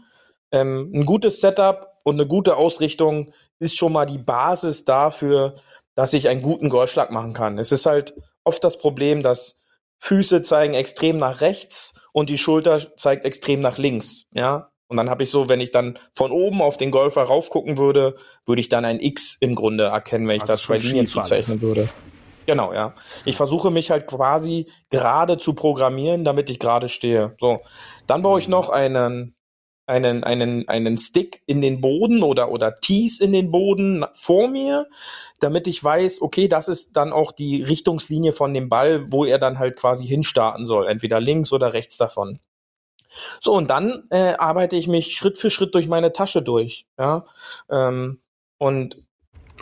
ähm, 0.51 0.91
ein 0.93 1.05
gutes 1.05 1.41
Setup 1.41 1.87
und 2.03 2.15
eine 2.15 2.27
gute 2.27 2.55
Ausrichtung 2.55 3.33
ist 3.59 3.77
schon 3.77 3.93
mal 3.93 4.05
die 4.05 4.17
Basis 4.19 4.85
dafür, 4.85 5.55
dass 5.95 6.13
ich 6.13 6.29
einen 6.29 6.41
guten 6.41 6.69
Golfschlag 6.69 7.11
machen 7.11 7.33
kann. 7.33 7.57
Es 7.57 7.71
ist 7.71 7.85
halt 7.85 8.13
oft 8.43 8.63
das 8.63 8.77
Problem, 8.77 9.21
dass 9.21 9.59
Füße 9.99 10.43
zeigen 10.43 10.73
extrem 10.75 11.17
nach 11.17 11.41
rechts 11.41 11.99
und 12.13 12.29
die 12.29 12.37
Schulter 12.37 12.95
zeigt 12.95 13.25
extrem 13.25 13.59
nach 13.59 13.77
links. 13.77 14.27
Ja, 14.31 14.71
und 14.89 14.97
dann 14.97 15.09
habe 15.09 15.23
ich 15.23 15.29
so, 15.29 15.47
wenn 15.47 15.61
ich 15.61 15.69
dann 15.69 15.99
von 16.15 16.31
oben 16.31 16.63
auf 16.63 16.75
den 16.75 16.89
Golfer 16.89 17.21
raufgucken 17.21 17.77
würde, 17.77 18.15
würde 18.45 18.59
ich 18.59 18.69
dann 18.69 18.85
ein 18.85 18.99
X 18.99 19.37
im 19.39 19.53
Grunde 19.53 19.85
erkennen, 19.85 20.27
wenn 20.27 20.37
ich 20.37 20.41
Also 20.41 20.53
da 20.53 20.57
zwei 20.57 20.77
Linien 20.79 21.05
zuzeichnen 21.05 21.61
würde. 21.61 21.87
Genau, 22.47 22.73
ja. 22.73 22.95
Ich 23.23 23.37
versuche 23.37 23.69
mich 23.69 23.91
halt 23.91 24.07
quasi 24.07 24.65
gerade 24.89 25.37
zu 25.37 25.53
programmieren, 25.53 26.25
damit 26.25 26.49
ich 26.49 26.57
gerade 26.57 26.89
stehe. 26.89 27.35
So, 27.39 27.59
dann 28.07 28.23
baue 28.23 28.39
ich 28.39 28.47
noch 28.47 28.71
einen 28.71 29.35
einen 29.85 30.23
einen 30.23 30.67
einen 30.67 30.97
Stick 30.97 31.43
in 31.45 31.61
den 31.61 31.81
Boden 31.81 32.23
oder 32.23 32.51
oder 32.51 32.73
Tees 32.73 33.19
in 33.19 33.31
den 33.31 33.51
Boden 33.51 34.05
vor 34.13 34.47
mir, 34.47 34.87
damit 35.39 35.67
ich 35.67 35.83
weiß, 35.83 36.23
okay, 36.23 36.47
das 36.47 36.67
ist 36.67 36.93
dann 36.93 37.11
auch 37.11 37.31
die 37.31 37.61
Richtungslinie 37.61 38.33
von 38.33 38.55
dem 38.55 38.69
Ball, 38.69 39.11
wo 39.11 39.23
er 39.23 39.37
dann 39.37 39.59
halt 39.59 39.77
quasi 39.77 40.07
hinstarten 40.07 40.65
soll, 40.65 40.87
entweder 40.87 41.19
links 41.19 41.53
oder 41.53 41.73
rechts 41.73 41.97
davon. 41.97 42.39
So, 43.39 43.53
und 43.53 43.69
dann 43.69 44.07
äh, 44.09 44.33
arbeite 44.37 44.75
ich 44.75 44.87
mich 44.87 45.15
Schritt 45.15 45.37
für 45.37 45.49
Schritt 45.49 45.75
durch 45.75 45.87
meine 45.87 46.13
Tasche 46.13 46.41
durch, 46.41 46.85
ja, 46.97 47.25
ähm, 47.69 48.21
und 48.57 48.97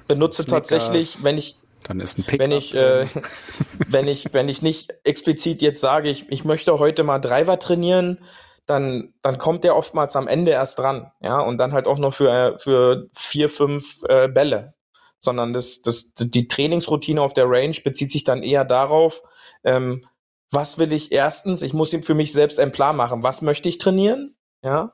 benutze 0.07 0.43
Snickers. 0.43 0.69
tatsächlich, 0.69 1.23
wenn 1.23 1.37
ich 1.37 1.57
Dann 1.83 1.99
ist 1.99 2.17
ein 2.17 2.23
Pickup. 2.23 2.39
wenn 2.39 2.51
ich, 2.51 2.73
äh, 2.75 3.07
wenn 3.87 4.07
ich, 4.07 4.33
wenn 4.33 4.49
ich 4.49 4.61
nicht 4.61 4.93
explizit 5.03 5.61
jetzt 5.61 5.81
sage, 5.81 6.09
ich, 6.09 6.29
ich 6.29 6.45
möchte 6.45 6.77
heute 6.79 7.03
mal 7.03 7.19
Driver 7.19 7.59
trainieren, 7.59 8.19
dann, 8.65 9.13
dann 9.21 9.37
kommt 9.37 9.63
der 9.63 9.75
oftmals 9.75 10.15
am 10.15 10.27
Ende 10.27 10.51
erst 10.51 10.79
dran, 10.79 11.11
ja, 11.21 11.39
und 11.39 11.57
dann 11.57 11.71
halt 11.71 11.87
auch 11.87 11.97
noch 11.97 12.13
für, 12.13 12.29
äh, 12.29 12.59
für 12.59 13.07
vier, 13.13 13.49
fünf 13.49 14.03
äh, 14.07 14.27
Bälle. 14.27 14.73
Sondern 15.19 15.51
das, 15.53 15.81
das, 15.81 16.11
die 16.19 16.47
Trainingsroutine 16.47 17.19
auf 17.21 17.33
der 17.33 17.49
Range 17.49 17.75
bezieht 17.83 18.11
sich 18.11 18.23
dann 18.23 18.43
eher 18.43 18.65
darauf, 18.65 19.23
ähm, 19.63 20.05
was 20.51 20.77
will 20.77 20.93
ich 20.93 21.11
erstens, 21.11 21.61
ich 21.61 21.73
muss 21.73 21.89
für 21.89 22.13
mich 22.13 22.33
selbst 22.33 22.59
einen 22.59 22.71
Plan 22.71 22.95
machen, 22.95 23.23
was 23.23 23.41
möchte 23.41 23.69
ich 23.69 23.77
trainieren, 23.77 24.35
ja, 24.63 24.93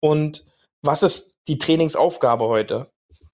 und 0.00 0.44
was 0.82 1.02
ist 1.02 1.34
die 1.48 1.58
Trainingsaufgabe 1.58 2.46
heute? 2.46 2.90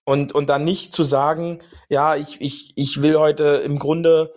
Und, 0.07 0.35
und 0.35 0.51
dann 0.51 0.65
nicht 0.65 0.93
zu 0.95 1.03
sagen, 1.03 1.63
ja, 1.89 2.15
ich, 2.17 2.41
ich, 2.41 2.73
ich 2.77 3.03
will 3.03 3.19
heute 3.19 3.63
im 3.65 3.79
Grunde 3.79 4.35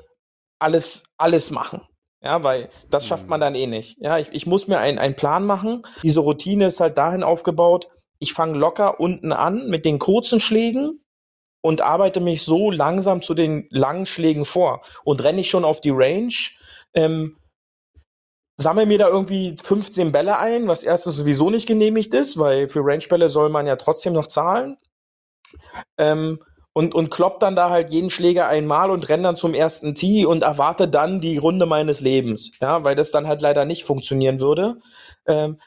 alles, 0.60 1.04
alles 1.18 1.52
machen. 1.52 1.82
Ja, 2.24 2.44
weil 2.44 2.70
das 2.90 3.06
schafft 3.06 3.28
man 3.28 3.40
dann 3.40 3.54
eh 3.54 3.68
nicht. 3.68 3.98
Ja, 4.00 4.18
ich, 4.18 4.30
ich 4.32 4.48
muss 4.48 4.68
mir 4.68 4.80
einen, 4.80 4.98
einen 4.98 5.16
Plan 5.16 5.46
machen. 5.46 5.84
Diese 6.04 6.22
Routine 6.22 6.68
ist 6.68 6.80
halt 6.80 6.98
dahin 6.98 7.22
aufgebaut, 7.22 7.90
ich 8.20 8.34
fange 8.34 8.58
locker 8.58 9.00
unten 9.00 9.32
an 9.32 9.70
mit 9.70 9.86
den 9.86 10.00
kurzen 10.00 10.40
Schlägen 10.40 11.04
und 11.62 11.82
arbeite 11.82 12.20
mich 12.20 12.44
so 12.44 12.72
langsam 12.72 13.22
zu 13.22 13.34
den 13.34 13.68
langen 13.70 14.06
Schlägen 14.06 14.46
vor. 14.46 14.82
Und 15.04 15.24
renne 15.24 15.42
ich 15.42 15.50
schon 15.50 15.66
auf 15.66 15.82
die 15.82 15.92
Range, 15.92 16.34
ähm, 16.98 17.38
sammle 18.58 18.88
mir 18.88 18.98
da 18.98 19.08
irgendwie 19.08 19.56
15 19.62 20.12
Bälle 20.12 20.40
ein, 20.40 20.68
was 20.68 20.84
erstens 20.84 21.16
sowieso 21.18 21.50
nicht 21.50 21.68
genehmigt 21.68 22.14
ist, 22.14 22.40
weil 22.40 22.68
für 22.68 22.82
Rangebälle 22.84 23.30
soll 23.30 23.50
man 23.50 23.68
ja 23.68 23.76
trotzdem 23.76 24.14
noch 24.14 24.28
zahlen. 24.28 24.78
Ähm, 25.98 26.40
und, 26.74 26.94
und 26.94 27.10
klopp 27.10 27.40
dann 27.40 27.56
da 27.56 27.70
halt 27.70 27.90
jeden 27.90 28.10
Schläger 28.10 28.48
einmal 28.48 28.92
und 28.92 29.10
renn 29.10 29.24
dann 29.24 29.38
zum 29.38 29.54
ersten 29.54 29.96
Tee 29.96 30.26
und 30.26 30.44
erwarte 30.44 30.88
dann 30.88 31.22
die 31.22 31.38
Runde 31.38 31.66
meines 31.66 32.02
Lebens. 32.02 32.52
Ja, 32.60 32.84
weil 32.84 32.96
das 32.96 33.12
dann 33.12 33.28
halt 33.28 33.42
leider 33.42 33.66
nicht 33.66 33.84
funktionieren 33.84 34.42
würde. 34.42 34.78
Ähm, 35.28 35.60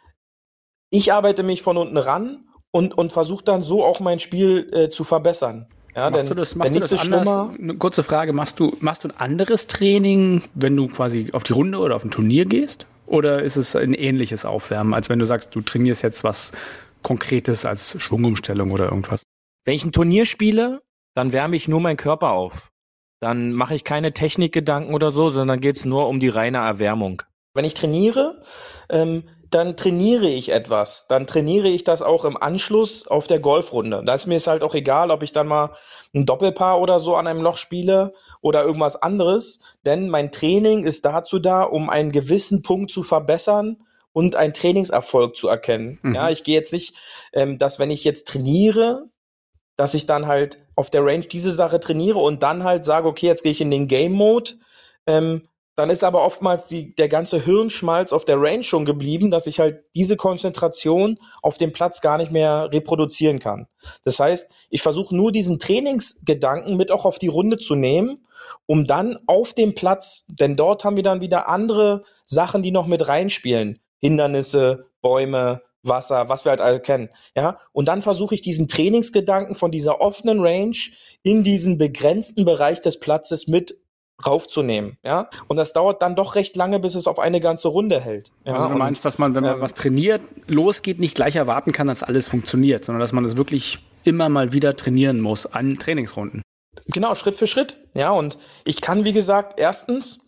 ich 0.91 1.13
arbeite 1.13 1.43
mich 1.43 1.63
von 1.63 1.77
unten 1.77 1.97
ran 1.97 2.45
und, 2.73 2.97
und 2.97 3.13
versuche 3.13 3.45
dann 3.45 3.63
so 3.63 3.85
auch 3.85 4.01
mein 4.01 4.19
Spiel 4.19 4.69
äh, 4.73 4.91
zu 4.91 5.05
verbessern. 5.05 5.69
Ja, 5.95 6.11
Machst 6.11 6.23
denn, 6.23 6.29
du 6.29 6.35
das, 6.37 6.55
machst 6.55 6.75
du 6.75 6.81
das 6.81 6.93
ist 6.93 7.01
anders? 7.01 7.23
schlimmer. 7.23 7.55
Eine 7.59 7.75
kurze 7.75 8.03
Frage, 8.03 8.33
machst 8.33 8.61
du, 8.61 8.77
machst 8.81 9.05
du 9.05 9.09
ein 9.09 9.17
anderes 9.17 9.67
Training, 9.67 10.43
wenn 10.55 10.77
du 10.77 10.89
quasi 10.89 11.31
auf 11.33 11.43
die 11.43 11.53
Runde 11.53 11.79
oder 11.79 11.97
auf 11.97 12.05
ein 12.05 12.11
Turnier 12.11 12.45
gehst? 12.45 12.87
Oder 13.07 13.43
ist 13.43 13.57
es 13.57 13.75
ein 13.75 13.93
ähnliches 13.93 14.45
Aufwärmen, 14.45 14.95
als 14.95 15.09
wenn 15.09 15.19
du 15.19 15.25
sagst, 15.25 15.55
du 15.57 15.61
trainierst 15.63 16.03
jetzt 16.03 16.23
was 16.23 16.53
Konkretes 17.03 17.65
als 17.65 18.01
Schwungumstellung 18.01 18.71
oder 18.71 18.85
irgendwas? 18.85 19.23
Wenn 19.65 19.75
ich 19.75 19.85
ein 19.85 19.93
Turnier 19.93 20.27
spiele, 20.27 20.81
dann 21.15 21.33
wärme 21.33 21.57
ich 21.57 21.67
nur 21.67 21.81
meinen 21.81 21.97
Körper 21.97 22.31
auf. 22.31 22.71
Dann 23.21 23.53
mache 23.53 23.75
ich 23.75 23.85
keine 23.85 24.13
Technikgedanken 24.13 24.95
oder 24.95 25.11
so, 25.13 25.31
sondern 25.31 25.61
geht 25.61 25.77
es 25.77 25.85
nur 25.85 26.09
um 26.09 26.21
die 26.21 26.29
reine 26.29 26.59
Erwärmung. 26.59 27.23
Wenn 27.53 27.65
ich 27.65 27.75
trainiere, 27.75 28.41
ähm, 28.89 29.25
dann 29.51 29.77
trainiere 29.77 30.29
ich 30.29 30.51
etwas. 30.51 31.07
Dann 31.09 31.27
trainiere 31.27 31.69
ich 31.69 31.83
das 31.83 32.03
auch 32.03 32.25
im 32.25 32.41
Anschluss 32.41 33.07
auf 33.09 33.27
der 33.27 33.41
Golfrunde. 33.41 34.03
Da 34.05 34.15
ist 34.15 34.27
mir 34.27 34.37
es 34.37 34.47
halt 34.47 34.63
auch 34.63 34.75
egal, 34.75 35.11
ob 35.11 35.23
ich 35.23 35.33
dann 35.33 35.49
mal 35.49 35.75
ein 36.15 36.25
Doppelpaar 36.25 36.81
oder 36.81 37.01
so 37.01 37.17
an 37.17 37.27
einem 37.27 37.43
Loch 37.43 37.57
spiele 37.57 38.13
oder 38.41 38.63
irgendwas 38.63 38.97
anderes. 38.97 39.59
Denn 39.85 40.09
mein 40.09 40.31
Training 40.31 40.85
ist 40.85 41.05
dazu 41.05 41.41
da, 41.41 41.65
um 41.65 41.91
einen 41.91 42.13
gewissen 42.13 42.63
Punkt 42.63 42.93
zu 42.93 43.03
verbessern 43.03 43.79
und 44.13 44.37
einen 44.37 44.55
Trainingserfolg 44.55 45.37
zu 45.37 45.49
erkennen. 45.49 45.99
Mhm. 46.03 46.15
Ja, 46.15 46.31
ich 46.31 46.45
gehe 46.45 46.55
jetzt 46.55 46.73
nicht, 46.73 46.95
ähm, 47.33 47.59
dass 47.59 47.79
wenn 47.79 47.91
ich 47.91 48.05
jetzt 48.05 48.29
trainiere, 48.29 49.07
dass 49.77 49.95
ich 49.95 50.07
dann 50.07 50.27
halt 50.27 50.59
auf 50.77 50.91
der 50.91 51.05
Range 51.05 51.27
diese 51.27 51.53
Sache 51.53 51.81
trainiere 51.81 52.19
und 52.19 52.43
dann 52.43 52.63
halt 52.65 52.85
sage, 52.85 53.09
okay, 53.09 53.27
jetzt 53.27 53.43
gehe 53.43 53.53
ich 53.53 53.61
in 53.61 53.71
den 53.71 53.89
Game 53.89 54.13
Mode. 54.13 54.53
Ähm, 55.07 55.49
dann 55.81 55.89
ist 55.89 56.05
aber 56.05 56.23
oftmals 56.23 56.67
die, 56.67 56.95
der 56.95 57.09
ganze 57.09 57.43
Hirnschmalz 57.43 58.13
auf 58.13 58.27
der 58.27 58.39
Range 58.39 58.63
schon 58.63 58.85
geblieben, 58.85 59.31
dass 59.31 59.47
ich 59.47 59.61
halt 59.61 59.83
diese 59.95 60.19
Konzentration 60.19 61.19
auf 61.41 61.57
dem 61.57 61.73
Platz 61.73 62.03
gar 62.03 62.19
nicht 62.19 62.31
mehr 62.31 62.69
reproduzieren 62.71 63.39
kann. 63.39 63.67
Das 64.05 64.21
heißt, 64.21 64.47
ich 64.69 64.83
versuche 64.83 65.17
nur 65.17 65.33
diesen 65.33 65.59
Trainingsgedanken 65.59 66.77
mit 66.77 66.93
auch 66.93 67.07
auf 67.07 67.19
die 67.19 67.29
Runde 67.29 67.57
zu 67.57 67.77
nehmen, 67.77 68.27
um 68.67 68.87
dann 68.87 69.17
auf 69.27 69.55
dem 69.55 69.75
Platz, 69.75 70.27
denn 70.29 70.55
dort 70.55 70.85
haben 70.85 70.97
wir 70.97 71.03
dann 71.03 71.23
wieder 71.23 71.49
andere 71.49 72.05
Sachen, 72.27 72.63
die 72.63 72.73
noch 72.73 72.87
mit 72.87 73.09
reinspielen. 73.09 73.79
Hindernisse, 74.01 74.85
Bäume, 75.01 75.63
Wasser, 75.83 76.29
was 76.29 76.45
wir 76.45 76.51
halt 76.51 76.61
alle 76.61 76.81
kennen. 76.81 77.09
Ja, 77.35 77.59
und 77.73 77.89
dann 77.89 78.03
versuche 78.03 78.35
ich 78.35 78.43
diesen 78.43 78.69
Trainingsgedanken 78.69 79.55
von 79.55 79.71
dieser 79.71 80.03
offenen 80.03 80.41
Range 80.41 80.77
in 81.23 81.43
diesen 81.43 81.79
begrenzten 81.79 82.45
Bereich 82.45 82.83
des 82.83 83.01
Platzes 83.01 83.47
mit 83.47 83.79
raufzunehmen, 84.27 84.99
ja. 85.05 85.29
Und 85.49 85.57
das 85.57 85.73
dauert 85.73 86.03
dann 86.03 86.17
doch 86.17 86.35
recht 86.35 86.57
lange, 86.57 86.81
bis 86.81 86.95
es 86.95 87.07
auf 87.07 87.19
eine 87.19 87.41
ganze 87.41 87.69
Runde 87.69 88.01
hält. 88.01 88.31
Ja? 88.45 88.55
Also 88.55 88.69
du 88.69 88.79
meinst, 88.79 89.05
dass 89.05 89.19
man, 89.19 89.35
wenn 89.35 89.43
man 89.43 89.57
ähm, 89.57 89.61
was 89.61 89.75
trainiert, 89.75 90.23
losgeht, 90.47 90.99
nicht 90.99 91.15
gleich 91.15 91.37
erwarten 91.37 91.73
kann, 91.73 91.87
dass 91.87 92.03
alles 92.03 92.29
funktioniert, 92.29 92.85
sondern 92.85 93.01
dass 93.01 93.13
man 93.13 93.25
es 93.25 93.37
wirklich 93.37 93.79
immer 94.05 94.29
mal 94.29 94.53
wieder 94.53 94.77
trainieren 94.77 95.21
muss 95.21 95.47
an 95.47 95.79
Trainingsrunden. 95.79 96.43
Genau, 96.87 97.15
Schritt 97.15 97.37
für 97.37 97.47
Schritt. 97.47 97.77
Ja, 97.95 98.11
und 98.11 98.39
ich 98.65 98.81
kann, 98.81 99.05
wie 99.05 99.13
gesagt, 99.13 99.59
erstens, 99.59 100.21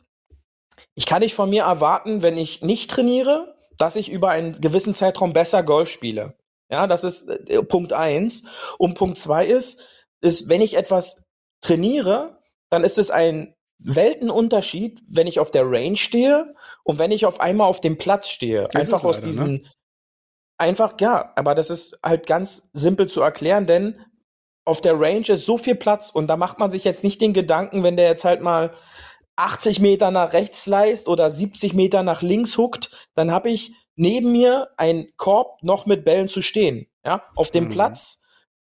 ich 0.95 1.07
kann 1.07 1.21
nicht 1.21 1.35
von 1.35 1.51
mir 1.51 1.65
erwarten, 1.65 2.23
wenn 2.23 2.37
ich 2.37 2.63
nicht 2.63 2.91
trainiere, 2.91 3.55
dass 3.79 3.97
ich 3.97 4.11
über 4.11 4.31
einen 4.31 4.61
gewissen 4.61 4.95
Zeitraum 4.95 5.33
besser 5.33 5.63
Golf 5.63 5.89
spiele. 5.89 6.35
Ja, 6.71 6.87
das 6.87 7.05
ist 7.05 7.29
äh, 7.29 7.63
Punkt 7.63 7.93
eins. 7.93 8.45
Und 8.79 8.95
Punkt 8.95 9.19
zwei 9.19 9.47
ist, 9.47 10.07
ist, 10.21 10.49
wenn 10.49 10.61
ich 10.61 10.77
etwas 10.77 11.23
trainiere, 11.61 12.39
dann 12.71 12.85
ist 12.85 12.99
es 12.99 13.11
ein 13.11 13.55
Weltenunterschied, 13.85 15.03
wenn 15.09 15.27
ich 15.27 15.41
auf 15.41 15.51
der 15.51 15.65
Range 15.71 15.97
stehe 15.97 16.55
und 16.85 16.99
wenn 16.99 17.11
ich 17.11 17.27
auf 17.27 17.41
einmal 17.41 17.69
auf 17.69 17.81
dem 17.81 17.99
Platz 17.99 18.29
stehe. 18.29 18.65
Ist 18.65 18.77
einfach 18.77 19.05
aus 19.05 19.17
leider, 19.17 19.27
diesen, 19.27 19.53
ne? 19.55 19.63
einfach, 20.59 20.95
ja, 21.01 21.33
aber 21.37 21.55
das 21.55 21.71
ist 21.71 21.99
halt 22.05 22.27
ganz 22.27 22.71
simpel 22.73 23.09
zu 23.09 23.21
erklären, 23.21 23.67
denn 23.67 24.01
auf 24.65 24.81
der 24.81 24.99
Range 24.99 25.27
ist 25.29 25.45
so 25.45 25.59
viel 25.59 25.75
Platz 25.75 26.11
und 26.11 26.29
da 26.29 26.37
macht 26.37 26.59
man 26.59 26.71
sich 26.71 26.85
jetzt 26.85 27.03
nicht 27.03 27.21
den 27.21 27.33
Gedanken, 27.33 27.83
wenn 27.83 27.97
der 27.97 28.09
jetzt 28.09 28.25
halt 28.25 28.43
mal 28.43 28.73
80 29.37 29.81
Meter 29.81 30.11
nach 30.11 30.33
rechts 30.35 30.67
leist 30.67 31.09
oder 31.09 31.31
70 31.31 31.75
Meter 31.75 32.03
nach 32.03 32.23
links 32.23 32.59
huckt, 32.59 33.11
dann 33.15 33.33
habe 33.33 33.51
ich 33.51 33.73
neben 33.97 34.33
mir 34.33 34.69
einen 34.77 35.09
Korb 35.17 35.63
noch 35.63 35.87
mit 35.87 36.05
Bällen 36.05 36.29
zu 36.29 36.43
stehen. 36.43 36.87
Ja, 37.05 37.25
auf 37.35 37.51
dem 37.51 37.65
Mhm. 37.65 37.71
Platz 37.71 38.22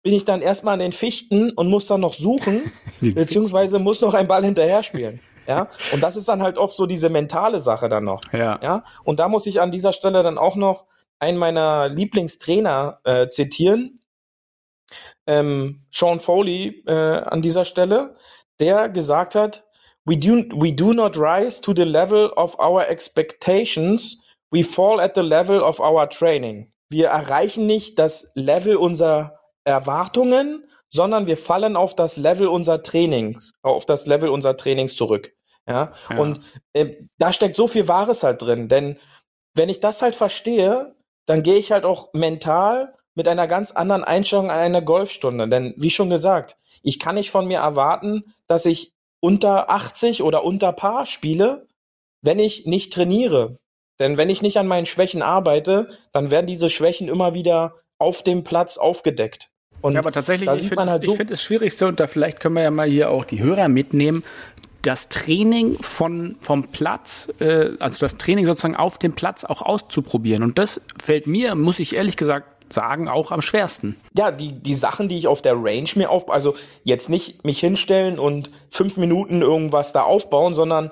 bin 0.04 0.14
ich 0.14 0.26
dann 0.26 0.42
erstmal 0.42 0.76
an 0.76 0.80
den 0.80 0.94
Fichten 0.94 1.52
und 1.52 1.70
muss 1.70 1.88
dann 1.88 2.02
noch 2.02 2.14
suchen, 2.14 2.72
beziehungsweise 3.02 3.80
muss 3.80 4.02
noch 4.02 4.14
ein 4.14 4.28
Ball 4.28 4.44
hinterher 4.44 4.84
spielen. 4.84 5.20
Ja, 5.48 5.70
und 5.92 6.02
das 6.02 6.16
ist 6.16 6.28
dann 6.28 6.42
halt 6.42 6.58
oft 6.58 6.76
so 6.76 6.86
diese 6.86 7.10
mentale 7.10 7.62
Sache 7.62 7.90
dann 7.90 8.04
noch. 8.04 8.22
Ja. 8.32 8.60
Ja, 8.62 8.84
und 9.04 9.20
da 9.20 9.28
muss 9.28 9.48
ich 9.48 9.60
an 9.60 9.72
dieser 9.72 9.92
Stelle 9.92 10.24
dann 10.24 10.38
auch 10.38 10.56
noch 10.56 10.86
einen 11.20 11.38
meiner 11.38 11.90
Lieblingstrainer 11.90 13.00
äh, 13.04 13.28
zitieren, 13.28 14.02
ähm, 15.28 15.86
Sean 15.92 16.20
Foley 16.20 16.84
äh, 16.88 16.92
an 16.94 17.42
dieser 17.42 17.66
Stelle, 17.66 18.16
der 18.60 18.90
gesagt 18.90 19.36
hat, 19.36 19.66
we 20.06 20.18
do, 20.18 20.44
we 20.56 20.74
do 20.74 20.94
not 20.94 21.18
rise 21.18 21.62
to 21.62 21.74
the 21.76 21.84
level 21.84 22.32
of 22.36 22.58
our 22.60 22.88
expectations, 22.88 24.24
we 24.52 24.64
fall 24.64 25.00
at 25.00 25.16
the 25.16 25.22
level 25.22 25.62
of 25.62 25.80
our 25.80 26.10
training. 26.10 26.72
Wir 26.90 27.08
erreichen 27.08 27.68
nicht 27.68 28.00
das 28.00 28.32
Level 28.36 28.76
unserer 28.76 29.40
Erwartungen, 29.64 30.66
sondern 30.90 31.28
wir 31.28 31.38
fallen 31.38 31.76
auf 31.76 31.96
das 31.96 32.18
Level 32.18 32.48
unserer 32.48 32.84
Trainings, 32.84 33.54
auf 33.62 33.86
das 33.86 34.06
Level 34.06 34.30
unserer 34.30 34.58
Trainings 34.58 34.96
zurück. 34.96 35.34
Ja, 35.68 35.94
Ja. 36.10 36.18
und 36.18 36.40
äh, 36.74 36.96
da 37.18 37.32
steckt 37.32 37.56
so 37.56 37.68
viel 37.68 37.88
Wahres 37.88 38.24
halt 38.24 38.42
drin, 38.42 38.68
denn 38.68 38.98
wenn 39.54 39.70
ich 39.70 39.80
das 39.80 40.02
halt 40.02 40.16
verstehe, 40.16 40.96
dann 41.28 41.44
gehe 41.44 41.58
ich 41.58 41.72
halt 41.72 41.86
auch 41.86 42.10
mental 42.14 42.94
mit 43.16 43.28
einer 43.28 43.48
ganz 43.48 43.72
anderen 43.72 44.04
Einstellung 44.04 44.50
an 44.50 44.60
eine 44.60 44.84
Golfstunde. 44.84 45.48
Denn 45.50 45.74
wie 45.78 45.90
schon 45.90 46.10
gesagt, 46.10 46.58
ich 46.82 47.00
kann 47.00 47.16
nicht 47.16 47.32
von 47.32 47.48
mir 47.48 47.60
erwarten, 47.60 48.24
dass 48.48 48.66
ich 48.66 48.94
unter 49.20 49.70
80 49.70 50.24
oder 50.24 50.44
unter 50.44 50.72
Paar 50.74 51.06
spiele, 51.06 51.68
wenn 52.22 52.40
ich 52.40 52.66
nicht 52.66 52.94
trainiere. 52.94 53.60
Denn 54.00 54.18
wenn 54.18 54.30
ich 54.30 54.42
nicht 54.42 54.58
an 54.58 54.68
meinen 54.68 54.86
Schwächen 54.88 55.22
arbeite, 55.22 55.90
dann 56.12 56.32
werden 56.32 56.48
diese 56.48 56.70
Schwächen 56.70 57.08
immer 57.08 57.34
wieder 57.34 57.76
auf 58.00 58.24
dem 58.24 58.44
Platz 58.44 58.78
aufgedeckt. 58.78 59.51
Und 59.82 59.94
Ja, 59.94 60.00
aber 60.00 60.12
tatsächlich, 60.12 60.50
ich 60.52 60.70
finde 60.70 60.90
halt 60.90 61.02
es 61.04 61.10
so, 61.10 61.16
find 61.16 61.32
das 61.32 61.42
Schwierigste 61.42 61.88
und 61.88 62.00
da 62.00 62.08
vielleicht 62.08 62.40
können 62.40 62.56
wir 62.56 62.64
ja 62.64 62.72
mal 62.72 62.88
hier 62.88 63.10
auch 63.10 63.26
die 63.26 63.42
Hörer 63.42 63.68
mitnehmen. 63.68 64.24
Das 64.84 65.10
Training 65.10 65.78
von, 65.82 66.38
vom 66.42 66.64
Platz, 66.70 67.32
äh, 67.40 67.72
also 67.80 68.00
das 68.00 68.18
Training 68.18 68.46
sozusagen 68.46 68.76
auf 68.76 68.98
dem 68.98 69.14
Platz 69.14 69.44
auch 69.44 69.62
auszuprobieren. 69.62 70.42
Und 70.44 70.58
das 70.58 70.82
fällt 71.02 71.28
mir, 71.28 71.54
muss 71.56 71.80
ich 71.80 71.96
ehrlich 71.96 72.18
gesagt 72.18 72.48
sagen, 72.74 73.08
auch 73.08 73.32
am 73.32 73.42
schwersten. 73.42 74.00
ja, 74.16 74.32
die, 74.32 74.54
die 74.54 74.74
Sachen, 74.74 75.10
die 75.10 75.18
ich 75.18 75.28
auf 75.28 75.42
der 75.42 75.56
Range 75.56 75.90
mir 75.96 76.10
auf, 76.10 76.32
also 76.32 76.56
jetzt 76.84 77.10
nicht 77.10 77.44
mich 77.44 77.60
hinstellen 77.60 78.18
und 78.18 78.50
fünf 78.70 78.98
Minuten 78.98 79.42
irgendwas 79.42 79.94
da 79.94 80.04
aufbauen, 80.04 80.56
sondern 80.56 80.92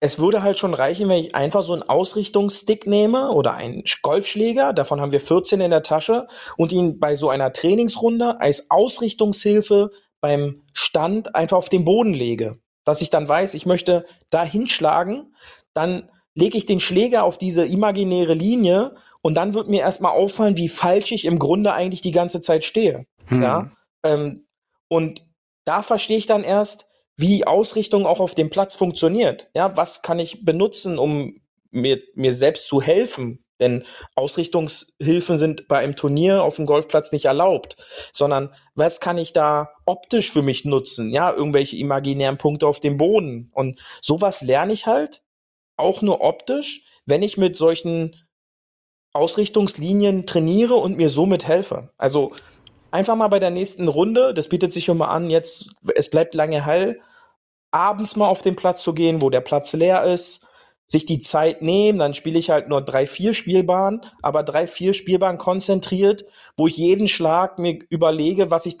es 0.00 0.18
würde 0.18 0.42
halt 0.42 0.58
schon 0.58 0.74
reichen, 0.74 1.08
wenn 1.08 1.24
ich 1.24 1.34
einfach 1.34 1.62
so 1.62 1.72
einen 1.72 1.82
Ausrichtungsstick 1.82 2.86
nehme 2.86 3.30
oder 3.32 3.54
einen 3.54 3.82
Golfschläger, 4.02 4.72
davon 4.72 5.00
haben 5.00 5.12
wir 5.12 5.20
14 5.20 5.60
in 5.60 5.70
der 5.70 5.82
Tasche, 5.82 6.28
und 6.56 6.70
ihn 6.70 7.00
bei 7.00 7.16
so 7.16 7.30
einer 7.30 7.52
Trainingsrunde 7.52 8.40
als 8.40 8.70
Ausrichtungshilfe 8.70 9.90
beim 10.20 10.62
Stand 10.72 11.34
einfach 11.34 11.56
auf 11.56 11.68
den 11.68 11.84
Boden 11.84 12.14
lege. 12.14 12.58
Dass 12.84 13.02
ich 13.02 13.10
dann 13.10 13.28
weiß, 13.28 13.54
ich 13.54 13.66
möchte 13.66 14.04
da 14.30 14.44
hinschlagen, 14.44 15.34
dann 15.74 16.10
lege 16.34 16.56
ich 16.56 16.66
den 16.66 16.80
Schläger 16.80 17.24
auf 17.24 17.36
diese 17.36 17.66
imaginäre 17.66 18.34
Linie 18.34 18.94
und 19.20 19.34
dann 19.34 19.54
wird 19.54 19.68
mir 19.68 19.80
erstmal 19.80 20.12
auffallen, 20.12 20.56
wie 20.56 20.68
falsch 20.68 21.10
ich 21.10 21.24
im 21.24 21.40
Grunde 21.40 21.72
eigentlich 21.72 22.00
die 22.00 22.12
ganze 22.12 22.40
Zeit 22.40 22.64
stehe. 22.64 23.06
Hm. 23.26 23.42
Ja. 23.42 23.70
Ähm, 24.04 24.46
und 24.86 25.26
da 25.64 25.82
verstehe 25.82 26.16
ich 26.16 26.26
dann 26.26 26.44
erst, 26.44 26.87
wie 27.18 27.46
Ausrichtung 27.46 28.06
auch 28.06 28.20
auf 28.20 28.34
dem 28.34 28.48
Platz 28.48 28.76
funktioniert. 28.76 29.50
Ja, 29.54 29.76
was 29.76 30.02
kann 30.02 30.20
ich 30.20 30.44
benutzen, 30.44 30.98
um 30.98 31.40
mir, 31.70 32.00
mir 32.14 32.34
selbst 32.34 32.68
zu 32.68 32.80
helfen? 32.80 33.44
Denn 33.60 33.84
Ausrichtungshilfen 34.14 35.36
sind 35.36 35.66
bei 35.66 35.78
einem 35.78 35.96
Turnier 35.96 36.44
auf 36.44 36.56
dem 36.56 36.66
Golfplatz 36.66 37.10
nicht 37.10 37.24
erlaubt, 37.24 37.76
sondern 38.12 38.54
was 38.76 39.00
kann 39.00 39.18
ich 39.18 39.32
da 39.32 39.70
optisch 39.84 40.30
für 40.30 40.42
mich 40.42 40.64
nutzen? 40.64 41.10
Ja, 41.10 41.32
irgendwelche 41.32 41.76
imaginären 41.76 42.38
Punkte 42.38 42.68
auf 42.68 42.78
dem 42.78 42.98
Boden. 42.98 43.50
Und 43.52 43.80
sowas 44.00 44.42
lerne 44.42 44.72
ich 44.72 44.86
halt 44.86 45.22
auch 45.76 46.02
nur 46.02 46.20
optisch, 46.20 46.84
wenn 47.04 47.22
ich 47.22 47.36
mit 47.36 47.56
solchen 47.56 48.14
Ausrichtungslinien 49.12 50.24
trainiere 50.26 50.74
und 50.74 50.96
mir 50.96 51.08
somit 51.08 51.48
helfe. 51.48 51.90
Also 51.96 52.32
einfach 52.90 53.16
mal 53.16 53.28
bei 53.28 53.38
der 53.38 53.50
nächsten 53.50 53.88
Runde, 53.88 54.34
das 54.34 54.48
bietet 54.48 54.72
sich 54.72 54.84
schon 54.84 54.98
mal 54.98 55.08
an, 55.08 55.30
jetzt, 55.30 55.66
es 55.94 56.10
bleibt 56.10 56.34
lange 56.34 56.64
hell, 56.64 57.00
abends 57.70 58.16
mal 58.16 58.28
auf 58.28 58.42
den 58.42 58.56
Platz 58.56 58.82
zu 58.82 58.94
gehen, 58.94 59.20
wo 59.22 59.30
der 59.30 59.40
Platz 59.40 59.72
leer 59.72 60.04
ist, 60.04 60.46
sich 60.86 61.04
die 61.04 61.20
Zeit 61.20 61.60
nehmen, 61.60 61.98
dann 61.98 62.14
spiele 62.14 62.38
ich 62.38 62.48
halt 62.50 62.68
nur 62.68 62.80
drei, 62.80 63.06
vier 63.06 63.34
Spielbahnen, 63.34 64.00
aber 64.22 64.42
drei, 64.42 64.66
vier 64.66 64.94
Spielbahnen 64.94 65.38
konzentriert, 65.38 66.24
wo 66.56 66.66
ich 66.66 66.76
jeden 66.76 67.08
Schlag 67.08 67.58
mir 67.58 67.78
überlege, 67.90 68.50
was 68.50 68.64
ich 68.64 68.78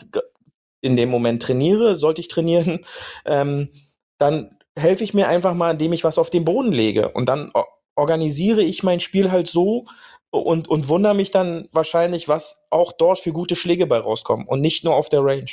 in 0.80 0.96
dem 0.96 1.10
Moment 1.10 1.42
trainiere, 1.42 1.96
sollte 1.96 2.20
ich 2.22 2.28
trainieren, 2.28 2.80
ähm, 3.26 3.68
dann 4.16 4.56
helfe 4.76 5.04
ich 5.04 5.12
mir 5.12 5.28
einfach 5.28 5.54
mal, 5.54 5.72
indem 5.72 5.92
ich 5.92 6.04
was 6.04 6.18
auf 6.18 6.30
den 6.30 6.44
Boden 6.44 6.72
lege. 6.72 7.10
Und 7.10 7.28
dann 7.28 7.52
organisiere 7.94 8.62
ich 8.62 8.82
mein 8.82 9.00
Spiel 9.00 9.30
halt 9.30 9.48
so 9.48 9.86
und, 10.30 10.68
und 10.68 10.88
wundere 10.88 11.14
mich 11.14 11.30
dann 11.30 11.68
wahrscheinlich, 11.72 12.28
was 12.28 12.64
auch 12.70 12.92
dort 12.92 13.18
für 13.18 13.32
gute 13.32 13.56
Schläge 13.56 13.86
bei 13.86 13.98
rauskommen 13.98 14.46
und 14.46 14.60
nicht 14.60 14.84
nur 14.84 14.94
auf 14.94 15.08
der 15.08 15.20
Range. 15.24 15.50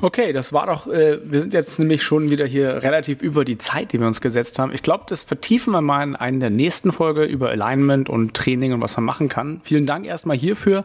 Okay, 0.00 0.32
das 0.32 0.52
war 0.52 0.66
doch, 0.66 0.86
äh, 0.86 1.18
wir 1.24 1.40
sind 1.40 1.54
jetzt 1.54 1.78
nämlich 1.78 2.02
schon 2.02 2.30
wieder 2.30 2.46
hier 2.46 2.82
relativ 2.82 3.20
über 3.20 3.44
die 3.44 3.58
Zeit, 3.58 3.92
die 3.92 4.00
wir 4.00 4.06
uns 4.06 4.20
gesetzt 4.20 4.58
haben. 4.58 4.72
Ich 4.72 4.82
glaube, 4.82 5.04
das 5.08 5.22
vertiefen 5.22 5.72
wir 5.72 5.80
mal 5.80 6.02
in 6.02 6.16
einer 6.16 6.38
der 6.38 6.50
nächsten 6.50 6.92
Folge 6.92 7.24
über 7.24 7.50
Alignment 7.50 8.08
und 8.08 8.34
Training 8.34 8.72
und 8.72 8.80
was 8.80 8.96
man 8.96 9.04
machen 9.04 9.28
kann. 9.28 9.60
Vielen 9.64 9.86
Dank 9.86 10.06
erstmal 10.06 10.36
hierfür. 10.36 10.84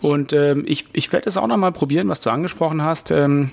Und 0.00 0.32
ähm, 0.32 0.64
ich, 0.66 0.86
ich 0.92 1.12
werde 1.12 1.28
es 1.28 1.36
auch 1.36 1.46
noch 1.46 1.56
mal 1.56 1.72
probieren, 1.72 2.08
was 2.08 2.20
du 2.20 2.30
angesprochen 2.30 2.82
hast. 2.82 3.10
Ähm, 3.10 3.50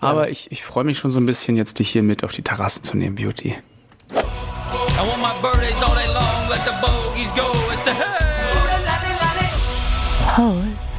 aber 0.00 0.30
ich, 0.30 0.50
ich 0.50 0.64
freue 0.64 0.84
mich 0.84 0.98
schon 0.98 1.10
so 1.10 1.20
ein 1.20 1.26
bisschen, 1.26 1.56
jetzt 1.56 1.78
dich 1.78 1.90
hier 1.90 2.02
mit 2.02 2.24
auf 2.24 2.32
die 2.32 2.42
Terrasse 2.42 2.82
zu 2.82 2.96
nehmen, 2.96 3.16
Beauty. 3.16 3.56
I 4.12 5.02
want 5.02 5.22
my 5.22 5.32
birthdays 5.40 5.82
all 5.82 5.94
day 5.94 6.06
long, 6.12 6.48
let 6.48 6.60
the 6.64 6.72
bogeys 6.82 7.32
go 7.32 7.46
and 7.70 7.80
say, 7.80 7.92
hey! 7.92 8.29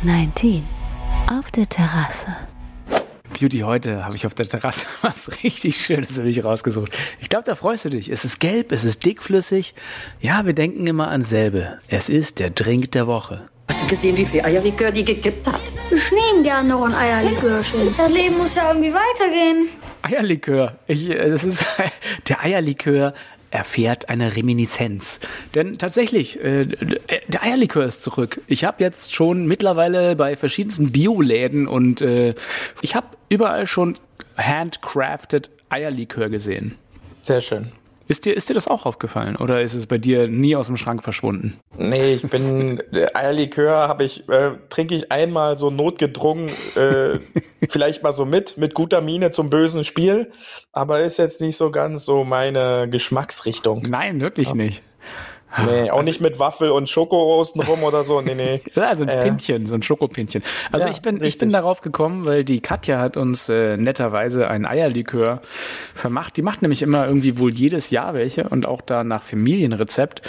Hole 0.03 0.13
19 0.13 0.63
auf 1.29 1.51
der 1.51 1.67
Terrasse. 1.67 2.35
Beauty, 3.39 3.59
heute 3.59 4.03
habe 4.03 4.15
ich 4.15 4.25
auf 4.25 4.33
der 4.33 4.47
Terrasse 4.47 4.85
was 5.01 5.43
richtig 5.43 5.83
Schönes 5.83 6.15
für 6.15 6.23
dich 6.23 6.43
rausgesucht. 6.43 6.91
Ich 7.19 7.29
glaube, 7.29 7.45
da 7.45 7.55
freust 7.55 7.85
du 7.85 7.89
dich. 7.89 8.09
Es 8.09 8.25
ist 8.25 8.39
gelb, 8.39 8.71
es 8.71 8.83
ist 8.83 9.05
dickflüssig. 9.05 9.73
Ja, 10.19 10.45
wir 10.45 10.53
denken 10.53 10.87
immer 10.87 11.09
an 11.09 11.21
selbe. 11.21 11.79
Es 11.87 12.09
ist 12.09 12.39
der 12.39 12.51
Drink 12.51 12.91
der 12.91 13.07
Woche. 13.07 13.43
Hast 13.69 13.83
du 13.83 13.87
gesehen, 13.87 14.17
wie 14.17 14.25
viel 14.25 14.41
Eierlikör 14.43 14.91
die 14.91 15.03
gekippt 15.03 15.47
hat? 15.47 15.61
Ich 15.91 16.11
nehme 16.11 16.43
gern 16.43 16.67
noch 16.67 16.83
ein 16.85 16.93
Eierlikörchen. 16.93 17.95
Das 17.97 18.11
Leben 18.11 18.37
muss 18.37 18.55
ja 18.55 18.69
irgendwie 18.69 18.93
weitergehen. 18.93 19.69
Eierlikör. 20.01 20.77
Ich, 20.87 21.09
äh, 21.09 21.29
das 21.29 21.43
ist 21.43 21.65
der 22.27 22.43
Eierlikör 22.43 23.13
erfährt 23.51 24.09
eine 24.09 24.35
Reminiszenz. 24.35 25.19
Denn 25.53 25.77
tatsächlich, 25.77 26.43
äh, 26.43 26.65
der 26.65 27.43
Eierlikör 27.43 27.85
ist 27.85 28.01
zurück. 28.01 28.41
Ich 28.47 28.63
habe 28.63 28.83
jetzt 28.83 29.13
schon 29.13 29.45
mittlerweile 29.45 30.15
bei 30.15 30.35
verschiedensten 30.35 30.91
Bioläden 30.91 31.67
und 31.67 32.01
äh, 32.01 32.33
ich 32.81 32.95
habe 32.95 33.07
überall 33.29 33.67
schon 33.67 33.97
handcrafted 34.37 35.51
Eierlikör 35.69 36.29
gesehen. 36.29 36.75
Sehr 37.21 37.41
schön. 37.41 37.71
Ist 38.11 38.25
dir, 38.25 38.35
ist 38.35 38.49
dir 38.49 38.53
das 38.53 38.67
auch 38.67 38.85
aufgefallen 38.85 39.37
oder 39.37 39.61
ist 39.61 39.73
es 39.73 39.87
bei 39.87 39.97
dir 39.97 40.27
nie 40.27 40.57
aus 40.57 40.65
dem 40.65 40.75
Schrank 40.75 41.01
verschwunden? 41.01 41.57
Nee, 41.77 42.15
ich 42.15 42.23
bin 42.23 42.83
Eierlikör 43.13 43.87
habe 43.87 44.03
ich 44.03 44.27
äh, 44.27 44.51
trinke 44.67 44.95
ich 44.95 45.13
einmal 45.13 45.55
so 45.57 45.69
notgedrungen 45.69 46.49
äh, 46.75 47.19
vielleicht 47.69 48.03
mal 48.03 48.11
so 48.11 48.25
mit 48.25 48.57
mit 48.57 48.73
guter 48.73 48.99
Miene 48.99 49.31
zum 49.31 49.49
bösen 49.49 49.85
Spiel, 49.85 50.29
aber 50.73 50.99
ist 50.99 51.19
jetzt 51.19 51.39
nicht 51.39 51.55
so 51.55 51.71
ganz 51.71 52.03
so 52.03 52.25
meine 52.25 52.89
Geschmacksrichtung. 52.89 53.83
Nein, 53.87 54.19
wirklich 54.19 54.53
nicht. 54.53 54.83
Nee, 55.65 55.91
auch 55.91 55.97
Also- 55.97 56.09
nicht 56.09 56.21
mit 56.21 56.39
Waffel 56.39 56.71
und 56.71 56.87
Schokorosten 56.89 57.61
rum 57.61 57.83
oder 57.83 58.03
so. 58.03 58.21
Nee, 58.21 58.35
nee. 58.35 58.61
Ja, 58.75 58.95
so 58.95 59.03
ein 59.03 59.09
Äh, 59.09 59.23
Pinchen, 59.23 59.65
so 59.65 59.75
ein 59.75 59.83
Schokopinchen. 59.83 60.43
Also 60.71 60.85
Ja, 60.85 60.91
ich 60.91 61.01
bin, 61.01 61.21
ich 61.23 61.37
bin 61.37 61.49
darauf 61.49 61.81
gekommen, 61.81 62.25
weil 62.25 62.43
die 62.45 62.61
Katja 62.61 62.99
hat 62.99 63.17
uns 63.17 63.49
äh, 63.49 63.75
netterweise 63.77 64.47
ein 64.47 64.65
Eierlikör 64.65 65.41
vermacht. 65.93 66.37
Die 66.37 66.41
macht 66.41 66.61
nämlich 66.61 66.81
immer 66.81 67.05
irgendwie 67.05 67.37
wohl 67.37 67.51
jedes 67.51 67.89
Jahr 67.89 68.13
welche 68.13 68.47
und 68.49 68.65
auch 68.67 68.81
da 68.81 69.03
nach 69.03 69.23
Familienrezept. 69.23 70.21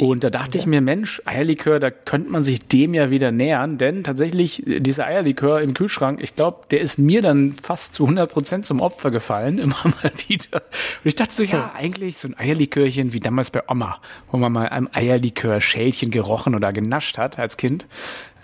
Und 0.00 0.24
da 0.24 0.30
dachte 0.30 0.56
ich 0.56 0.64
mir, 0.64 0.80
Mensch, 0.80 1.20
Eierlikör, 1.26 1.78
da 1.78 1.90
könnte 1.90 2.30
man 2.30 2.42
sich 2.42 2.66
dem 2.66 2.94
ja 2.94 3.10
wieder 3.10 3.32
nähern, 3.32 3.76
denn 3.76 4.02
tatsächlich, 4.02 4.66
äh, 4.66 4.80
dieser 4.80 5.06
Eierlikör 5.06 5.60
im 5.60 5.74
Kühlschrank, 5.74 6.20
ich 6.22 6.34
glaube, 6.34 6.62
der 6.70 6.80
ist 6.80 6.98
mir 6.98 7.20
dann 7.20 7.52
fast 7.52 7.94
zu 7.94 8.04
100 8.04 8.32
Prozent 8.32 8.64
zum 8.64 8.80
Opfer 8.80 9.10
gefallen, 9.10 9.58
immer 9.58 9.76
mal 9.84 10.10
wieder. 10.26 10.62
Und 10.62 11.04
ich 11.04 11.16
dachte 11.16 11.34
so, 11.34 11.42
ja, 11.42 11.72
eigentlich 11.76 12.16
so 12.16 12.28
ein 12.28 12.38
Eierlikörchen 12.38 13.12
wie 13.12 13.20
damals 13.20 13.50
bei 13.50 13.62
Oma, 13.68 14.00
wo 14.30 14.38
man 14.38 14.50
mal 14.52 14.70
einem 14.70 14.88
Eierlikör-Schälchen 14.90 16.10
gerochen 16.10 16.54
oder 16.54 16.72
genascht 16.72 17.18
hat 17.18 17.38
als 17.38 17.58
Kind. 17.58 17.86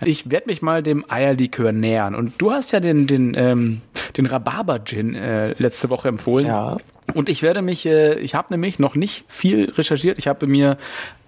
Ich 0.01 0.29
werde 0.29 0.45
mich 0.45 0.61
mal 0.61 0.83
dem 0.83 1.09
Eierlikör 1.09 1.71
nähern. 1.71 2.13
Und 2.13 2.33
du 2.37 2.51
hast 2.51 2.71
ja 2.71 2.79
den, 2.79 3.07
den, 3.07 3.33
ähm, 3.35 3.81
den 4.15 4.27
Rhabarber-Gin 4.27 5.15
äh, 5.15 5.53
letzte 5.53 5.89
Woche 5.89 6.07
empfohlen. 6.07 6.45
Ja. 6.45 6.77
Und 7.13 7.29
ich 7.29 7.41
werde 7.41 7.61
mich, 7.61 7.85
äh, 7.85 8.15
ich 8.19 8.35
habe 8.35 8.53
nämlich 8.53 8.79
noch 8.79 8.95
nicht 8.95 9.25
viel 9.27 9.69
recherchiert. 9.71 10.17
Ich 10.17 10.27
habe 10.27 10.45
mir 10.47 10.77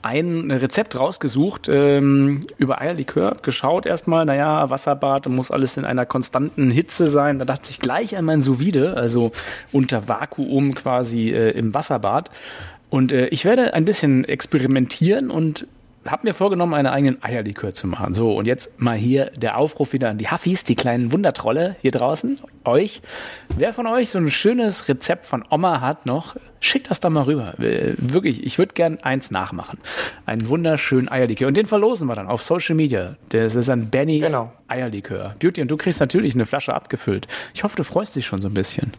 ein 0.01 0.49
Rezept 0.51 0.97
rausgesucht 0.97 1.67
ähm, 1.69 2.41
über 2.57 2.79
Eierlikör, 2.79 3.35
geschaut 3.41 3.85
erstmal, 3.85 4.25
naja, 4.25 4.69
Wasserbad, 4.69 5.27
muss 5.27 5.51
alles 5.51 5.77
in 5.77 5.85
einer 5.85 6.05
konstanten 6.05 6.71
Hitze 6.71 7.07
sein. 7.07 7.39
Da 7.39 7.45
dachte 7.45 7.69
ich 7.69 7.79
gleich 7.79 8.15
an 8.17 8.25
mein 8.25 8.41
Sous 8.41 8.59
also 8.75 9.31
unter 9.71 10.07
Vakuum 10.07 10.73
quasi 10.73 11.31
äh, 11.31 11.51
im 11.51 11.73
Wasserbad. 11.73 12.31
Und 12.89 13.11
äh, 13.11 13.27
ich 13.27 13.45
werde 13.45 13.73
ein 13.73 13.85
bisschen 13.85 14.25
experimentieren 14.25 15.31
und 15.31 15.67
habe 16.05 16.27
mir 16.27 16.33
vorgenommen, 16.33 16.73
einen 16.73 16.87
eigenen 16.87 17.23
Eierlikör 17.23 17.73
zu 17.73 17.87
machen. 17.87 18.13
So, 18.13 18.35
und 18.35 18.45
jetzt 18.45 18.79
mal 18.81 18.97
hier 18.97 19.31
der 19.35 19.57
Aufruf 19.57 19.93
wieder 19.93 20.09
an 20.09 20.17
die 20.17 20.29
Huffis, 20.29 20.63
die 20.63 20.75
kleinen 20.75 21.11
Wundertrolle 21.11 21.75
hier 21.81 21.91
draußen, 21.91 22.39
euch. 22.65 23.01
Wer 23.57 23.73
von 23.73 23.85
euch 23.87 24.09
so 24.09 24.17
ein 24.17 24.29
schönes 24.31 24.87
Rezept 24.87 25.25
von 25.25 25.43
Oma 25.49 25.81
hat 25.81 26.05
noch, 26.05 26.35
schickt 26.61 26.89
das 26.89 26.99
da 26.99 27.09
mal 27.09 27.23
rüber. 27.23 27.59
Äh, 27.59 27.93
Wirklich, 27.97 28.43
ich 28.43 28.57
würde 28.57 28.73
gern 28.73 28.99
eins 29.01 29.31
nachmachen. 29.31 29.79
Einen 30.25 30.47
wunderschönen 30.47 31.09
Eierlikör. 31.09 31.47
Und 31.47 31.57
den 31.57 31.65
verlosen 31.65 32.07
wir 32.07 32.15
dann 32.15 32.27
auf 32.27 32.41
Social 32.41 32.75
Media. 32.75 33.15
Das 33.29 33.55
ist 33.55 33.69
ein 33.69 33.89
Bennys 33.89 34.23
Genau. 34.23 34.51
Eierlikör. 34.67 35.35
Beauty, 35.39 35.61
und 35.61 35.69
du 35.69 35.77
kriegst 35.77 35.99
natürlich 35.99 36.33
eine 36.33 36.45
Flasche 36.45 36.73
abgefüllt. 36.73 37.27
Ich 37.53 37.63
hoffe, 37.63 37.75
du 37.75 37.83
freust 37.83 38.15
dich 38.15 38.25
schon 38.25 38.41
so 38.41 38.47
ein 38.49 38.53
bisschen. 38.53 38.93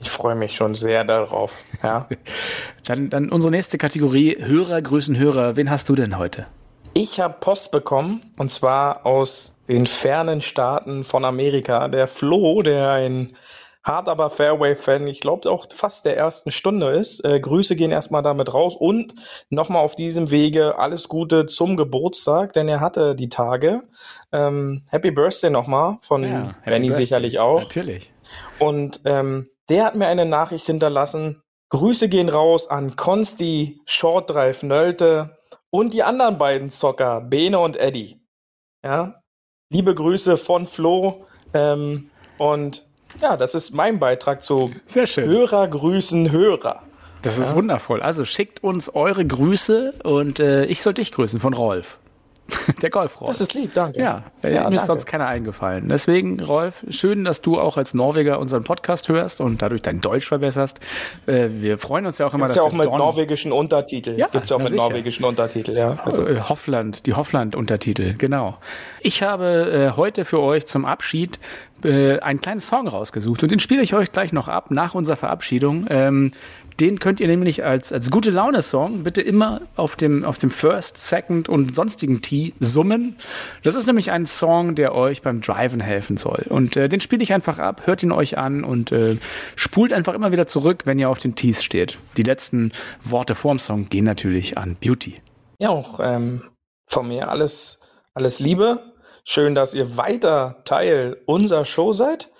Ich 0.00 0.10
freue 0.10 0.34
mich 0.34 0.54
schon 0.54 0.74
sehr 0.74 1.04
darauf. 1.04 1.52
Ja. 1.82 2.08
Dann, 2.84 3.10
dann 3.10 3.30
unsere 3.30 3.50
nächste 3.50 3.76
Kategorie, 3.76 4.36
Hörer 4.40 4.80
grüßen 4.80 5.18
Hörer. 5.18 5.56
Wen 5.56 5.70
hast 5.70 5.90
du 5.90 5.94
denn 5.94 6.16
heute? 6.16 6.46
Ich 6.94 7.20
habe 7.20 7.36
Post 7.38 7.70
bekommen 7.70 8.22
und 8.38 8.50
zwar 8.50 9.04
aus 9.04 9.58
den 9.68 9.86
fernen 9.86 10.40
Staaten 10.40 11.04
von 11.04 11.26
Amerika. 11.26 11.88
Der 11.88 12.08
Flo, 12.08 12.62
der 12.62 12.92
ein 12.92 13.36
hart 13.84 14.08
aber 14.08 14.30
Fairway-Fan, 14.30 15.06
ich 15.06 15.20
glaube 15.20 15.50
auch 15.50 15.66
fast 15.70 16.04
der 16.04 16.16
ersten 16.16 16.50
Stunde 16.50 16.90
ist. 16.90 17.24
Äh, 17.24 17.40
Grüße 17.40 17.76
gehen 17.76 17.90
erstmal 17.90 18.22
damit 18.22 18.52
raus 18.52 18.76
und 18.76 19.14
nochmal 19.50 19.82
auf 19.82 19.96
diesem 19.96 20.30
Wege 20.30 20.78
alles 20.78 21.08
Gute 21.08 21.46
zum 21.46 21.76
Geburtstag, 21.76 22.52
denn 22.52 22.68
er 22.68 22.80
hatte 22.80 23.14
die 23.14 23.28
Tage. 23.28 23.82
Ähm, 24.32 24.82
Happy 24.88 25.10
Birthday 25.10 25.50
nochmal 25.50 25.98
von 26.02 26.24
Happy 26.24 26.54
Benny 26.64 26.92
sicherlich 26.92 27.38
auch. 27.38 27.60
Natürlich. 27.60 28.12
Und 28.58 29.00
ähm, 29.04 29.48
der 29.68 29.84
hat 29.84 29.94
mir 29.94 30.06
eine 30.06 30.24
Nachricht 30.24 30.66
hinterlassen. 30.66 31.42
Grüße 31.70 32.08
gehen 32.08 32.28
raus 32.28 32.68
an 32.68 32.96
Konsti, 32.96 33.80
Short 33.84 34.30
Drive 34.30 34.62
Nölte 34.62 35.36
und 35.70 35.92
die 35.92 36.02
anderen 36.02 36.38
beiden 36.38 36.70
Zocker, 36.70 37.20
Bene 37.20 37.58
und 37.58 37.76
Eddie. 37.76 38.20
Ja, 38.84 39.20
liebe 39.70 39.94
Grüße 39.94 40.36
von 40.36 40.66
Flo. 40.66 41.26
Ähm, 41.52 42.10
und 42.38 42.86
ja, 43.20 43.36
das 43.36 43.54
ist 43.54 43.72
mein 43.72 43.98
Beitrag 43.98 44.42
zu 44.42 44.72
Sehr 44.86 45.06
schön. 45.06 45.28
Hörer 45.28 45.68
grüßen 45.68 46.30
Hörer. 46.30 46.82
Das 47.22 47.36
ist 47.36 47.54
wundervoll. 47.54 48.00
Also 48.00 48.24
schickt 48.24 48.62
uns 48.62 48.94
eure 48.94 49.26
Grüße 49.26 49.94
und 50.04 50.38
äh, 50.38 50.66
ich 50.66 50.82
soll 50.82 50.94
dich 50.94 51.10
grüßen 51.10 51.40
von 51.40 51.52
Rolf. 51.52 51.98
Der 52.82 52.90
Golf-Rolf. 52.90 53.28
Das 53.30 53.40
ist 53.40 53.54
lieb, 53.54 53.72
danke. 53.74 54.00
Ja, 54.00 54.24
äh, 54.42 54.54
Ja, 54.54 54.68
mir 54.68 54.76
ist 54.76 54.82
danke. 54.82 54.86
sonst 54.86 55.06
keiner 55.06 55.26
eingefallen. 55.26 55.88
Deswegen, 55.88 56.40
Rolf, 56.40 56.84
schön, 56.88 57.24
dass 57.24 57.42
du 57.42 57.60
auch 57.60 57.76
als 57.76 57.92
Norweger 57.94 58.38
unseren 58.38 58.64
Podcast 58.64 59.08
hörst 59.08 59.40
und 59.40 59.60
dadurch 59.60 59.82
dein 59.82 60.00
Deutsch 60.00 60.26
verbesserst. 60.28 60.80
Äh, 61.26 61.48
wir 61.52 61.78
freuen 61.78 62.06
uns 62.06 62.18
ja 62.18 62.26
auch 62.26 62.34
immer, 62.34 62.46
Gibt's 62.46 62.56
ja 62.56 62.62
auch 62.62 62.72
mit 62.72 62.86
Dorn- 62.86 62.98
norwegischen 62.98 63.52
Untertitel. 63.52 64.18
Ja, 64.18 64.28
Gibt's 64.28 64.50
ja 64.50 64.56
auch 64.56 64.60
mit 64.60 64.68
sicher. 64.70 64.82
norwegischen 64.82 65.24
Untertitel, 65.24 65.76
ja. 65.76 65.98
Also 66.04 66.26
äh, 66.26 66.40
Hoffland, 66.40 67.06
die 67.06 67.14
Hoffland-Untertitel, 67.14 68.14
genau. 68.16 68.56
Ich 69.00 69.22
habe 69.22 69.90
äh, 69.92 69.96
heute 69.96 70.24
für 70.24 70.40
euch 70.40 70.66
zum 70.66 70.84
Abschied 70.86 71.38
äh, 71.84 72.18
einen 72.20 72.40
kleinen 72.40 72.60
Song 72.60 72.88
rausgesucht 72.88 73.42
und 73.42 73.52
den 73.52 73.60
spiele 73.60 73.82
ich 73.82 73.94
euch 73.94 74.10
gleich 74.10 74.32
noch 74.32 74.48
ab 74.48 74.70
nach 74.70 74.94
unserer 74.94 75.16
Verabschiedung. 75.16 75.86
Ähm, 75.90 76.32
den 76.80 76.98
könnt 77.00 77.20
ihr 77.20 77.26
nämlich 77.26 77.64
als, 77.64 77.92
als 77.92 78.10
gute 78.10 78.30
Laune-Song 78.30 79.02
bitte 79.02 79.20
immer 79.20 79.62
auf 79.76 79.96
dem, 79.96 80.24
auf 80.24 80.38
dem 80.38 80.50
First, 80.50 80.98
Second 80.98 81.48
und 81.48 81.74
sonstigen 81.74 82.22
Tee 82.22 82.54
summen. 82.60 83.16
Das 83.62 83.74
ist 83.74 83.86
nämlich 83.86 84.10
ein 84.10 84.26
Song, 84.26 84.74
der 84.74 84.94
euch 84.94 85.22
beim 85.22 85.40
Driven 85.40 85.80
helfen 85.80 86.16
soll. 86.16 86.46
Und 86.48 86.76
äh, 86.76 86.88
den 86.88 87.00
spiele 87.00 87.22
ich 87.22 87.32
einfach 87.32 87.58
ab, 87.58 87.82
hört 87.86 88.02
ihn 88.02 88.12
euch 88.12 88.38
an 88.38 88.62
und 88.62 88.92
äh, 88.92 89.16
spult 89.56 89.92
einfach 89.92 90.14
immer 90.14 90.30
wieder 90.30 90.46
zurück, 90.46 90.82
wenn 90.84 90.98
ihr 90.98 91.08
auf 91.08 91.18
den 91.18 91.34
Tees 91.34 91.64
steht. 91.64 91.98
Die 92.16 92.22
letzten 92.22 92.72
Worte 93.02 93.34
vorm 93.34 93.58
Song 93.58 93.88
gehen 93.88 94.04
natürlich 94.04 94.56
an 94.56 94.76
Beauty. 94.80 95.20
Ja, 95.58 95.70
auch 95.70 95.98
ähm, 96.00 96.44
von 96.86 97.08
mir 97.08 97.28
alles, 97.28 97.80
alles 98.14 98.38
Liebe. 98.38 98.92
Schön, 99.24 99.54
dass 99.54 99.74
ihr 99.74 99.96
weiter 99.96 100.62
Teil 100.64 101.16
unserer 101.26 101.64
Show 101.64 101.92
seid. 101.92 102.30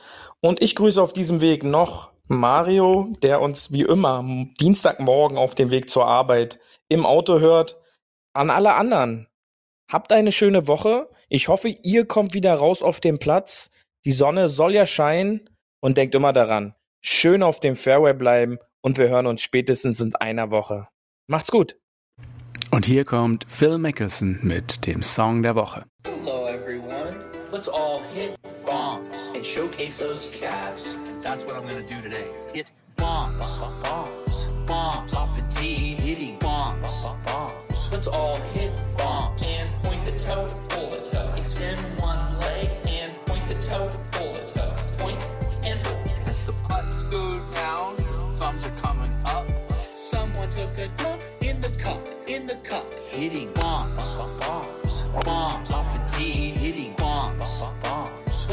Und 0.40 0.62
ich 0.62 0.76
grüße 0.76 1.02
auf 1.02 1.12
diesem 1.12 1.40
Weg 1.40 1.64
noch 1.64 2.12
Mario, 2.28 3.08
der 3.22 3.40
uns 3.40 3.72
wie 3.72 3.82
immer 3.82 4.24
Dienstagmorgen 4.60 5.38
auf 5.38 5.54
dem 5.54 5.70
Weg 5.70 5.88
zur 5.90 6.06
Arbeit 6.06 6.58
im 6.88 7.06
Auto 7.06 7.40
hört. 7.40 7.80
An 8.34 8.50
alle 8.50 8.74
anderen, 8.74 9.28
habt 9.90 10.12
eine 10.12 10.32
schöne 10.32 10.68
Woche. 10.68 11.08
Ich 11.28 11.48
hoffe, 11.48 11.68
ihr 11.68 12.06
kommt 12.06 12.34
wieder 12.34 12.54
raus 12.54 12.82
auf 12.82 13.00
den 13.00 13.18
Platz. 13.18 13.70
Die 14.04 14.12
Sonne 14.12 14.48
soll 14.48 14.74
ja 14.74 14.86
scheinen. 14.86 15.48
Und 15.80 15.96
denkt 15.96 16.14
immer 16.16 16.32
daran, 16.32 16.74
schön 17.00 17.42
auf 17.42 17.60
dem 17.60 17.76
Fairway 17.76 18.12
bleiben. 18.12 18.58
Und 18.80 18.98
wir 18.98 19.08
hören 19.08 19.26
uns 19.26 19.42
spätestens 19.42 20.00
in 20.00 20.14
einer 20.16 20.50
Woche. 20.50 20.88
Macht's 21.28 21.50
gut. 21.50 21.76
Und 22.70 22.84
hier 22.84 23.04
kommt 23.04 23.46
Phil 23.48 23.78
Mickelson 23.78 24.40
mit 24.42 24.86
dem 24.86 25.02
Song 25.02 25.42
der 25.42 25.54
Woche. 25.54 25.84
Showcase 29.58 29.98
those 29.98 30.30
calves. 30.32 30.96
That's 31.20 31.44
what 31.44 31.56
I'm 31.56 31.66
gonna 31.66 31.82
do 31.82 32.00
today. 32.00 32.28
Hit 32.52 32.70
bombs, 32.94 33.58
bombs, 33.82 34.52
bombs 34.68 35.12
off 35.14 35.34
the 35.34 35.42
tee, 35.50 35.94
hitting 35.94 36.38
bombs, 36.38 36.86
bombs. 37.26 37.88
Let's 37.90 38.06
all 38.06 38.36
hit 38.54 38.70
bombs 38.96 39.42
and 39.44 39.68
point 39.82 40.04
the 40.04 40.12
toe, 40.12 40.46
pull 40.68 40.90
the 40.90 40.98
toe. 41.10 41.32
Extend 41.36 41.80
one 41.98 42.38
leg 42.38 42.70
and 42.86 43.12
point 43.26 43.48
the 43.48 43.54
toe, 43.54 43.90
pull 44.12 44.32
the 44.32 44.46
toe. 44.54 44.74
Point 45.02 45.28
and 45.64 45.82
pull. 45.82 45.98
As 46.26 46.46
the 46.46 46.52
putts 46.68 47.02
go 47.14 47.34
down, 47.56 47.96
thumbs 48.36 48.64
are 48.64 48.76
coming 48.80 49.12
up. 49.24 49.50
Someone 49.72 50.50
took 50.50 50.78
a 50.78 50.86
dump 50.98 51.24
in 51.40 51.60
the 51.60 51.76
cup, 51.82 52.00
in 52.28 52.46
the 52.46 52.54
cup. 52.62 52.86
Hitting 53.10 53.52
bombs, 53.54 54.00
bombs, 54.38 55.10
bombs 55.24 55.72
off 55.72 55.92
the 55.92 56.16
tee, 56.16 56.50
hitting. 56.50 56.97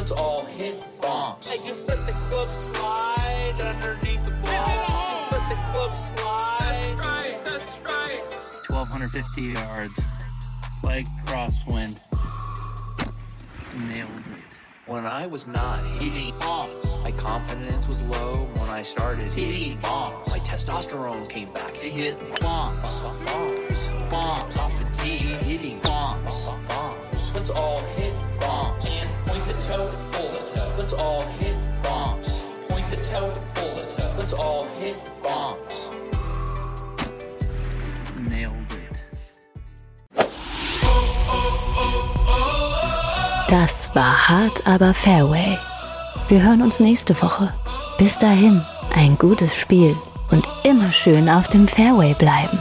Let's 0.06 0.20
all 0.20 0.46
hit 0.46 1.02
bombs. 1.02 1.48
I 1.50 1.58
just 1.66 1.88
let 1.88 2.06
the 2.06 2.14
club 2.30 2.54
slide 2.54 3.56
underneath 3.60 4.22
the 4.24 4.30
ball. 4.46 4.86
Just 5.18 5.32
let 5.32 5.50
the 5.50 5.58
club 5.74 5.98
slide. 5.98 6.60
That's 6.60 7.00
right, 7.02 7.44
that's 7.44 7.80
right. 7.80 8.22
1,250 8.70 9.42
yards. 9.42 9.98
It's 9.98 10.84
like 10.84 11.08
crosswind. 11.26 11.98
Nailed 13.76 14.10
it. 14.12 14.60
When 14.86 15.08
I 15.08 15.26
was 15.26 15.48
not 15.48 15.84
hitting 16.00 16.38
bombs, 16.38 17.02
My 17.04 17.10
confidence 17.10 17.88
was 17.88 18.04
low 18.04 18.48
when 18.58 18.70
I 18.70 18.84
started 18.84 19.34
hitting 19.34 19.80
bombs. 19.80 20.30
My 20.30 20.38
testosterone 20.38 21.28
came 21.28 21.52
back 21.52 21.74
to 21.74 21.90
hit 21.90 22.20
bombs, 22.42 22.88
bombs, 23.26 23.96
bombs 24.12 24.56
off 24.58 24.78
the 24.78 24.86
tee, 25.02 25.18
hitting 25.18 25.80
bombs, 25.80 26.30
bombs. 26.68 27.32
Let's 27.34 27.50
all 27.50 27.82
hit 27.98 28.14
bombs 28.40 28.46
and 28.46 28.54
point 28.66 28.82
the 28.82 28.85
toe, 29.68 29.90
pull 30.12 30.30
the 30.30 30.42
toe. 30.54 30.70
Let's 30.78 30.94
all 30.94 31.22
hit 31.40 31.56
bombs. 31.84 32.54
Point 32.70 32.90
the 32.90 32.98
toe, 32.98 33.32
pull 33.54 33.74
the 33.76 33.86
toe. 33.96 34.12
Let's 34.18 34.34
all 34.34 34.66
hit 34.80 34.96
bombs. 35.24 35.90
Nailed 38.30 38.54
it. 38.72 39.04
Das 43.48 43.90
war 43.94 44.30
hart, 44.30 44.66
aber 44.68 44.94
Fairway. 44.94 45.58
Wir 46.28 46.42
hören 46.44 46.62
uns 46.62 46.80
nächste 46.80 47.20
Woche. 47.22 47.54
Bis 47.98 48.18
dahin, 48.18 48.62
ein 48.94 49.18
gutes 49.18 49.56
Spiel 49.56 49.96
und 50.32 50.48
immer 50.64 50.92
schön 50.92 51.30
auf 51.30 51.48
dem 51.48 51.68
Fairway 51.68 52.14
bleiben. 52.14 52.60